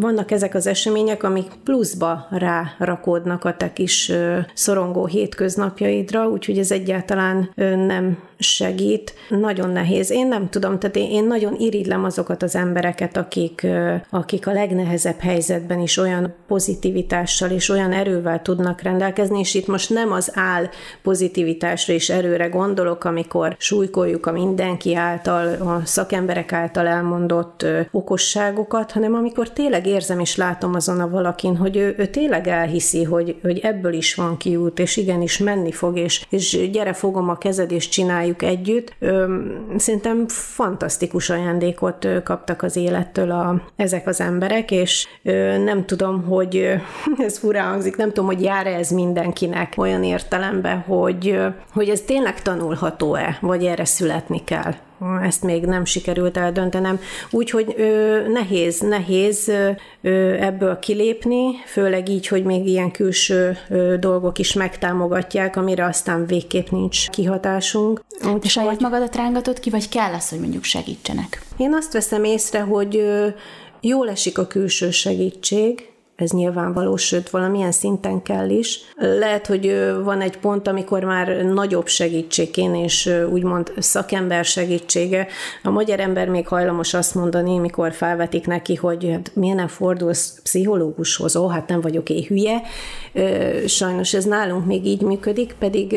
vannak 0.00 0.30
ezek 0.30 0.54
az 0.54 0.66
események, 0.66 1.22
amik 1.22 1.46
pluszba 1.64 2.26
rárakódnak 2.30 3.44
a 3.44 3.56
te 3.56 3.72
kis 3.72 4.12
szorongó 4.54 5.06
hétköznapjaidra, 5.06 6.28
úgyhogy 6.28 6.58
ez 6.58 6.70
egyáltalán 6.70 7.50
nem 7.86 8.18
segít. 8.38 9.14
Nagyon 9.28 9.70
nehéz. 9.70 10.10
Én 10.10 10.28
nem 10.28 10.48
tudom, 10.48 10.78
tehát 10.78 10.96
én, 10.96 11.10
én 11.10 11.24
nagyon 11.24 11.54
irigylem 11.58 12.04
azokat 12.04 12.42
az 12.42 12.56
embereket, 12.56 13.16
akik, 13.16 13.66
akik 14.10 14.46
a 14.46 14.52
legnehezebb 14.52 15.20
helyzetben 15.20 15.80
is 15.80 15.96
olyan 15.96 16.34
pozitivitással 16.46 17.50
és 17.50 17.68
olyan 17.68 17.92
erővel 17.92 18.42
tudnak 18.42 18.82
rendelkezni, 18.82 19.38
és 19.38 19.54
itt 19.54 19.66
most 19.66 19.90
nem 19.90 20.12
az 20.12 20.30
áll 20.34 20.68
pozitivitásra 21.02 21.92
és 21.94 22.10
erőre 22.10 22.46
gondolok, 22.46 23.04
amikor 23.04 23.56
súlykoljuk 23.58 24.26
a 24.26 24.32
mindenki 24.32 24.94
által, 24.94 25.46
a 25.48 25.80
szakemberek 25.84 26.52
által 26.52 26.86
elmondott 26.86 27.66
okosságokat, 27.90 28.92
hanem 28.92 29.14
amikor 29.14 29.50
tényleg 29.50 29.86
érzem 29.86 30.20
és 30.20 30.36
látom 30.36 30.74
azon 30.74 31.00
a 31.00 31.08
valakin, 31.08 31.56
hogy 31.56 31.76
ő, 31.76 31.94
ő 31.98 32.06
tényleg 32.06 32.48
elhiszi, 32.48 33.02
hogy, 33.02 33.36
hogy 33.42 33.58
ebből 33.58 33.92
is 33.92 34.14
van 34.14 34.36
kiút, 34.36 34.78
és 34.78 34.96
igenis 34.96 35.38
menni 35.38 35.72
fog, 35.72 35.98
és, 35.98 36.26
és 36.28 36.70
gyere 36.70 36.92
fogom 36.92 37.28
a 37.28 37.38
kezed, 37.38 37.72
és 37.72 37.88
csináljuk 38.24 38.42
együtt. 38.42 38.96
Szerintem 39.76 40.28
fantasztikus 40.28 41.30
ajándékot 41.30 42.08
kaptak 42.24 42.62
az 42.62 42.76
élettől 42.76 43.30
a, 43.30 43.62
ezek 43.76 44.06
az 44.06 44.20
emberek, 44.20 44.70
és 44.70 45.06
nem 45.64 45.84
tudom, 45.84 46.24
hogy 46.24 46.56
ez 47.26 47.38
furán 47.38 47.68
hangzik, 47.68 47.96
nem 47.96 48.08
tudom, 48.08 48.26
hogy 48.26 48.42
jár 48.42 48.66
ez 48.66 48.90
mindenkinek 48.90 49.74
olyan 49.76 50.04
értelemben, 50.04 50.78
hogy, 50.78 51.38
hogy 51.72 51.88
ez 51.88 52.00
tényleg 52.00 52.42
tanulható-e, 52.42 53.38
vagy 53.40 53.64
erre 53.64 53.84
születni 53.84 54.44
kell 54.44 54.74
ezt 55.22 55.42
még 55.42 55.64
nem 55.64 55.84
sikerült 55.84 56.36
eldöntenem. 56.36 57.00
Úgyhogy 57.30 57.74
nehéz, 58.32 58.80
nehéz 58.80 59.48
ö, 59.48 60.32
ebből 60.32 60.78
kilépni, 60.78 61.54
főleg 61.66 62.08
így, 62.08 62.26
hogy 62.26 62.44
még 62.44 62.66
ilyen 62.66 62.90
külső 62.90 63.56
ö, 63.68 63.96
dolgok 63.98 64.38
is 64.38 64.52
megtámogatják, 64.52 65.56
amire 65.56 65.84
aztán 65.84 66.26
végképp 66.26 66.68
nincs 66.68 67.10
kihatásunk. 67.10 68.04
Úgy, 68.32 68.38
De 68.38 68.48
saját 68.48 68.80
magadat 68.80 69.16
rángatod 69.16 69.60
ki, 69.60 69.70
vagy 69.70 69.88
kell 69.88 70.12
az, 70.12 70.28
hogy 70.28 70.40
mondjuk 70.40 70.64
segítsenek? 70.64 71.42
Én 71.56 71.74
azt 71.74 71.92
veszem 71.92 72.24
észre, 72.24 72.60
hogy 72.60 72.96
ö, 72.96 73.26
jól 73.80 74.10
esik 74.10 74.38
a 74.38 74.46
külső 74.46 74.90
segítség, 74.90 75.93
ez 76.16 76.30
nyilvánvaló, 76.30 76.96
sőt 76.96 77.30
valamilyen 77.30 77.72
szinten 77.72 78.22
kell 78.22 78.48
is. 78.48 78.80
Lehet, 78.96 79.46
hogy 79.46 79.92
van 80.04 80.20
egy 80.20 80.38
pont, 80.38 80.68
amikor 80.68 81.04
már 81.04 81.28
nagyobb 81.44 81.86
segítségén 81.86 82.74
és 82.74 83.10
úgymond 83.32 83.72
szakember 83.78 84.44
segítsége. 84.44 85.26
A 85.62 85.70
magyar 85.70 86.00
ember 86.00 86.28
még 86.28 86.48
hajlamos 86.48 86.94
azt 86.94 87.14
mondani, 87.14 87.58
mikor 87.58 87.92
felvetik 87.92 88.46
neki, 88.46 88.74
hogy 88.74 89.08
hát 89.10 89.30
miért 89.34 89.56
nem 89.56 89.68
fordulsz 89.68 90.40
pszichológushoz, 90.42 91.36
ó, 91.36 91.48
hát 91.48 91.68
nem 91.68 91.80
vagyok 91.80 92.10
én 92.10 92.22
hülye. 92.22 92.62
Sajnos 93.66 94.14
ez 94.14 94.24
nálunk 94.24 94.66
még 94.66 94.86
így 94.86 95.02
működik, 95.02 95.54
pedig 95.58 95.92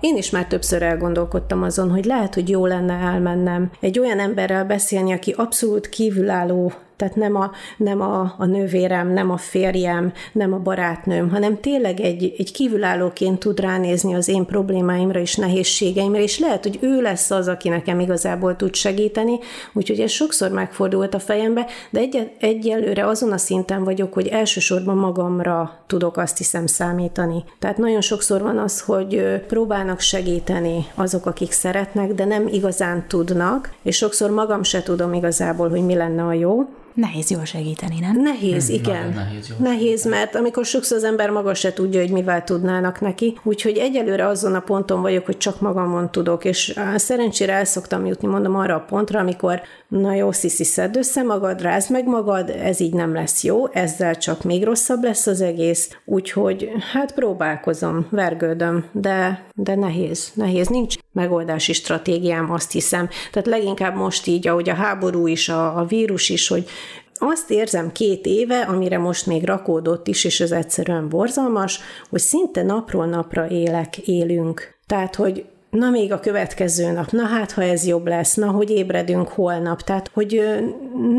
én 0.00 0.16
is 0.16 0.30
már 0.30 0.46
többször 0.46 0.82
elgondolkodtam 0.82 1.62
azon, 1.62 1.90
hogy 1.90 2.04
lehet, 2.04 2.34
hogy 2.34 2.48
jó 2.48 2.66
lenne 2.66 2.94
elmennem 2.94 3.70
egy 3.80 3.98
olyan 3.98 4.18
emberrel 4.18 4.64
beszélni, 4.64 5.12
aki 5.12 5.34
abszolút 5.36 5.88
kívülálló 5.88 6.72
tehát 6.96 7.16
nem 7.16 7.36
a, 7.36 7.50
nem 7.76 8.00
a, 8.00 8.34
a 8.38 8.44
nővérem, 8.44 9.12
nem 9.12 9.30
a 9.30 9.36
férjem, 9.36 10.12
nem 10.32 10.52
a 10.52 10.58
barátnőm, 10.58 11.30
hanem 11.30 11.60
tényleg 11.60 12.00
egy, 12.00 12.34
egy 12.38 12.52
kívülállóként 12.52 13.38
tud 13.38 13.60
ránézni 13.60 14.14
az 14.14 14.28
én 14.28 14.44
problémáimra 14.44 15.20
és 15.20 15.36
nehézségeimre, 15.36 16.22
és 16.22 16.38
lehet, 16.38 16.62
hogy 16.62 16.78
ő 16.80 17.00
lesz 17.00 17.30
az, 17.30 17.48
aki 17.48 17.68
nekem 17.68 18.00
igazából 18.00 18.56
tud 18.56 18.74
segíteni, 18.74 19.38
úgyhogy 19.72 20.00
ez 20.00 20.10
sokszor 20.10 20.50
megfordult 20.50 21.14
a 21.14 21.18
fejembe, 21.18 21.66
de 21.90 22.00
egy, 22.00 22.30
egyelőre 22.40 23.06
azon 23.06 23.32
a 23.32 23.38
szinten 23.38 23.84
vagyok, 23.84 24.12
hogy 24.12 24.26
elsősorban 24.26 24.96
magamra 24.96 25.78
tudok 25.86 26.16
azt 26.16 26.38
hiszem 26.38 26.66
számítani. 26.66 27.44
Tehát 27.58 27.76
nagyon 27.76 28.00
sokszor 28.00 28.42
van 28.42 28.58
az, 28.58 28.80
hogy 28.80 29.42
próbálnak 29.46 30.00
segíteni 30.00 30.86
azok, 30.94 31.26
akik 31.26 31.52
szeretnek, 31.52 32.12
de 32.12 32.24
nem 32.24 32.46
igazán 32.46 33.04
tudnak, 33.08 33.72
és 33.82 33.96
sokszor 33.96 34.30
magam 34.30 34.62
se 34.62 34.82
tudom 34.82 35.12
igazából, 35.12 35.68
hogy 35.68 35.84
mi 35.84 35.94
lenne 35.94 36.22
a 36.22 36.32
jó, 36.32 36.64
Nehéz 36.94 37.30
jól 37.30 37.44
segíteni, 37.44 37.98
nem? 38.00 38.20
Nehéz, 38.20 38.66
hmm, 38.66 38.74
igen. 38.74 39.08
Nehéz, 39.08 39.48
jól 39.48 39.58
nehéz, 39.58 40.04
mert 40.04 40.34
amikor 40.34 40.64
sokszor 40.64 40.96
az 40.96 41.04
ember 41.04 41.30
maga 41.30 41.54
se 41.54 41.72
tudja, 41.72 42.00
hogy 42.00 42.10
mivel 42.10 42.44
tudnának 42.44 43.00
neki. 43.00 43.38
Úgyhogy 43.42 43.76
egyelőre 43.76 44.26
azon 44.26 44.54
a 44.54 44.60
ponton 44.60 45.00
vagyok, 45.00 45.26
hogy 45.26 45.36
csak 45.36 45.60
magamon 45.60 46.10
tudok, 46.10 46.44
és 46.44 46.80
szerencsére 46.96 47.52
el 47.52 47.64
szoktam 47.64 48.06
jutni, 48.06 48.28
mondom, 48.28 48.56
arra 48.56 48.74
a 48.74 48.84
pontra, 48.88 49.18
amikor 49.18 49.62
na 49.88 50.14
jó, 50.14 50.32
sziszi, 50.32 50.64
szedd 50.64 50.96
össze 50.98 51.22
magad, 51.22 51.60
rázd 51.60 51.90
meg 51.90 52.06
magad, 52.06 52.50
ez 52.50 52.80
így 52.80 52.94
nem 52.94 53.14
lesz 53.14 53.44
jó, 53.44 53.68
ezzel 53.68 54.16
csak 54.16 54.42
még 54.42 54.64
rosszabb 54.64 55.02
lesz 55.02 55.26
az 55.26 55.40
egész, 55.40 55.98
úgyhogy 56.04 56.70
hát 56.92 57.14
próbálkozom, 57.14 58.06
vergődöm, 58.10 58.84
de, 58.92 59.46
de 59.54 59.74
nehéz, 59.74 60.30
nehéz, 60.34 60.68
nincs 60.68 60.96
megoldási 61.14 61.72
stratégiám, 61.72 62.50
azt 62.50 62.72
hiszem. 62.72 63.08
Tehát 63.32 63.48
leginkább 63.48 63.96
most 63.96 64.26
így, 64.26 64.48
ahogy 64.48 64.68
a 64.68 64.74
háború 64.74 65.26
is, 65.26 65.48
a, 65.48 65.78
a 65.78 65.84
vírus 65.84 66.28
is, 66.28 66.48
hogy 66.48 66.68
azt 67.14 67.50
érzem 67.50 67.92
két 67.92 68.26
éve, 68.26 68.60
amire 68.60 68.98
most 68.98 69.26
még 69.26 69.44
rakódott 69.44 70.06
is, 70.06 70.24
és 70.24 70.40
ez 70.40 70.52
egyszerűen 70.52 71.08
borzalmas, 71.08 71.80
hogy 72.10 72.20
szinte 72.20 72.62
napról 72.62 73.06
napra 73.06 73.48
élek, 73.48 73.98
élünk. 73.98 74.78
Tehát, 74.86 75.14
hogy 75.14 75.44
na 75.74 75.90
még 75.90 76.12
a 76.12 76.20
következő 76.20 76.90
nap, 76.90 77.10
na 77.10 77.24
hát, 77.24 77.52
ha 77.52 77.62
ez 77.62 77.86
jobb 77.86 78.06
lesz, 78.06 78.34
na, 78.34 78.46
hogy 78.46 78.70
ébredünk 78.70 79.28
holnap. 79.28 79.82
Tehát, 79.82 80.10
hogy 80.12 80.42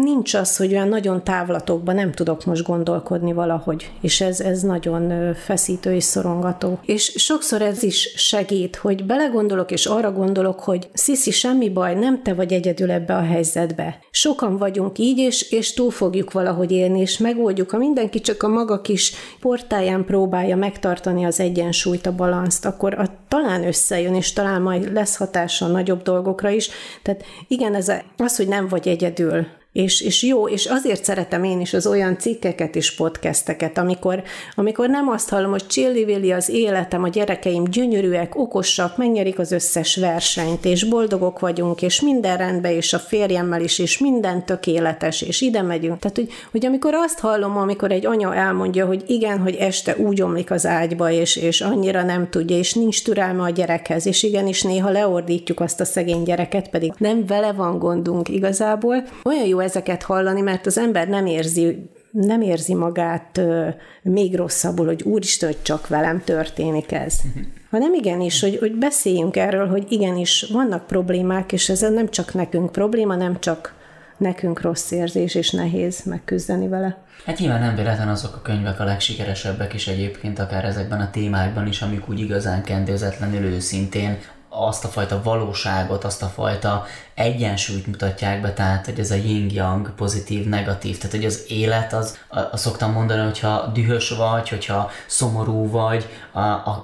nincs 0.02 0.34
az, 0.34 0.58
hogy 0.58 0.72
olyan 0.72 0.88
nagyon 0.88 1.24
távlatokban 1.24 1.96
nem 1.96 2.12
tudok 2.12 2.46
most 2.46 2.64
gondolkodni 2.64 3.34
valahogy, 3.34 3.92
és 4.02 4.22
ez, 4.22 4.40
ez 4.40 4.62
nagyon 4.62 5.34
feszítő 5.34 5.94
és 5.94 6.04
szorongató. 6.04 6.80
És 6.86 7.14
sokszor 7.16 7.62
ez 7.62 7.84
is 7.84 8.14
segít, 8.16 8.76
hogy 8.76 9.06
belegondolok, 9.06 9.72
és 9.72 9.86
arra 9.86 10.12
gondolok, 10.12 10.60
hogy 10.60 10.90
Sziszi, 10.94 11.32
semmi 11.32 11.70
baj, 11.70 11.96
nem 11.96 12.22
te 12.24 12.34
vagy 12.34 12.54
egyedül 12.54 12.92
ebbe 12.92 13.16
a 13.16 13.24
helyzetbe. 13.24 14.00
Sokan 14.12 14.58
vagyunk 14.58 14.98
így, 14.98 15.18
és, 15.18 15.52
és 15.52 15.74
túl 15.74 15.92
fogjuk 15.92 16.32
valahogy 16.32 16.72
élni, 16.72 17.00
és 17.00 17.18
megoldjuk. 17.18 17.70
Ha 17.70 17.78
mindenki 17.78 18.20
csak 18.20 18.44
a 18.44 18.48
maga 18.48 18.82
kis 18.82 19.14
portáján 19.40 20.06
próbálja 20.06 20.56
megtartani 20.56 21.26
az 21.26 21.40
egyensúlyt, 21.40 22.06
a 22.06 22.16
balanszt, 22.16 22.66
akkor 22.66 22.94
a, 22.94 23.06
talán 23.28 23.68
összejön, 23.68 24.16
és 24.16 24.34
talán 24.34 24.45
majd 24.60 24.94
lesz 24.94 25.18
hatása 25.18 25.66
a 25.66 25.70
nagyobb 25.70 26.02
dolgokra 26.02 26.50
is. 26.50 26.70
Tehát 27.02 27.24
igen, 27.48 27.76
ez 27.76 27.92
az, 28.18 28.36
hogy 28.36 28.48
nem 28.48 28.68
vagy 28.68 28.88
egyedül, 28.88 29.48
és, 29.76 30.02
és 30.02 30.24
jó, 30.24 30.48
és 30.48 30.66
azért 30.66 31.04
szeretem 31.04 31.44
én 31.44 31.60
is 31.60 31.74
az 31.74 31.88
olyan 31.88 32.18
cikkeket 32.18 32.76
és 32.76 32.96
podcasteket, 32.96 33.78
amikor, 33.78 34.24
amikor 34.56 34.90
nem 34.90 35.10
azt 35.10 35.30
hallom, 35.30 35.52
hogy 35.52 35.68
csillivilli 35.68 36.32
az 36.32 36.50
életem, 36.50 37.04
a 37.04 37.08
gyerekeim 37.08 37.64
gyönyörűek, 37.64 38.36
okosak, 38.36 38.98
megnyerik 38.98 39.40
az 39.40 39.52
összes 39.52 39.96
versenyt, 39.96 40.66
és 40.66 40.84
boldogok 40.84 41.40
vagyunk, 41.40 41.82
és 41.82 42.02
minden 42.02 42.38
rendben, 42.38 42.72
és 42.72 42.94
a 42.94 43.00
férjemmel 43.00 43.62
is, 43.62 43.80
és 43.80 43.98
minden 43.98 44.46
tökéletes, 44.46 45.22
és 45.22 45.42
ide 45.42 45.62
megyünk. 45.62 46.00
Tehát, 46.00 46.18
hogy, 46.18 46.30
hogy 46.52 46.66
amikor 46.66 46.94
azt 46.94 47.20
hallom, 47.20 47.58
amikor 47.58 47.92
egy 47.92 48.06
anya 48.06 48.36
elmondja, 48.36 48.86
hogy 48.86 49.04
igen, 49.08 49.40
hogy 49.40 49.56
este 49.56 49.96
úgy 49.98 50.22
omlik 50.22 50.52
az 50.52 50.66
ágyba, 50.66 51.12
és, 51.12 51.36
és 51.36 51.62
annyira 51.62 52.04
nem 52.04 52.30
tudja, 52.30 52.58
és 52.58 52.74
nincs 52.74 53.04
türelme 53.04 53.44
a 53.44 53.50
gyerekhez, 53.50 54.06
és 54.06 54.24
igenis 54.24 54.62
néha 54.62 54.90
leordítjuk 54.90 55.60
azt 55.60 55.80
a 55.80 55.86
szegény 55.86 56.24
gyereket, 56.24 56.70
pedig 56.70 56.94
nem 56.98 57.26
vele 57.26 57.52
van 57.52 57.80
gondunk 57.80 58.30
igazából. 58.30 59.04
Olyan 59.24 59.46
jó 59.46 59.64
ezeket 59.66 60.04
hallani, 60.04 60.42
mert 60.42 60.66
az 60.66 60.78
ember 60.78 61.08
nem 61.08 61.26
érzi 61.26 61.90
nem 62.12 62.42
érzi 62.42 62.74
magát 62.74 63.38
ö, 63.38 63.68
még 64.02 64.36
rosszabbul, 64.36 64.86
hogy 64.86 65.04
úristen, 65.04 65.50
hogy 65.50 65.62
csak 65.62 65.88
velem 65.88 66.24
történik 66.24 66.92
ez. 66.92 67.20
Uh-huh. 67.28 67.44
Hanem 67.70 67.94
igenis, 67.94 68.42
hogy, 68.42 68.58
hogy 68.58 68.76
beszéljünk 68.76 69.36
erről, 69.36 69.68
hogy 69.68 69.86
igenis 69.92 70.46
vannak 70.52 70.88
problémák, 70.88 71.52
és 71.52 71.70
ez 71.70 71.80
nem 71.80 72.10
csak 72.10 72.34
nekünk 72.34 72.72
probléma, 72.72 73.16
nem 73.16 73.40
csak 73.40 73.74
nekünk 74.18 74.62
rossz 74.62 74.92
érzés, 74.92 75.36
és 75.36 75.50
nehéz 75.50 76.04
megküzdeni 76.04 76.68
vele. 76.68 76.98
Hát 77.26 77.40
nyilván 77.40 77.60
nem 77.60 77.76
véletlen 77.76 78.08
azok 78.08 78.36
a 78.36 78.42
könyvek 78.42 78.80
a 78.80 78.84
legsikeresebbek 78.84 79.74
is 79.74 79.88
egyébként, 79.88 80.40
akár 80.40 80.66
ezekben 80.66 81.02
a 81.02 81.10
témákban 81.12 81.68
is, 81.68 81.82
amik 81.82 82.10
úgy 82.10 82.20
igazán 82.20 82.64
kendőzetlenül 82.64 83.44
őszintén 83.44 84.18
azt 84.58 84.86
a 84.86 84.88
fajta 84.88 85.22
valóságot, 85.24 86.04
azt 86.04 86.24
a 86.24 86.28
fajta 86.28 86.86
egyensúlyt 87.14 87.88
mutatják 87.88 88.42
be, 88.42 88.54
tehát 88.54 88.86
hogy 88.86 89.00
ez 89.00 89.12
a 89.12 89.16
yin-yang, 89.16 89.96
pozitív, 89.96 90.46
negatív, 90.48 90.98
tehát 90.98 91.16
hogy 91.16 91.26
az 91.26 91.44
élet 91.48 91.94
az, 91.94 92.18
azt 92.30 92.64
szoktam 92.64 92.92
mondani, 92.92 93.24
hogyha 93.24 93.72
dühös 93.74 94.10
vagy, 94.10 94.50
hogyha 94.50 94.92
szomorú 95.08 95.70
vagy, 95.70 96.08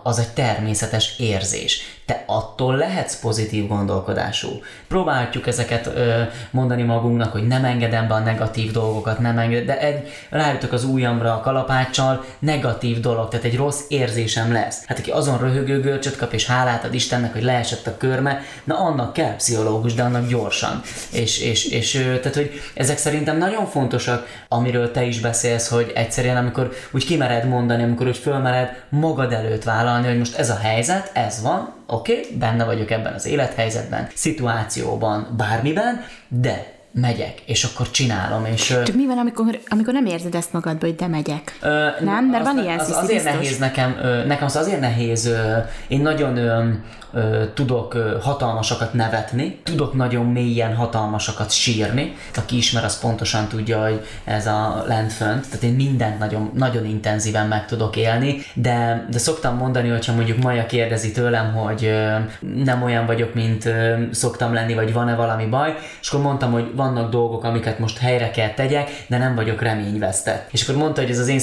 az 0.03 0.19
egy 0.19 0.33
természetes 0.33 1.19
érzés. 1.19 2.00
Te 2.05 2.23
attól 2.25 2.75
lehetsz 2.75 3.19
pozitív 3.19 3.67
gondolkodású. 3.67 4.49
Próbálhatjuk 4.87 5.47
ezeket 5.47 5.85
ö, 5.85 6.21
mondani 6.51 6.83
magunknak, 6.83 7.31
hogy 7.31 7.47
nem 7.47 7.65
engedem 7.65 8.07
be 8.07 8.13
a 8.13 8.19
negatív 8.19 8.71
dolgokat, 8.71 9.19
nem 9.19 9.37
engedem, 9.37 9.65
de 9.65 9.79
egy, 9.79 10.09
rájutok 10.29 10.71
az 10.71 10.83
ujjamra 10.83 11.33
a 11.33 11.39
kalapáccsal, 11.39 12.25
negatív 12.39 12.99
dolog, 12.99 13.29
tehát 13.29 13.45
egy 13.45 13.57
rossz 13.57 13.81
érzésem 13.87 14.51
lesz. 14.51 14.85
Hát 14.85 14.99
aki 14.99 15.11
azon 15.11 15.37
röhögő 15.37 15.81
görcsöt 15.81 16.17
kap, 16.17 16.33
és 16.33 16.45
hálát 16.45 16.83
ad 16.83 16.93
Istennek, 16.93 17.33
hogy 17.33 17.43
leesett 17.43 17.87
a 17.87 17.97
körme, 17.97 18.41
na 18.63 18.77
annak 18.77 19.13
kell 19.13 19.35
pszichológus, 19.35 19.93
de 19.93 20.03
annak 20.03 20.27
gyorsan. 20.27 20.81
És, 21.11 21.39
és, 21.39 21.65
és 21.65 21.91
tehát, 21.91 22.35
hogy 22.35 22.51
ezek 22.73 22.97
szerintem 22.97 23.37
nagyon 23.37 23.65
fontosak, 23.65 24.27
amiről 24.47 24.91
te 24.91 25.03
is 25.03 25.19
beszélsz, 25.19 25.67
hogy 25.69 25.91
egyszerűen 25.95 26.37
amikor 26.37 26.71
úgy 26.91 27.05
kimered 27.05 27.47
mondani, 27.47 27.83
amikor 27.83 28.07
úgy 28.07 28.17
fölmered 28.17 28.83
magad 28.89 29.31
előtt 29.31 29.63
vállalni, 29.63 30.07
hogy 30.07 30.17
most 30.17 30.37
ez 30.37 30.49
a 30.49 30.57
helyzet, 30.57 31.11
ez 31.13 31.41
van, 31.41 31.73
oké, 31.91 32.19
okay, 32.19 32.37
benne 32.37 32.63
vagyok 32.63 32.91
ebben 32.91 33.13
az 33.13 33.25
élethelyzetben, 33.25 34.07
szituációban, 34.13 35.33
bármiben, 35.37 36.01
de 36.27 36.80
megyek, 36.93 37.41
és 37.45 37.63
akkor 37.63 37.91
csinálom, 37.91 38.45
és... 38.45 38.67
Csak 38.67 38.95
mi 38.95 39.05
van, 39.05 39.17
amikor, 39.17 39.59
amikor 39.67 39.93
nem 39.93 40.05
érzed 40.05 40.35
ezt 40.35 40.53
magadba, 40.53 40.85
hogy 40.85 40.95
de 40.95 41.07
megyek? 41.07 41.57
Ö, 41.61 41.87
nem? 41.99 42.25
Mert 42.25 42.47
az, 42.47 42.53
van 42.53 42.63
ilyen 42.63 42.79
az, 42.79 42.89
az 42.89 42.95
azért 42.95 43.23
biztos? 43.23 43.33
nehéz 43.33 43.57
nekem, 43.57 43.97
ö, 44.03 44.25
nekem 44.25 44.45
az 44.45 44.55
azért 44.55 44.79
nehéz, 44.79 45.25
ö, 45.25 45.57
én 45.87 46.01
nagyon 46.01 46.37
ö, 46.37 46.69
ö, 47.13 47.43
tudok 47.53 47.93
ö, 47.93 48.17
hatalmasakat 48.21 48.93
nevetni, 48.93 49.59
tudok 49.63 49.93
nagyon 49.93 50.25
mélyen 50.25 50.75
hatalmasakat 50.75 51.51
sírni. 51.51 52.15
Aki 52.35 52.57
ismer, 52.57 52.83
az 52.83 52.99
pontosan 52.99 53.47
tudja, 53.47 53.83
hogy 53.83 54.05
ez 54.23 54.47
a 54.47 54.83
lent 54.87 55.13
fönt, 55.13 55.45
tehát 55.45 55.63
én 55.63 55.73
mindent 55.73 56.19
nagyon, 56.19 56.51
nagyon 56.53 56.85
intenzíven 56.85 57.47
meg 57.47 57.65
tudok 57.65 57.95
élni, 57.95 58.41
de, 58.53 59.07
de 59.09 59.17
szoktam 59.17 59.57
mondani, 59.57 59.89
hogyha 59.89 60.13
mondjuk 60.13 60.37
Maja 60.37 60.65
kérdezi 60.65 61.11
tőlem, 61.11 61.53
hogy 61.53 61.85
ö, 61.85 62.15
nem 62.63 62.83
olyan 62.83 63.05
vagyok, 63.05 63.33
mint 63.33 63.65
ö, 63.65 63.93
szoktam 64.11 64.53
lenni, 64.53 64.73
vagy 64.73 64.93
van-e 64.93 65.15
valami 65.15 65.45
baj, 65.45 65.75
és 66.01 66.09
akkor 66.09 66.23
mondtam, 66.25 66.51
hogy 66.51 66.71
vannak 66.81 67.11
dolgok, 67.11 67.43
amiket 67.43 67.79
most 67.79 67.97
helyre 67.97 68.31
kell 68.31 68.49
tegyek, 68.49 68.89
de 69.07 69.17
nem 69.17 69.35
vagyok 69.35 69.61
reményvesztett. 69.61 70.47
És 70.51 70.63
akkor 70.63 70.81
mondta, 70.81 71.01
hogy 71.01 71.09
ez 71.09 71.19
az 71.19 71.27
én 71.27 71.39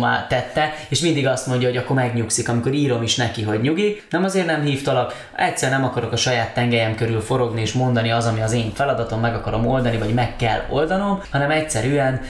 már 0.00 0.26
tette, 0.26 0.74
és 0.88 1.00
mindig 1.00 1.26
azt 1.26 1.46
mondja, 1.46 1.68
hogy 1.68 1.76
akkor 1.76 1.96
megnyugszik, 1.96 2.48
amikor 2.48 2.72
írom 2.72 3.02
is 3.02 3.16
neki, 3.16 3.42
hogy 3.42 3.60
nyugi, 3.60 4.02
nem 4.10 4.24
azért 4.24 4.46
nem 4.46 4.62
hívtalak, 4.62 5.28
egyszer 5.36 5.70
nem 5.70 5.84
akarok 5.84 6.12
a 6.12 6.16
saját 6.16 6.54
tengelyem 6.54 6.94
körül 6.94 7.20
forogni 7.20 7.60
és 7.60 7.72
mondani 7.72 8.10
az, 8.10 8.26
ami 8.26 8.40
az 8.40 8.52
én 8.52 8.72
feladatom, 8.74 9.20
meg 9.20 9.34
akarom 9.34 9.66
oldani, 9.66 9.98
vagy 9.98 10.14
meg 10.14 10.36
kell 10.36 10.60
oldanom, 10.70 11.20
hanem 11.30 11.50
egyszerűen 11.50 12.20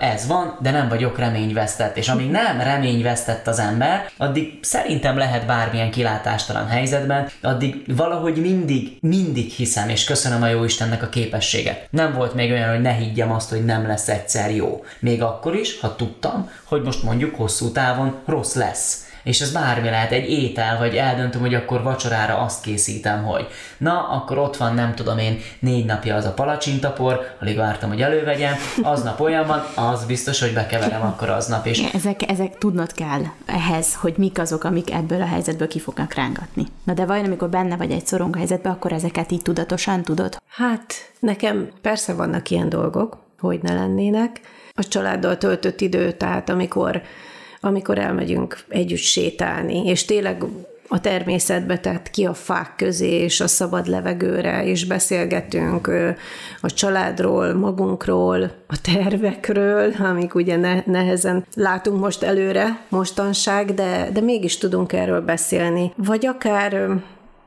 ez 0.00 0.26
van, 0.26 0.58
de 0.62 0.70
nem 0.70 0.88
vagyok 0.88 1.18
reményvesztett. 1.18 1.96
És 1.96 2.08
amíg 2.08 2.30
nem 2.30 2.60
reményvesztett 2.60 3.46
az 3.46 3.58
ember, 3.58 4.10
addig 4.16 4.58
szerintem 4.62 5.18
lehet 5.18 5.46
bármilyen 5.46 5.90
kilátástalan 5.90 6.66
helyzetben, 6.68 7.28
addig 7.42 7.96
valahogy 7.96 8.36
mindig, 8.36 8.96
mindig 9.00 9.50
hiszem, 9.50 9.88
és 9.88 10.04
köszönöm 10.04 10.42
a 10.42 10.48
jó 10.48 10.64
Istennek 10.64 11.02
a 11.02 11.08
képességet, 11.08 11.54
lehetőséget. 11.56 11.88
Nem 11.90 12.14
volt 12.14 12.34
még 12.34 12.50
olyan, 12.50 12.70
hogy 12.70 12.80
ne 12.80 12.92
higgyem 12.92 13.32
azt, 13.32 13.50
hogy 13.50 13.64
nem 13.64 13.86
lesz 13.86 14.08
egyszer 14.08 14.54
jó. 14.54 14.84
Még 15.00 15.22
akkor 15.22 15.54
is, 15.54 15.80
ha 15.80 15.96
tudtam, 15.96 16.50
hogy 16.64 16.82
most 16.82 17.02
mondjuk 17.02 17.34
hosszú 17.34 17.72
távon 17.72 18.14
rossz 18.26 18.54
lesz 18.54 19.05
és 19.26 19.40
ez 19.40 19.52
bármi 19.52 19.88
lehet, 19.88 20.12
egy 20.12 20.30
étel, 20.30 20.78
vagy 20.78 20.94
eldöntöm, 20.94 21.40
hogy 21.40 21.54
akkor 21.54 21.82
vacsorára 21.82 22.38
azt 22.38 22.62
készítem, 22.62 23.24
hogy 23.24 23.46
na, 23.78 24.08
akkor 24.08 24.38
ott 24.38 24.56
van, 24.56 24.74
nem 24.74 24.94
tudom 24.94 25.18
én, 25.18 25.40
négy 25.58 25.84
napja 25.84 26.14
az 26.14 26.24
a 26.24 26.32
palacsintapor, 26.32 27.36
alig 27.40 27.56
vártam, 27.56 27.88
hogy 27.88 28.02
elővegyem, 28.02 28.54
aznap 28.82 29.20
olyan 29.20 29.46
van, 29.46 29.64
az 29.74 30.04
biztos, 30.04 30.40
hogy 30.40 30.52
bekeverem 30.52 31.02
akkor 31.02 31.28
aznap. 31.28 31.66
És... 31.66 31.82
Ezek, 31.92 32.30
ezek 32.30 32.58
tudnod 32.58 32.92
kell 32.92 33.22
ehhez, 33.46 33.94
hogy 33.94 34.14
mik 34.16 34.38
azok, 34.38 34.64
amik 34.64 34.92
ebből 34.92 35.22
a 35.22 35.26
helyzetből 35.26 35.68
ki 35.68 35.80
fognak 35.80 36.14
rángatni. 36.14 36.66
Na 36.84 36.92
de 36.92 37.04
vajon, 37.04 37.24
amikor 37.24 37.48
benne 37.48 37.76
vagy 37.76 37.90
egy 37.90 38.06
szorong 38.06 38.36
helyzetben, 38.36 38.72
akkor 38.72 38.92
ezeket 38.92 39.32
így 39.32 39.42
tudatosan 39.42 40.02
tudod? 40.02 40.42
Hát, 40.48 40.94
nekem 41.20 41.68
persze 41.82 42.14
vannak 42.14 42.50
ilyen 42.50 42.68
dolgok, 42.68 43.18
hogy 43.40 43.58
ne 43.62 43.74
lennének. 43.74 44.40
A 44.74 44.82
családdal 44.82 45.38
töltött 45.38 45.80
idő, 45.80 46.12
tehát 46.12 46.48
amikor 46.48 47.02
amikor 47.66 47.98
elmegyünk 47.98 48.58
együtt 48.68 48.98
sétálni, 48.98 49.86
és 49.86 50.04
tényleg 50.04 50.44
a 50.88 51.00
természetbe, 51.00 51.78
tehát 51.78 52.10
ki 52.10 52.24
a 52.24 52.34
fák 52.34 52.72
közé, 52.76 53.10
és 53.10 53.40
a 53.40 53.46
szabad 53.46 53.86
levegőre, 53.86 54.64
és 54.64 54.84
beszélgetünk 54.84 55.90
a 56.60 56.70
családról, 56.70 57.54
magunkról, 57.54 58.42
a 58.66 58.80
tervekről, 58.80 59.92
amik 59.98 60.34
ugye 60.34 60.56
ne, 60.56 60.82
nehezen 60.84 61.46
látunk 61.54 62.00
most 62.00 62.22
előre 62.22 62.80
mostanság, 62.88 63.74
de, 63.74 64.08
de 64.12 64.20
mégis 64.20 64.58
tudunk 64.58 64.92
erről 64.92 65.20
beszélni. 65.20 65.92
Vagy 65.96 66.26
akár 66.26 66.88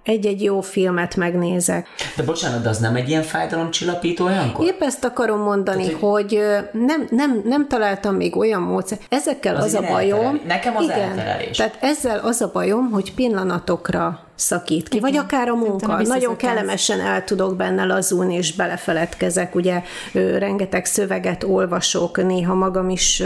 egy-egy 0.04 0.44
jó 0.44 0.62
filmet 0.62 1.16
megnézek. 1.16 1.88
De 2.16 2.24
bocsánat, 2.24 2.62
de 2.62 2.70
az 2.70 2.78
nem 2.78 2.96
egy 2.96 3.10
ilyen 3.10 3.24
fájdalomcsillapító 3.24 4.26
olyankor? 4.26 4.66
Épp 4.66 4.82
ezt 4.82 5.04
akarom 5.04 5.40
mondani, 5.40 5.84
Tehát, 5.84 6.00
hogy, 6.00 6.22
hogy 6.22 6.42
nem, 6.72 7.08
nem, 7.10 7.42
nem 7.46 7.68
találtam 7.68 8.16
még 8.16 8.38
olyan 8.38 8.62
módszer. 8.62 8.98
Ezekkel 9.10 9.56
az, 9.56 9.64
az 9.64 9.74
a 9.74 9.82
bajom. 9.82 10.26
Elterel. 10.26 10.48
Nekem 10.48 10.76
az 10.76 10.84
igen, 10.84 11.00
elterelés. 11.00 11.58
Tehát 11.58 11.78
ezzel 11.80 12.20
az 12.20 12.42
a 12.42 12.50
bajom, 12.54 12.90
hogy 12.92 13.14
pillanatokra 13.14 14.29
szakít 14.40 14.90
ki, 14.90 14.98
Igen. 14.98 15.12
vagy 15.12 15.20
akár 15.20 15.48
a 15.48 15.56
munka. 15.56 15.94
a 15.94 16.02
Nagyon 16.02 16.36
kellemesen 16.36 17.00
el 17.00 17.24
tudok 17.24 17.56
benne 17.56 17.86
lazulni, 17.86 18.36
és 18.36 18.56
belefeledkezek. 18.56 19.56
Ugye 19.56 19.82
rengeteg 20.14 20.86
szöveget 20.86 21.44
olvasok, 21.44 22.24
néha 22.24 22.54
magam 22.54 22.90
is 22.90 23.24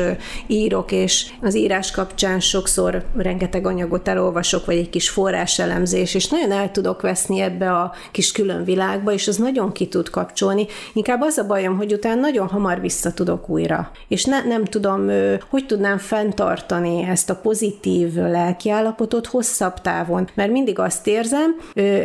írok, 0.47 0.91
és 0.91 1.31
az 1.41 1.55
írás 1.55 1.91
kapcsán 1.91 2.39
sokszor 2.39 3.03
rengeteg 3.17 3.65
anyagot 3.65 4.07
elolvasok, 4.07 4.65
vagy 4.65 4.77
egy 4.77 4.89
kis 4.89 5.09
forráselemzés, 5.09 6.13
és 6.13 6.27
nagyon 6.27 6.51
el 6.51 6.71
tudok 6.71 7.01
veszni 7.01 7.39
ebbe 7.39 7.71
a 7.71 7.93
kis 8.11 8.31
külön 8.31 8.63
világba, 8.63 9.11
és 9.11 9.27
az 9.27 9.37
nagyon 9.37 9.71
ki 9.71 9.87
tud 9.87 10.09
kapcsolni. 10.09 10.65
Inkább 10.93 11.21
az 11.21 11.37
a 11.37 11.45
bajom, 11.45 11.77
hogy 11.77 11.93
utána 11.93 12.21
nagyon 12.21 12.47
hamar 12.47 12.81
vissza 12.81 13.13
tudok 13.13 13.49
újra. 13.49 13.91
És 14.07 14.25
ne, 14.25 14.43
nem 14.43 14.65
tudom, 14.65 15.09
hogy 15.49 15.65
tudnám 15.65 15.97
fenntartani 15.97 17.03
ezt 17.03 17.29
a 17.29 17.35
pozitív 17.35 18.13
lelkiállapotot 18.13 19.27
hosszabb 19.27 19.81
távon, 19.81 20.29
mert 20.33 20.51
mindig 20.51 20.79
azt 20.79 21.02
azt 21.03 21.15
érzem, 21.15 21.55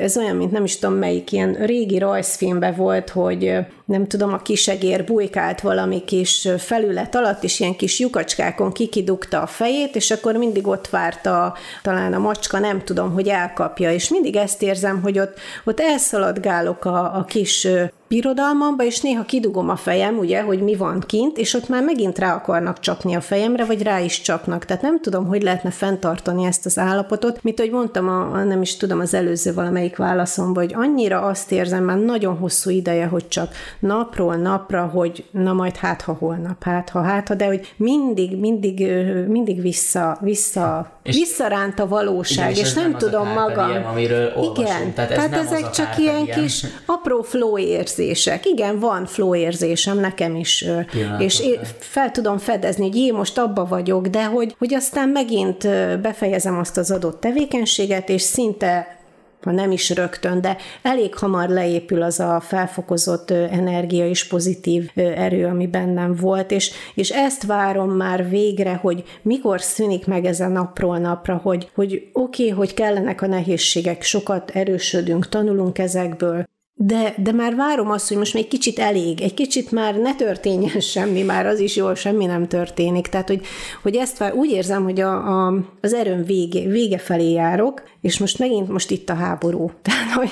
ez 0.02 0.16
olyan, 0.16 0.36
mint 0.36 0.50
nem 0.50 0.64
is 0.64 0.78
tudom 0.78 0.96
melyik 0.96 1.32
ilyen 1.32 1.52
régi 1.52 1.98
rajzfilmben 1.98 2.74
volt, 2.74 3.10
hogy 3.10 3.56
nem 3.88 4.06
tudom, 4.06 4.32
a 4.32 4.42
kisegér 4.42 5.04
bujkált 5.04 5.60
valami 5.60 6.04
kis 6.04 6.48
felület 6.58 7.14
alatt, 7.14 7.42
és 7.42 7.60
ilyen 7.60 7.76
kis 7.76 7.98
lyukacskákon 7.98 8.72
kikidugta 8.72 9.42
a 9.42 9.46
fejét, 9.46 9.96
és 9.96 10.10
akkor 10.10 10.34
mindig 10.34 10.66
ott 10.66 10.88
várta 10.88 11.54
talán 11.82 12.12
a 12.12 12.18
macska, 12.18 12.58
nem 12.58 12.84
tudom, 12.84 13.12
hogy 13.12 13.28
elkapja, 13.28 13.92
és 13.92 14.08
mindig 14.08 14.36
ezt 14.36 14.62
érzem, 14.62 15.02
hogy 15.02 15.18
ott, 15.18 15.38
ott 15.64 15.80
elszaladgálok 15.80 16.84
a, 16.84 17.16
a 17.16 17.24
kis 17.24 17.68
birodalmamba, 18.08 18.84
és 18.84 19.00
néha 19.00 19.24
kidugom 19.24 19.68
a 19.68 19.76
fejem, 19.76 20.18
ugye, 20.18 20.42
hogy 20.42 20.62
mi 20.62 20.76
van 20.76 21.00
kint, 21.06 21.38
és 21.38 21.54
ott 21.54 21.68
már 21.68 21.82
megint 21.82 22.18
rá 22.18 22.34
akarnak 22.34 22.80
csapni 22.80 23.14
a 23.14 23.20
fejemre, 23.20 23.64
vagy 23.64 23.82
rá 23.82 24.00
is 24.00 24.20
csapnak. 24.20 24.64
Tehát 24.64 24.82
nem 24.82 25.00
tudom, 25.00 25.26
hogy 25.26 25.42
lehetne 25.42 25.70
fenntartani 25.70 26.44
ezt 26.44 26.66
az 26.66 26.78
állapotot. 26.78 27.42
Mint 27.42 27.58
ahogy 27.58 27.72
mondtam, 27.72 28.08
a, 28.08 28.32
a 28.32 28.44
nem 28.44 28.62
is 28.62 28.76
tudom, 28.76 29.00
az 29.00 29.14
előző 29.14 29.54
valamelyik 29.54 29.96
válaszom, 29.96 30.54
hogy 30.54 30.72
annyira 30.74 31.20
azt 31.20 31.52
érzem 31.52 31.84
már 31.84 31.98
nagyon 31.98 32.36
hosszú 32.36 32.70
ideje, 32.70 33.06
hogy 33.06 33.28
csak 33.28 33.52
napról 33.80 34.34
napra, 34.34 34.84
hogy 34.84 35.24
na 35.30 35.52
majd 35.52 35.76
hát, 35.76 36.02
ha 36.02 36.12
holnap, 36.12 36.62
hát, 36.62 36.90
ha 36.90 37.02
hát, 37.02 37.28
ha, 37.28 37.34
de 37.34 37.46
hogy 37.46 37.74
mindig, 37.76 38.38
mindig, 38.38 38.86
mindig 39.28 39.60
vissza, 39.60 40.18
vissza, 40.20 40.90
és 41.02 41.14
visszaránt 41.14 41.78
a 41.78 41.88
valóság, 41.88 42.50
igen, 42.50 42.62
és, 42.62 42.68
és 42.68 42.74
nem, 42.74 42.90
nem 42.90 42.98
tudom 42.98 43.28
magam. 43.28 43.70
Diem, 43.70 43.86
amiről 43.86 44.32
igen, 44.56 44.92
tehát, 44.94 45.10
ez 45.10 45.16
tehát 45.16 45.46
ezek 45.46 45.70
csak 45.70 45.98
ilyen 45.98 46.24
kis 46.24 46.64
apró 46.86 47.22
flow 47.22 47.58
érzések. 47.58 48.46
Igen, 48.46 48.78
van 48.78 49.06
flow 49.06 49.34
érzésem 49.34 49.98
nekem 49.98 50.36
is, 50.36 50.64
Pillanat, 50.90 51.20
és 51.20 51.40
én 51.40 51.60
fel 51.78 52.10
tudom 52.10 52.38
fedezni, 52.38 52.86
hogy 52.86 52.96
én 52.96 53.14
most 53.14 53.38
abba 53.38 53.64
vagyok, 53.64 54.06
de 54.06 54.24
hogy, 54.24 54.54
hogy 54.58 54.74
aztán 54.74 55.08
megint 55.08 55.68
befejezem 56.00 56.58
azt 56.58 56.76
az 56.76 56.90
adott 56.90 57.20
tevékenységet, 57.20 58.08
és 58.08 58.22
szinte 58.22 58.97
ha 59.42 59.50
nem 59.50 59.70
is 59.70 59.90
rögtön, 59.90 60.40
de 60.40 60.56
elég 60.82 61.14
hamar 61.14 61.48
leépül 61.48 62.02
az 62.02 62.20
a 62.20 62.40
felfokozott 62.40 63.30
energia 63.30 64.08
és 64.08 64.26
pozitív 64.26 64.90
erő, 64.94 65.46
ami 65.46 65.66
bennem 65.66 66.14
volt, 66.14 66.50
és, 66.50 66.72
és 66.94 67.10
ezt 67.10 67.46
várom 67.46 67.90
már 67.90 68.28
végre, 68.28 68.74
hogy 68.74 69.04
mikor 69.22 69.60
szűnik 69.60 70.06
meg 70.06 70.24
ez 70.24 70.40
a 70.40 70.48
napról 70.48 70.98
napra, 70.98 71.40
hogy, 71.42 71.70
hogy 71.74 72.08
oké, 72.12 72.42
okay, 72.42 72.56
hogy 72.56 72.74
kellenek 72.74 73.22
a 73.22 73.26
nehézségek, 73.26 74.02
sokat 74.02 74.50
erősödünk, 74.50 75.28
tanulunk 75.28 75.78
ezekből, 75.78 76.46
de, 76.80 77.14
de 77.16 77.32
már 77.32 77.54
várom 77.54 77.90
azt, 77.90 78.08
hogy 78.08 78.16
most 78.16 78.34
még 78.34 78.48
kicsit 78.48 78.78
elég, 78.78 79.20
egy 79.20 79.34
kicsit 79.34 79.72
már 79.72 79.94
ne 79.94 80.14
történjen 80.14 80.80
semmi, 80.94 81.22
már 81.22 81.46
az 81.46 81.60
is 81.60 81.76
jól, 81.76 81.94
semmi 81.94 82.26
nem 82.26 82.48
történik. 82.48 83.06
Tehát, 83.06 83.28
hogy, 83.28 83.40
hogy 83.82 83.96
ezt 83.96 84.18
vár, 84.18 84.34
úgy 84.34 84.50
érzem, 84.50 84.82
hogy 84.82 85.00
a, 85.00 85.46
a, 85.46 85.54
az 85.80 85.92
erőm 85.94 86.24
vége, 86.24 86.60
vége 86.60 86.98
felé 86.98 87.30
járok, 87.30 87.82
és 88.00 88.18
most 88.18 88.38
megint 88.38 88.68
most 88.68 88.90
itt 88.90 89.08
a 89.08 89.14
háború. 89.14 89.70
Tehát, 89.82 90.12
hogy, 90.12 90.30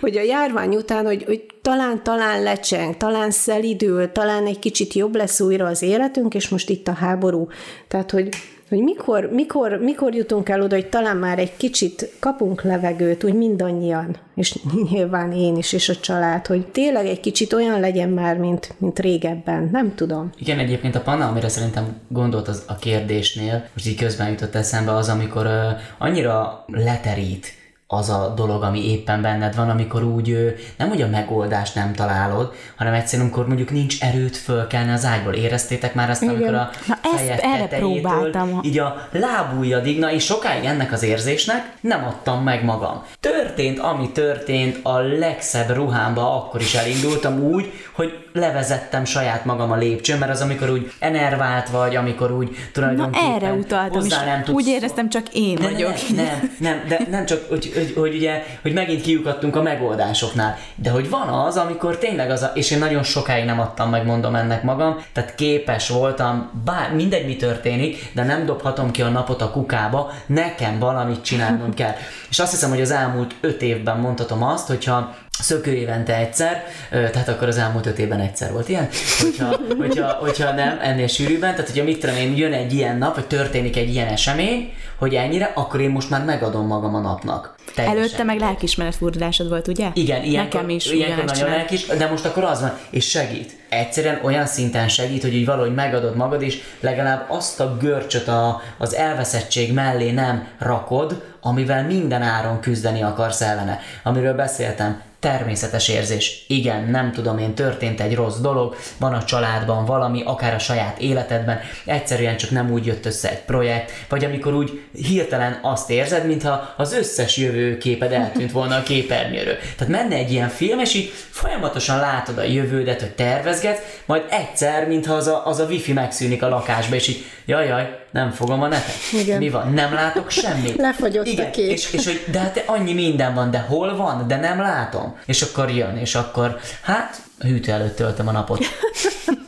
hogy 0.00 0.16
a 0.16 0.22
járvány 0.22 0.74
után, 0.74 1.04
hogy, 1.04 1.24
hogy 1.24 1.46
talán, 1.62 2.02
talán 2.02 2.42
lecseng, 2.42 2.96
talán 2.96 3.30
szelidül, 3.30 4.12
talán 4.12 4.46
egy 4.46 4.58
kicsit 4.58 4.94
jobb 4.94 5.14
lesz 5.14 5.40
újra 5.40 5.66
az 5.66 5.82
életünk, 5.82 6.34
és 6.34 6.48
most 6.48 6.70
itt 6.70 6.88
a 6.88 6.92
háború. 6.92 7.48
Tehát, 7.88 8.10
hogy 8.10 8.28
hogy 8.68 8.82
mikor, 8.82 9.30
mikor, 9.32 9.78
mikor 9.80 10.14
jutunk 10.14 10.48
el 10.48 10.62
oda, 10.62 10.74
hogy 10.74 10.88
talán 10.88 11.16
már 11.16 11.38
egy 11.38 11.56
kicsit 11.56 12.10
kapunk 12.18 12.62
levegőt, 12.62 13.24
úgy 13.24 13.34
mindannyian, 13.34 14.16
és 14.34 14.58
nyilván 14.90 15.32
én 15.32 15.56
is, 15.56 15.72
és 15.72 15.88
a 15.88 15.96
család, 15.96 16.46
hogy 16.46 16.66
tényleg 16.66 17.06
egy 17.06 17.20
kicsit 17.20 17.52
olyan 17.52 17.80
legyen 17.80 18.08
már, 18.08 18.36
mint, 18.36 18.74
mint 18.78 18.98
régebben. 18.98 19.68
Nem 19.72 19.94
tudom. 19.94 20.30
Igen, 20.38 20.58
egyébként 20.58 20.94
a 20.94 21.00
panna, 21.00 21.28
amire 21.28 21.48
szerintem 21.48 21.96
gondolt 22.08 22.48
az 22.48 22.64
a 22.66 22.76
kérdésnél, 22.76 23.64
most 23.72 23.86
így 23.86 23.98
közben 23.98 24.30
jutott 24.30 24.54
eszembe 24.54 24.94
az, 24.94 25.08
amikor 25.08 25.46
uh, 25.46 25.52
annyira 25.98 26.64
leterít 26.66 27.55
az 27.88 28.08
a 28.08 28.32
dolog, 28.36 28.62
ami 28.62 28.90
éppen 28.90 29.22
benned 29.22 29.54
van, 29.54 29.70
amikor 29.70 30.02
úgy 30.02 30.54
nem 30.76 30.88
hogy 30.88 31.02
a 31.02 31.08
megoldást 31.08 31.74
nem 31.74 31.92
találod, 31.92 32.52
hanem 32.76 32.94
egyszerűen, 32.94 33.28
amikor 33.28 33.46
mondjuk 33.46 33.70
nincs 33.70 34.02
erőt 34.02 34.36
fölkelni 34.36 34.92
az 34.92 35.04
ágyból. 35.04 35.32
Éreztétek 35.32 35.94
már 35.94 36.10
azt, 36.10 36.22
Igen. 36.22 36.34
amikor 36.34 36.54
a 36.54 36.70
Na 36.86 36.98
ezt 37.16 37.40
erre 37.42 37.66
próbáltam. 37.66 38.60
így 38.62 38.78
a 38.78 39.08
lábujjadig, 39.12 39.98
na 39.98 40.12
és 40.12 40.24
sokáig 40.24 40.64
ennek 40.64 40.92
az 40.92 41.02
érzésnek 41.02 41.72
nem 41.80 42.04
adtam 42.04 42.42
meg 42.42 42.64
magam. 42.64 43.02
Történt, 43.20 43.78
ami 43.78 44.12
történt, 44.12 44.78
a 44.82 44.98
legszebb 44.98 45.74
ruhámba 45.74 46.36
akkor 46.36 46.60
is 46.60 46.74
elindultam 46.74 47.38
úgy, 47.42 47.72
hogy 47.96 48.18
levezettem 48.32 49.04
saját 49.04 49.44
magam 49.44 49.70
a 49.70 49.76
lépcsőn, 49.76 50.18
mert 50.18 50.32
az 50.32 50.40
amikor 50.40 50.70
úgy 50.70 50.92
enervált 50.98 51.68
vagy, 51.68 51.96
amikor 51.96 52.32
úgy 52.32 52.56
tulajdonképpen 52.72 53.28
Na 53.28 53.34
erre 53.34 53.52
utaltam 53.52 54.04
is. 54.04 54.12
Nem 54.12 54.42
tudsz... 54.42 54.56
Úgy 54.56 54.66
éreztem, 54.66 55.08
csak 55.08 55.26
én 55.32 55.56
ne, 55.60 55.70
vagyok. 55.70 55.94
Nem, 56.14 56.24
nem, 56.24 56.50
nem, 56.58 56.82
de 56.88 57.00
nem 57.10 57.26
csak, 57.26 57.48
hogy, 57.48 57.72
hogy, 57.74 57.92
hogy, 57.96 58.14
ugye, 58.14 58.44
hogy 58.62 58.72
megint 58.72 59.02
kiukadtunk 59.02 59.56
a 59.56 59.62
megoldásoknál, 59.62 60.58
de 60.74 60.90
hogy 60.90 61.10
van 61.10 61.28
az, 61.28 61.56
amikor 61.56 61.98
tényleg 61.98 62.30
az 62.30 62.42
a, 62.42 62.50
és 62.54 62.70
én 62.70 62.78
nagyon 62.78 63.02
sokáig 63.02 63.44
nem 63.44 63.60
adtam 63.60 63.90
meg, 63.90 64.06
mondom 64.06 64.34
ennek 64.34 64.62
magam, 64.62 64.96
tehát 65.12 65.34
képes 65.34 65.88
voltam, 65.88 66.50
bár 66.64 66.94
mindegy 66.94 67.26
mi 67.26 67.36
történik, 67.36 68.10
de 68.12 68.24
nem 68.24 68.46
dobhatom 68.46 68.90
ki 68.90 69.02
a 69.02 69.08
napot 69.08 69.42
a 69.42 69.50
kukába, 69.50 70.12
nekem 70.26 70.78
valamit 70.78 71.22
csinálnom 71.22 71.74
kell. 71.74 71.94
És 72.30 72.38
azt 72.38 72.50
hiszem, 72.50 72.70
hogy 72.70 72.80
az 72.80 72.90
elmúlt 72.90 73.34
öt 73.40 73.62
évben 73.62 73.98
mondhatom 73.98 74.42
azt, 74.42 74.66
hogyha 74.66 75.14
szökő 75.40 75.72
évente 75.74 76.16
egyszer, 76.16 76.64
tehát 76.90 77.28
akkor 77.28 77.48
az 77.48 77.58
elmúlt 77.58 77.86
öt 77.86 77.98
évben 77.98 78.20
egyszer 78.20 78.52
volt 78.52 78.68
ilyen, 78.68 78.88
hogyha, 79.20 79.56
hogyha, 79.78 80.08
hogyha 80.10 80.52
nem, 80.52 80.78
ennél 80.82 81.06
sűrűbben, 81.06 81.50
tehát 81.50 81.70
hogyha 81.70 81.84
mit 81.84 82.00
tudom 82.00 82.16
én, 82.16 82.36
jön 82.36 82.52
egy 82.52 82.72
ilyen 82.72 82.98
nap, 82.98 83.14
vagy 83.14 83.26
történik 83.26 83.76
egy 83.76 83.88
ilyen 83.88 84.08
esemény, 84.08 84.72
hogy 84.96 85.14
ennyire, 85.14 85.52
akkor 85.54 85.80
én 85.80 85.90
most 85.90 86.10
már 86.10 86.24
megadom 86.24 86.66
magam 86.66 86.94
a 86.94 87.00
napnak. 87.00 87.54
Teljesen. 87.74 87.98
Előtte 87.98 88.22
meg 88.22 88.38
lelkismeret 88.38 88.94
furdalásod 88.94 89.48
volt, 89.48 89.68
ugye? 89.68 89.88
Igen, 89.92 90.22
ilyenkor, 90.22 90.60
Nekem 90.60 90.76
is 90.76 90.90
ilyenkor 90.90 91.24
nagyon 91.24 91.48
lelkis, 91.48 91.86
de 91.86 92.06
most 92.10 92.24
akkor 92.24 92.44
az 92.44 92.60
van, 92.60 92.78
és 92.90 93.08
segít. 93.08 93.56
Egyszerűen 93.68 94.20
olyan 94.22 94.46
szinten 94.46 94.88
segít, 94.88 95.22
hogy 95.22 95.34
így 95.34 95.46
valahogy 95.46 95.74
megadod 95.74 96.16
magad, 96.16 96.42
és 96.42 96.62
legalább 96.80 97.24
azt 97.28 97.60
a 97.60 97.76
görcsöt 97.80 98.28
a, 98.28 98.60
az 98.78 98.94
elveszettség 98.94 99.72
mellé 99.72 100.10
nem 100.10 100.48
rakod, 100.58 101.22
amivel 101.40 101.86
minden 101.86 102.22
áron 102.22 102.60
küzdeni 102.60 103.02
akarsz 103.02 103.40
ellene. 103.40 103.80
Amiről 104.02 104.34
beszéltem, 104.34 105.00
természetes 105.26 105.88
érzés. 105.88 106.44
Igen, 106.46 106.90
nem 106.90 107.12
tudom 107.12 107.38
én, 107.38 107.54
történt 107.54 108.00
egy 108.00 108.14
rossz 108.14 108.38
dolog, 108.38 108.76
van 108.98 109.12
a 109.12 109.24
családban 109.24 109.84
valami, 109.84 110.22
akár 110.24 110.54
a 110.54 110.58
saját 110.58 110.98
életedben, 110.98 111.60
egyszerűen 111.84 112.36
csak 112.36 112.50
nem 112.50 112.70
úgy 112.70 112.86
jött 112.86 113.06
össze 113.06 113.30
egy 113.30 113.42
projekt, 113.42 113.92
vagy 114.08 114.24
amikor 114.24 114.54
úgy 114.54 114.80
hirtelen 114.92 115.58
azt 115.62 115.90
érzed, 115.90 116.26
mintha 116.26 116.74
az 116.76 116.92
összes 116.92 117.36
jövőképed 117.36 118.12
eltűnt 118.12 118.52
volna 118.52 118.76
a 118.76 118.82
képernyőről. 118.82 119.56
Tehát 119.76 119.92
menne 119.92 120.16
egy 120.16 120.32
ilyen 120.32 120.48
film, 120.48 120.78
és 120.78 120.94
így 120.94 121.12
folyamatosan 121.30 121.98
látod 121.98 122.38
a 122.38 122.42
jövődet, 122.42 123.00
hogy 123.00 123.14
tervezgetsz, 123.14 123.80
majd 124.04 124.22
egyszer, 124.30 124.86
mintha 124.86 125.14
az 125.14 125.26
a, 125.26 125.46
az 125.46 125.58
a 125.58 125.64
wifi 125.66 125.92
megszűnik 125.92 126.42
a 126.42 126.48
lakásba, 126.48 126.94
és 126.94 127.08
így 127.08 127.24
jaj, 127.46 127.66
jaj, 127.66 127.98
nem 128.16 128.30
fogom 128.30 128.62
a 128.62 128.68
netet. 128.68 128.94
Igen. 129.12 129.38
Mi 129.38 129.50
van? 129.50 129.72
Nem 129.72 129.92
látok 129.94 130.30
semmit. 130.30 130.76
Lefagyott 130.76 131.26
Igen. 131.26 131.46
a 131.46 131.50
kép. 131.50 131.70
És, 131.70 131.92
és 131.92 132.04
hogy, 132.04 132.24
de 132.30 132.38
hát 132.38 132.62
annyi 132.66 132.92
minden 132.92 133.34
van, 133.34 133.50
de 133.50 133.58
hol 133.58 133.96
van? 133.96 134.28
De 134.28 134.36
nem 134.36 134.60
látom. 134.60 135.16
És 135.26 135.42
akkor 135.42 135.70
jön, 135.70 135.96
és 135.96 136.14
akkor, 136.14 136.58
hát, 136.82 137.16
hűtő 137.38 137.72
előtt 137.72 137.96
töltöm 137.96 138.28
a 138.28 138.32
napot. 138.32 138.64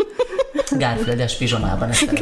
Gárfledes 0.77 1.37
pizsomában 1.37 1.89
ezt 1.89 2.15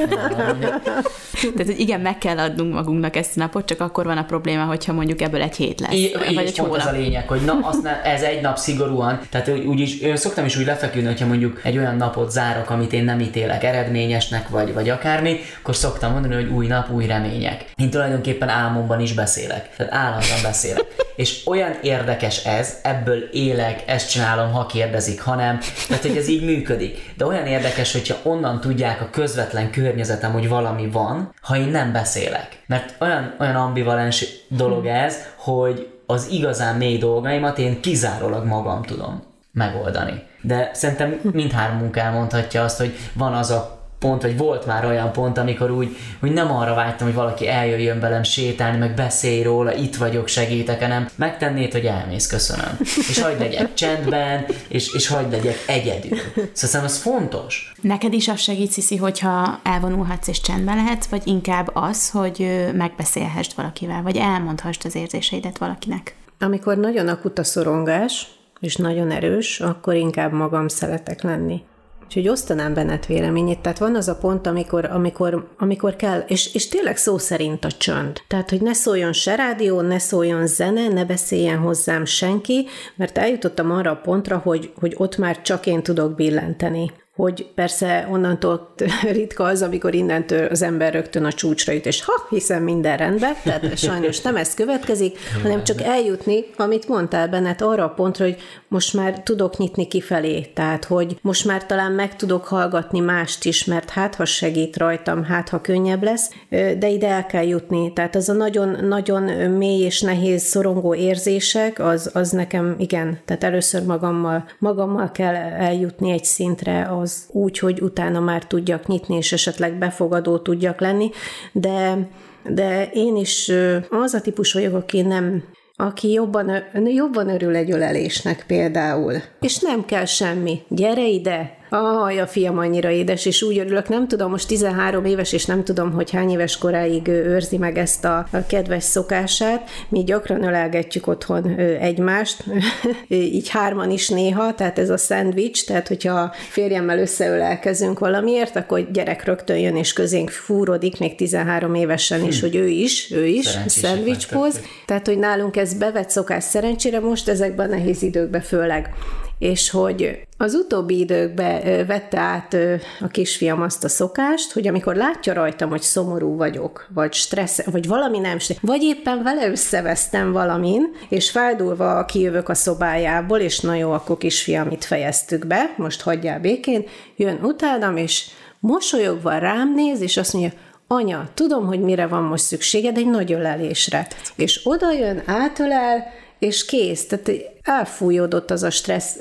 Tehát, 1.40 1.66
hogy 1.66 1.80
igen, 1.80 2.00
meg 2.00 2.18
kell 2.18 2.38
adnunk 2.38 2.74
magunknak 2.74 3.16
ezt 3.16 3.36
a 3.36 3.40
napot, 3.40 3.66
csak 3.66 3.80
akkor 3.80 4.04
van 4.04 4.16
a 4.18 4.24
probléma, 4.24 4.64
hogyha 4.64 4.92
mondjuk 4.92 5.20
ebből 5.20 5.42
egy 5.42 5.56
hét 5.56 5.80
lesz. 5.80 5.92
I- 5.92 6.16
vagy 6.34 6.46
egy 6.46 6.56
pont 6.56 6.76
az 6.76 6.86
a 6.86 6.90
lényeg, 6.90 7.28
hogy 7.28 7.40
na, 7.40 7.58
azt 7.70 7.82
ne, 7.82 8.02
ez 8.02 8.22
egy 8.22 8.40
nap 8.40 8.56
szigorúan, 8.56 9.20
tehát 9.30 9.48
úgy 9.48 9.80
is, 9.80 9.98
szoktam 10.14 10.44
is 10.44 10.56
úgy 10.56 10.66
lefeküdni, 10.66 11.08
hogyha 11.08 11.26
mondjuk 11.26 11.60
egy 11.62 11.78
olyan 11.78 11.96
napot 11.96 12.30
zárok, 12.30 12.70
amit 12.70 12.92
én 12.92 13.04
nem 13.04 13.20
ítélek 13.20 13.64
eredményesnek, 13.64 14.48
vagy, 14.48 14.72
vagy 14.74 14.88
akármi, 14.88 15.36
akkor 15.60 15.76
szoktam 15.76 16.12
mondani, 16.12 16.34
hogy 16.34 16.48
új 16.48 16.66
nap, 16.66 16.90
új 16.90 17.06
remények. 17.06 17.64
Én 17.76 17.90
tulajdonképpen 17.90 18.48
álmomban 18.48 19.00
is 19.00 19.12
beszélek, 19.12 19.76
tehát 19.76 19.92
állandóan 19.92 20.42
beszélek. 20.42 21.05
És 21.16 21.46
olyan 21.46 21.72
érdekes 21.82 22.44
ez, 22.44 22.78
ebből 22.82 23.18
élek, 23.32 23.82
ezt 23.86 24.10
csinálom, 24.10 24.52
ha 24.52 24.66
kérdezik, 24.66 25.20
hanem, 25.20 25.58
tehát 25.88 26.02
hogy 26.02 26.16
ez 26.16 26.28
így 26.28 26.44
működik. 26.44 27.14
De 27.16 27.26
olyan 27.26 27.46
érdekes, 27.46 27.92
hogyha 27.92 28.16
onnan 28.22 28.60
tudják 28.60 29.00
a 29.00 29.10
közvetlen 29.10 29.70
környezetem, 29.70 30.32
hogy 30.32 30.48
valami 30.48 30.90
van, 30.90 31.34
ha 31.40 31.56
én 31.56 31.68
nem 31.68 31.92
beszélek. 31.92 32.62
Mert 32.66 32.94
olyan, 33.00 33.34
olyan 33.40 33.56
ambivalens 33.56 34.24
dolog 34.48 34.86
ez, 34.86 35.16
hogy 35.36 35.88
az 36.06 36.28
igazán 36.30 36.76
mély 36.76 36.98
dolgaimat 36.98 37.58
én 37.58 37.80
kizárólag 37.80 38.44
magam 38.44 38.82
tudom 38.82 39.22
megoldani. 39.52 40.22
De 40.40 40.70
szerintem 40.74 41.20
mindhármunk 41.32 41.96
elmondhatja 41.96 42.62
azt, 42.62 42.78
hogy 42.78 42.94
van 43.12 43.34
az 43.34 43.50
a 43.50 43.75
pont, 43.98 44.22
vagy 44.22 44.36
volt 44.36 44.66
már 44.66 44.84
olyan 44.84 45.12
pont, 45.12 45.38
amikor 45.38 45.70
úgy, 45.70 45.96
hogy 46.20 46.32
nem 46.32 46.52
arra 46.52 46.74
vágytam, 46.74 47.06
hogy 47.06 47.16
valaki 47.16 47.48
eljöjjön 47.48 48.00
velem 48.00 48.22
sétálni, 48.22 48.78
meg 48.78 48.94
beszélj 48.94 49.42
róla, 49.42 49.74
itt 49.74 49.96
vagyok, 49.96 50.28
segítek, 50.28 50.80
hanem 50.80 51.08
megtennéd, 51.14 51.72
hogy 51.72 51.84
elmész, 51.84 52.26
köszönöm. 52.26 52.78
És 53.08 53.20
hagyd 53.20 53.38
legyek 53.38 53.74
csendben, 53.74 54.44
és, 54.68 54.94
és 54.94 55.08
hagyd 55.08 55.30
legyek 55.30 55.64
egyedül. 55.66 56.18
Szóval 56.52 56.84
az 56.84 56.96
fontos. 56.96 57.72
Neked 57.80 58.12
is 58.12 58.28
az 58.28 58.40
segít, 58.40 58.70
Sziszi, 58.70 58.96
hogyha 58.96 59.60
elvonulhatsz 59.62 60.28
és 60.28 60.40
csendben 60.40 60.76
lehetsz, 60.76 61.06
vagy 61.06 61.22
inkább 61.24 61.70
az, 61.72 62.10
hogy 62.10 62.66
megbeszélhessd 62.74 63.52
valakivel, 63.56 64.02
vagy 64.02 64.16
elmondhassd 64.16 64.82
az 64.84 64.94
érzéseidet 64.94 65.58
valakinek? 65.58 66.14
Amikor 66.38 66.76
nagyon 66.76 67.08
akut 67.08 67.38
a 67.38 67.44
szorongás, 67.44 68.26
és 68.60 68.76
nagyon 68.76 69.10
erős, 69.10 69.60
akkor 69.60 69.94
inkább 69.94 70.32
magam 70.32 70.68
szeretek 70.68 71.22
lenni. 71.22 71.62
Úgyhogy 72.06 72.28
osztanám 72.28 72.74
benned 72.74 73.06
véleményét. 73.06 73.58
Tehát 73.58 73.78
van 73.78 73.94
az 73.94 74.08
a 74.08 74.16
pont, 74.16 74.46
amikor, 74.46 74.84
amikor, 74.84 75.48
amikor 75.58 75.96
kell, 75.96 76.18
és, 76.18 76.54
és 76.54 76.68
tényleg 76.68 76.96
szó 76.96 77.18
szerint 77.18 77.64
a 77.64 77.70
csönd. 77.70 78.20
Tehát, 78.28 78.50
hogy 78.50 78.60
ne 78.60 78.72
szóljon 78.72 79.12
se 79.12 79.34
rádió, 79.34 79.80
ne 79.80 79.98
szóljon 79.98 80.46
zene, 80.46 80.88
ne 80.88 81.04
beszéljen 81.04 81.58
hozzám 81.58 82.04
senki, 82.04 82.66
mert 82.96 83.18
eljutottam 83.18 83.70
arra 83.70 83.90
a 83.90 83.96
pontra, 83.96 84.38
hogy, 84.38 84.72
hogy 84.80 84.94
ott 84.96 85.16
már 85.16 85.42
csak 85.42 85.66
én 85.66 85.82
tudok 85.82 86.14
billenteni 86.14 86.90
hogy 87.16 87.46
persze 87.54 88.08
onnantól 88.10 88.74
ritka 89.02 89.44
az, 89.44 89.62
amikor 89.62 89.94
innentől 89.94 90.46
az 90.46 90.62
ember 90.62 90.92
rögtön 90.92 91.24
a 91.24 91.32
csúcsra 91.32 91.72
jut, 91.72 91.86
és 91.86 92.04
ha, 92.04 92.12
hiszen 92.28 92.62
minden 92.62 92.96
rendben, 92.96 93.34
tehát 93.44 93.78
sajnos 93.78 94.20
nem 94.20 94.36
ez 94.36 94.54
következik, 94.54 95.18
hanem 95.42 95.64
csak 95.64 95.82
eljutni, 95.82 96.44
amit 96.56 96.88
mondtál 96.88 97.28
benned 97.28 97.62
arra 97.62 97.84
a 97.84 97.88
pontra, 97.88 98.24
hogy 98.24 98.36
most 98.68 98.94
már 98.94 99.22
tudok 99.22 99.56
nyitni 99.56 99.86
kifelé, 99.86 100.40
tehát 100.54 100.84
hogy 100.84 101.18
most 101.20 101.44
már 101.44 101.66
talán 101.66 101.92
meg 101.92 102.16
tudok 102.16 102.44
hallgatni 102.44 103.00
mást 103.00 103.44
is, 103.44 103.64
mert 103.64 103.90
hát 103.90 104.14
ha 104.14 104.24
segít 104.24 104.76
rajtam, 104.76 105.24
hát 105.24 105.48
ha 105.48 105.60
könnyebb 105.60 106.02
lesz, 106.02 106.30
de 106.78 106.88
ide 106.88 107.08
el 107.08 107.26
kell 107.26 107.46
jutni, 107.46 107.92
tehát 107.92 108.14
az 108.14 108.28
a 108.28 108.32
nagyon-nagyon 108.32 109.22
mély 109.50 109.80
és 109.80 110.00
nehéz 110.00 110.42
szorongó 110.42 110.94
érzések, 110.94 111.78
az, 111.78 112.10
az 112.14 112.30
nekem 112.30 112.74
igen, 112.78 113.18
tehát 113.24 113.44
először 113.44 113.84
magammal, 113.84 114.44
magammal 114.58 115.10
kell 115.12 115.34
eljutni 115.34 116.10
egy 116.10 116.24
szintre, 116.24 116.88
az 117.00 117.05
úgy, 117.32 117.58
hogy 117.58 117.80
utána 117.82 118.20
már 118.20 118.46
tudjak 118.46 118.86
nyitni, 118.86 119.16
és 119.16 119.32
esetleg 119.32 119.78
befogadó 119.78 120.38
tudjak 120.38 120.80
lenni, 120.80 121.10
de 121.52 122.08
de 122.48 122.90
én 122.92 123.16
is 123.16 123.52
az 123.90 124.14
a 124.14 124.20
típus 124.20 124.52
vagyok, 124.52 124.74
aki 124.74 125.02
nem 125.02 125.42
aki 125.78 126.12
jobban, 126.12 126.64
jobban 126.84 127.28
örül 127.28 127.56
egy 127.56 127.70
ölelésnek 127.70 128.44
például. 128.46 129.14
És 129.40 129.58
nem 129.58 129.84
kell 129.84 130.04
semmi. 130.04 130.62
Gyere 130.68 131.06
ide, 131.06 131.55
Aj, 131.68 132.18
a 132.20 132.26
fiam 132.26 132.58
annyira 132.58 132.90
édes, 132.90 133.26
és 133.26 133.42
úgy 133.42 133.58
örülök, 133.58 133.88
nem 133.88 134.08
tudom, 134.08 134.30
most 134.30 134.46
13 134.46 135.04
éves, 135.04 135.32
és 135.32 135.44
nem 135.44 135.64
tudom, 135.64 135.92
hogy 135.92 136.10
hány 136.10 136.30
éves 136.30 136.58
koráig 136.58 137.08
őrzi 137.08 137.58
meg 137.58 137.78
ezt 137.78 138.04
a, 138.04 138.26
a 138.32 138.46
kedves 138.46 138.82
szokását. 138.82 139.70
Mi 139.88 140.04
gyakran 140.04 140.44
ölelgetjük 140.44 141.06
otthon 141.06 141.58
egymást, 141.80 142.44
így 143.08 143.48
hárman 143.48 143.90
is 143.90 144.08
néha, 144.08 144.54
tehát 144.54 144.78
ez 144.78 144.90
a 144.90 144.96
szendvics, 144.96 145.66
tehát 145.66 145.88
hogyha 145.88 146.34
férjemmel 146.50 146.98
összeölelkezünk 146.98 147.98
valamiért, 147.98 148.56
akkor 148.56 148.90
gyerek 148.92 149.24
rögtön 149.24 149.58
jön 149.58 149.76
és 149.76 149.92
közénk 149.92 150.30
fúrodik, 150.30 150.98
még 150.98 151.14
13 151.14 151.74
évesen 151.74 152.24
is, 152.24 152.40
hm. 152.40 152.46
hogy 152.46 152.56
ő 152.56 152.66
is, 152.66 153.10
ő 153.10 153.26
is, 153.26 153.58
szendvicspóz. 153.66 154.60
Tehát, 154.86 155.06
hogy 155.06 155.18
nálunk 155.18 155.56
ez 155.56 155.74
bevett 155.74 156.10
szokás 156.10 156.44
szerencsére 156.44 157.00
most 157.00 157.28
ezekben 157.28 157.66
a 157.66 157.74
nehéz 157.74 158.02
időkben 158.02 158.40
főleg 158.40 158.94
és 159.38 159.70
hogy 159.70 160.26
az 160.36 160.54
utóbbi 160.54 160.98
időkben 160.98 161.86
vette 161.86 162.18
át 162.18 162.56
a 163.00 163.06
kisfiam 163.06 163.62
azt 163.62 163.84
a 163.84 163.88
szokást, 163.88 164.52
hogy 164.52 164.68
amikor 164.68 164.94
látja 164.94 165.32
rajtam, 165.32 165.68
hogy 165.68 165.82
szomorú 165.82 166.36
vagyok, 166.36 166.86
vagy 166.94 167.12
stressz, 167.12 167.64
vagy 167.64 167.86
valami 167.86 168.18
nem 168.18 168.38
stressz, 168.38 168.60
vagy 168.60 168.82
éppen 168.82 169.22
vele 169.22 169.48
összevesztem 169.48 170.32
valamin, 170.32 170.82
és 171.08 171.30
fájdulva 171.30 172.04
kijövök 172.04 172.48
a 172.48 172.54
szobájából, 172.54 173.38
és 173.38 173.60
na 173.60 173.74
jó, 173.74 173.92
akkor 173.92 174.18
kisfiam, 174.18 174.70
itt 174.70 174.84
fejeztük 174.84 175.46
be, 175.46 175.74
most 175.76 176.02
hagyjál 176.02 176.40
békén, 176.40 176.84
jön 177.16 177.38
utánam, 177.42 177.96
és 177.96 178.26
mosolyogva 178.60 179.38
rám 179.38 179.74
néz, 179.74 180.00
és 180.00 180.16
azt 180.16 180.32
mondja, 180.32 180.52
anya, 180.86 181.28
tudom, 181.34 181.66
hogy 181.66 181.80
mire 181.80 182.06
van 182.06 182.22
most 182.22 182.44
szükséged, 182.44 182.96
egy 182.96 183.10
nagy 183.10 183.32
ölelésre. 183.32 184.06
És 184.36 184.60
oda 184.64 184.92
jön, 184.92 185.22
átölel, 185.26 186.06
és 186.38 186.64
kész. 186.64 187.06
Tehát 187.06 187.30
elfújódott 187.66 188.50
az 188.50 188.62
a 188.62 188.70
stressz, 188.70 189.16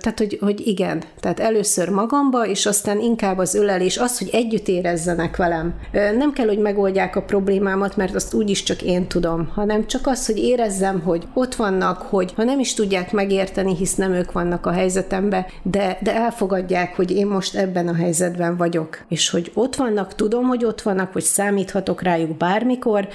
tehát 0.00 0.14
hogy, 0.16 0.38
hogy 0.40 0.66
igen, 0.66 1.02
tehát 1.20 1.40
először 1.40 1.88
magamba, 1.88 2.46
és 2.46 2.66
aztán 2.66 3.00
inkább 3.00 3.38
az 3.38 3.54
ölelés, 3.54 3.98
az, 3.98 4.18
hogy 4.18 4.28
együtt 4.32 4.68
érezzenek 4.68 5.36
velem. 5.36 5.74
Nem 5.92 6.32
kell, 6.32 6.46
hogy 6.46 6.58
megoldják 6.58 7.16
a 7.16 7.22
problémámat, 7.22 7.96
mert 7.96 8.14
azt 8.14 8.34
úgyis 8.34 8.62
csak 8.62 8.82
én 8.82 9.06
tudom, 9.06 9.50
hanem 9.54 9.86
csak 9.86 10.06
az, 10.06 10.26
hogy 10.26 10.38
érezzem, 10.38 11.00
hogy 11.00 11.26
ott 11.34 11.54
vannak, 11.54 12.02
hogy 12.02 12.32
ha 12.36 12.44
nem 12.44 12.60
is 12.60 12.74
tudják 12.74 13.12
megérteni, 13.12 13.76
hisz 13.76 13.94
nem 13.94 14.12
ők 14.12 14.32
vannak 14.32 14.66
a 14.66 14.72
helyzetemben, 14.72 15.46
de, 15.62 15.98
de 16.02 16.14
elfogadják, 16.14 16.96
hogy 16.96 17.10
én 17.10 17.26
most 17.26 17.54
ebben 17.54 17.88
a 17.88 17.94
helyzetben 17.94 18.56
vagyok, 18.56 18.98
és 19.08 19.30
hogy 19.30 19.50
ott 19.54 19.76
vannak, 19.76 20.14
tudom, 20.14 20.44
hogy 20.44 20.64
ott 20.64 20.82
vannak, 20.82 21.12
hogy 21.12 21.22
számíthatok 21.22 22.02
rájuk 22.02 22.36
bármikor, 22.36 23.08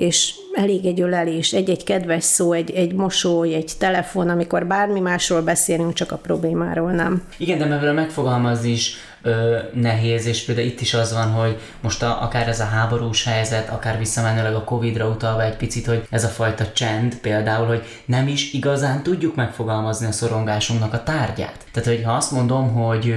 és 0.00 0.34
elég 0.52 0.86
egy 0.86 1.00
ölelés, 1.00 1.52
egy-egy 1.52 1.84
kedves 1.84 2.24
szó, 2.24 2.52
egy, 2.52 2.70
egy 2.70 2.94
mosoly, 2.94 3.54
egy 3.54 3.72
telefon, 3.78 4.09
amikor 4.28 4.66
bármi 4.66 5.00
másról 5.00 5.42
beszélünk, 5.42 5.92
csak 5.92 6.12
a 6.12 6.16
problémáról 6.16 6.92
nem. 6.92 7.22
Igen, 7.36 7.58
de 7.58 7.64
mert 7.64 7.94
megfogalmazni 7.94 8.70
is 8.70 8.96
ö, 9.22 9.58
nehéz, 9.74 10.26
és 10.26 10.44
például 10.44 10.66
itt 10.66 10.80
is 10.80 10.94
az 10.94 11.12
van, 11.12 11.30
hogy 11.30 11.60
most 11.80 12.02
a, 12.02 12.22
akár 12.22 12.48
ez 12.48 12.60
a 12.60 12.64
háborús 12.64 13.24
helyzet, 13.24 13.68
akár 13.68 13.98
visszamenőleg 13.98 14.54
a 14.54 14.64
Covid-ra 14.64 15.06
utalva 15.06 15.44
egy 15.44 15.56
picit, 15.56 15.86
hogy 15.86 16.06
ez 16.10 16.24
a 16.24 16.28
fajta 16.28 16.72
csend 16.72 17.14
például, 17.16 17.66
hogy 17.66 17.84
nem 18.04 18.28
is 18.28 18.52
igazán 18.52 19.02
tudjuk 19.02 19.34
megfogalmazni 19.34 20.06
a 20.06 20.12
szorongásunknak 20.12 20.92
a 20.92 21.02
tárgyát. 21.02 21.56
Tehát, 21.72 21.88
hogy 21.88 22.02
ha 22.04 22.12
azt 22.12 22.30
mondom, 22.30 22.72
hogy 22.72 23.14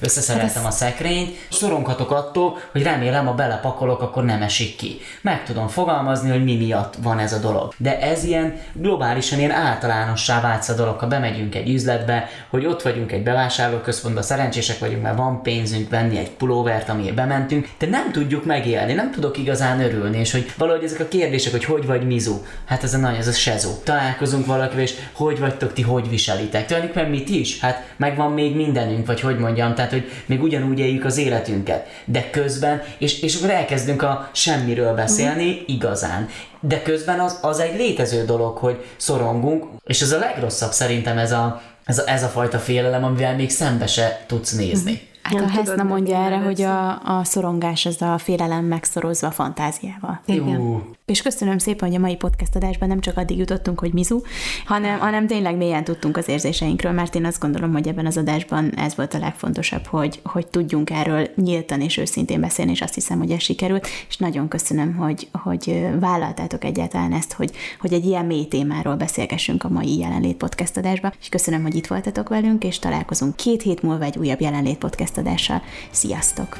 összeszereltem 0.00 0.62
hát 0.62 0.72
a 0.72 0.74
szekrényt, 0.74 1.36
szoronghatok 1.50 2.10
attól, 2.10 2.58
hogy 2.72 2.82
remélem, 2.82 3.26
ha 3.26 3.34
belepakolok, 3.34 4.00
akkor 4.00 4.24
nem 4.24 4.42
esik 4.42 4.76
ki. 4.76 4.98
Meg 5.20 5.44
tudom 5.44 5.68
fogalmazni, 5.68 6.30
hogy 6.30 6.44
mi 6.44 6.56
miatt 6.56 6.94
van 7.02 7.18
ez 7.18 7.32
a 7.32 7.38
dolog. 7.38 7.74
De 7.76 8.00
ez 8.00 8.24
ilyen 8.24 8.56
globálisan, 8.72 9.38
ilyen 9.38 9.50
általánossá 9.50 10.40
váltsz 10.40 10.68
a 10.68 10.74
dolog, 10.74 10.98
ha 10.98 11.06
bemegyünk 11.06 11.54
egy 11.54 11.68
üzletbe, 11.68 12.28
hogy 12.50 12.66
ott 12.66 12.82
vagyunk 12.82 13.12
egy 13.12 13.22
bevásárlóközpontban, 13.22 14.22
szerencsések 14.22 14.78
vagyunk, 14.78 15.02
mert 15.02 15.16
van 15.16 15.41
pénzünk 15.42 15.90
venni 15.90 16.18
egy 16.18 16.30
pulóvert, 16.30 16.88
amiért 16.88 17.14
bementünk, 17.14 17.68
de 17.78 17.86
nem 17.86 18.12
tudjuk 18.12 18.44
megélni, 18.44 18.92
nem 18.92 19.10
tudok 19.10 19.38
igazán 19.38 19.80
örülni, 19.80 20.18
és 20.18 20.32
hogy 20.32 20.52
valahogy 20.56 20.84
ezek 20.84 21.00
a 21.00 21.08
kérdések, 21.08 21.52
hogy 21.52 21.64
hogy 21.64 21.86
vagy 21.86 22.06
mizu, 22.06 22.40
hát 22.66 22.82
ez 22.82 22.94
a 22.94 22.98
nagy, 22.98 23.16
ez 23.16 23.28
a 23.28 23.32
sezó. 23.32 23.70
Találkozunk 23.84 24.46
valakivel, 24.46 24.82
és 24.82 24.94
hogy 25.12 25.38
vagytok 25.38 25.72
ti, 25.72 25.82
hogy 25.82 26.08
viselitek? 26.08 26.66
Tulajdonképpen 26.66 27.10
mit 27.10 27.28
is? 27.28 27.60
Hát 27.60 27.94
megvan 27.96 28.32
még 28.32 28.56
mindenünk, 28.56 29.06
vagy 29.06 29.20
hogy 29.20 29.38
mondjam, 29.38 29.74
tehát 29.74 29.90
hogy 29.90 30.10
még 30.26 30.42
ugyanúgy 30.42 30.78
éljük 30.78 31.04
az 31.04 31.16
életünket, 31.16 31.86
de 32.04 32.30
közben, 32.30 32.82
és, 32.98 33.20
és 33.20 33.36
akkor 33.36 33.50
elkezdünk 33.50 34.02
a 34.02 34.30
semmiről 34.32 34.94
beszélni 34.94 35.62
igazán. 35.66 36.28
De 36.60 36.82
közben 36.82 37.20
az, 37.20 37.38
az 37.42 37.60
egy 37.60 37.76
létező 37.76 38.24
dolog, 38.24 38.56
hogy 38.56 38.84
szorongunk, 38.96 39.64
és 39.84 40.00
ez 40.00 40.12
a 40.12 40.18
legrosszabb 40.18 40.72
szerintem 40.72 41.18
ez 41.18 41.32
a, 41.32 41.62
ez 41.84 41.98
a, 41.98 42.02
ez 42.06 42.22
a 42.22 42.28
fajta 42.28 42.58
félelem, 42.58 43.04
amivel 43.04 43.34
még 43.34 43.50
szembe 43.50 43.86
se 43.86 44.24
tudsz 44.26 44.52
nézni. 44.52 45.10
Hát 45.22 45.34
nem 45.34 45.44
a 45.44 45.48
Heszna 45.48 45.82
mondja 45.82 46.16
erre, 46.16 46.36
hogy 46.36 46.62
a, 46.62 47.18
a 47.18 47.24
szorongás 47.24 47.86
az 47.86 48.02
a 48.02 48.18
félelem 48.18 48.64
megszorozva 48.64 49.26
a 49.26 49.30
fantáziával. 49.30 50.20
Igen. 50.24 50.82
És 51.12 51.22
köszönöm 51.22 51.58
szépen, 51.58 51.88
hogy 51.88 51.96
a 51.96 52.00
mai 52.00 52.16
podcast 52.16 52.56
adásban 52.56 52.88
nem 52.88 53.00
csak 53.00 53.16
addig 53.16 53.38
jutottunk, 53.38 53.80
hogy 53.80 53.92
mizu, 53.92 54.20
hanem, 54.64 54.98
hanem 54.98 55.26
tényleg 55.26 55.56
mélyen 55.56 55.84
tudtunk 55.84 56.16
az 56.16 56.28
érzéseinkről, 56.28 56.92
mert 56.92 57.14
én 57.14 57.24
azt 57.24 57.40
gondolom, 57.40 57.72
hogy 57.72 57.88
ebben 57.88 58.06
az 58.06 58.16
adásban 58.16 58.74
ez 58.76 58.96
volt 58.96 59.14
a 59.14 59.18
legfontosabb, 59.18 59.86
hogy, 59.86 60.20
hogy 60.24 60.46
tudjunk 60.46 60.90
erről 60.90 61.28
nyíltan 61.36 61.80
és 61.80 61.96
őszintén 61.96 62.40
beszélni, 62.40 62.70
és 62.70 62.80
azt 62.80 62.94
hiszem, 62.94 63.18
hogy 63.18 63.30
ez 63.30 63.42
sikerült, 63.42 63.86
és 64.08 64.16
nagyon 64.16 64.48
köszönöm, 64.48 64.94
hogy, 64.94 65.28
hogy 65.32 65.86
vállaltátok 66.00 66.64
egyáltalán 66.64 67.12
ezt, 67.12 67.32
hogy, 67.32 67.50
hogy 67.80 67.92
egy 67.92 68.04
ilyen 68.04 68.24
mély 68.24 68.46
témáról 68.46 68.96
beszélgessünk 68.96 69.64
a 69.64 69.68
mai 69.68 69.98
jelenlét 69.98 70.36
podcast 70.36 70.76
adásban, 70.76 71.12
és 71.20 71.28
köszönöm, 71.28 71.62
hogy 71.62 71.74
itt 71.74 71.86
voltatok 71.86 72.28
velünk, 72.28 72.64
és 72.64 72.78
találkozunk 72.78 73.36
két 73.36 73.62
hét 73.62 73.82
múlva 73.82 74.04
egy 74.04 74.18
újabb 74.18 74.40
jelenlét 74.40 74.78
podcast 74.78 75.16
adással. 75.16 75.62
Sziasztok! 75.90 76.58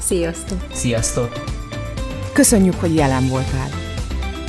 Sziasztok! 0.00 0.66
Sziasztok! 0.72 1.60
Köszönjük, 2.32 2.74
hogy 2.74 2.94
jelen 2.94 3.28
voltál! 3.28 3.81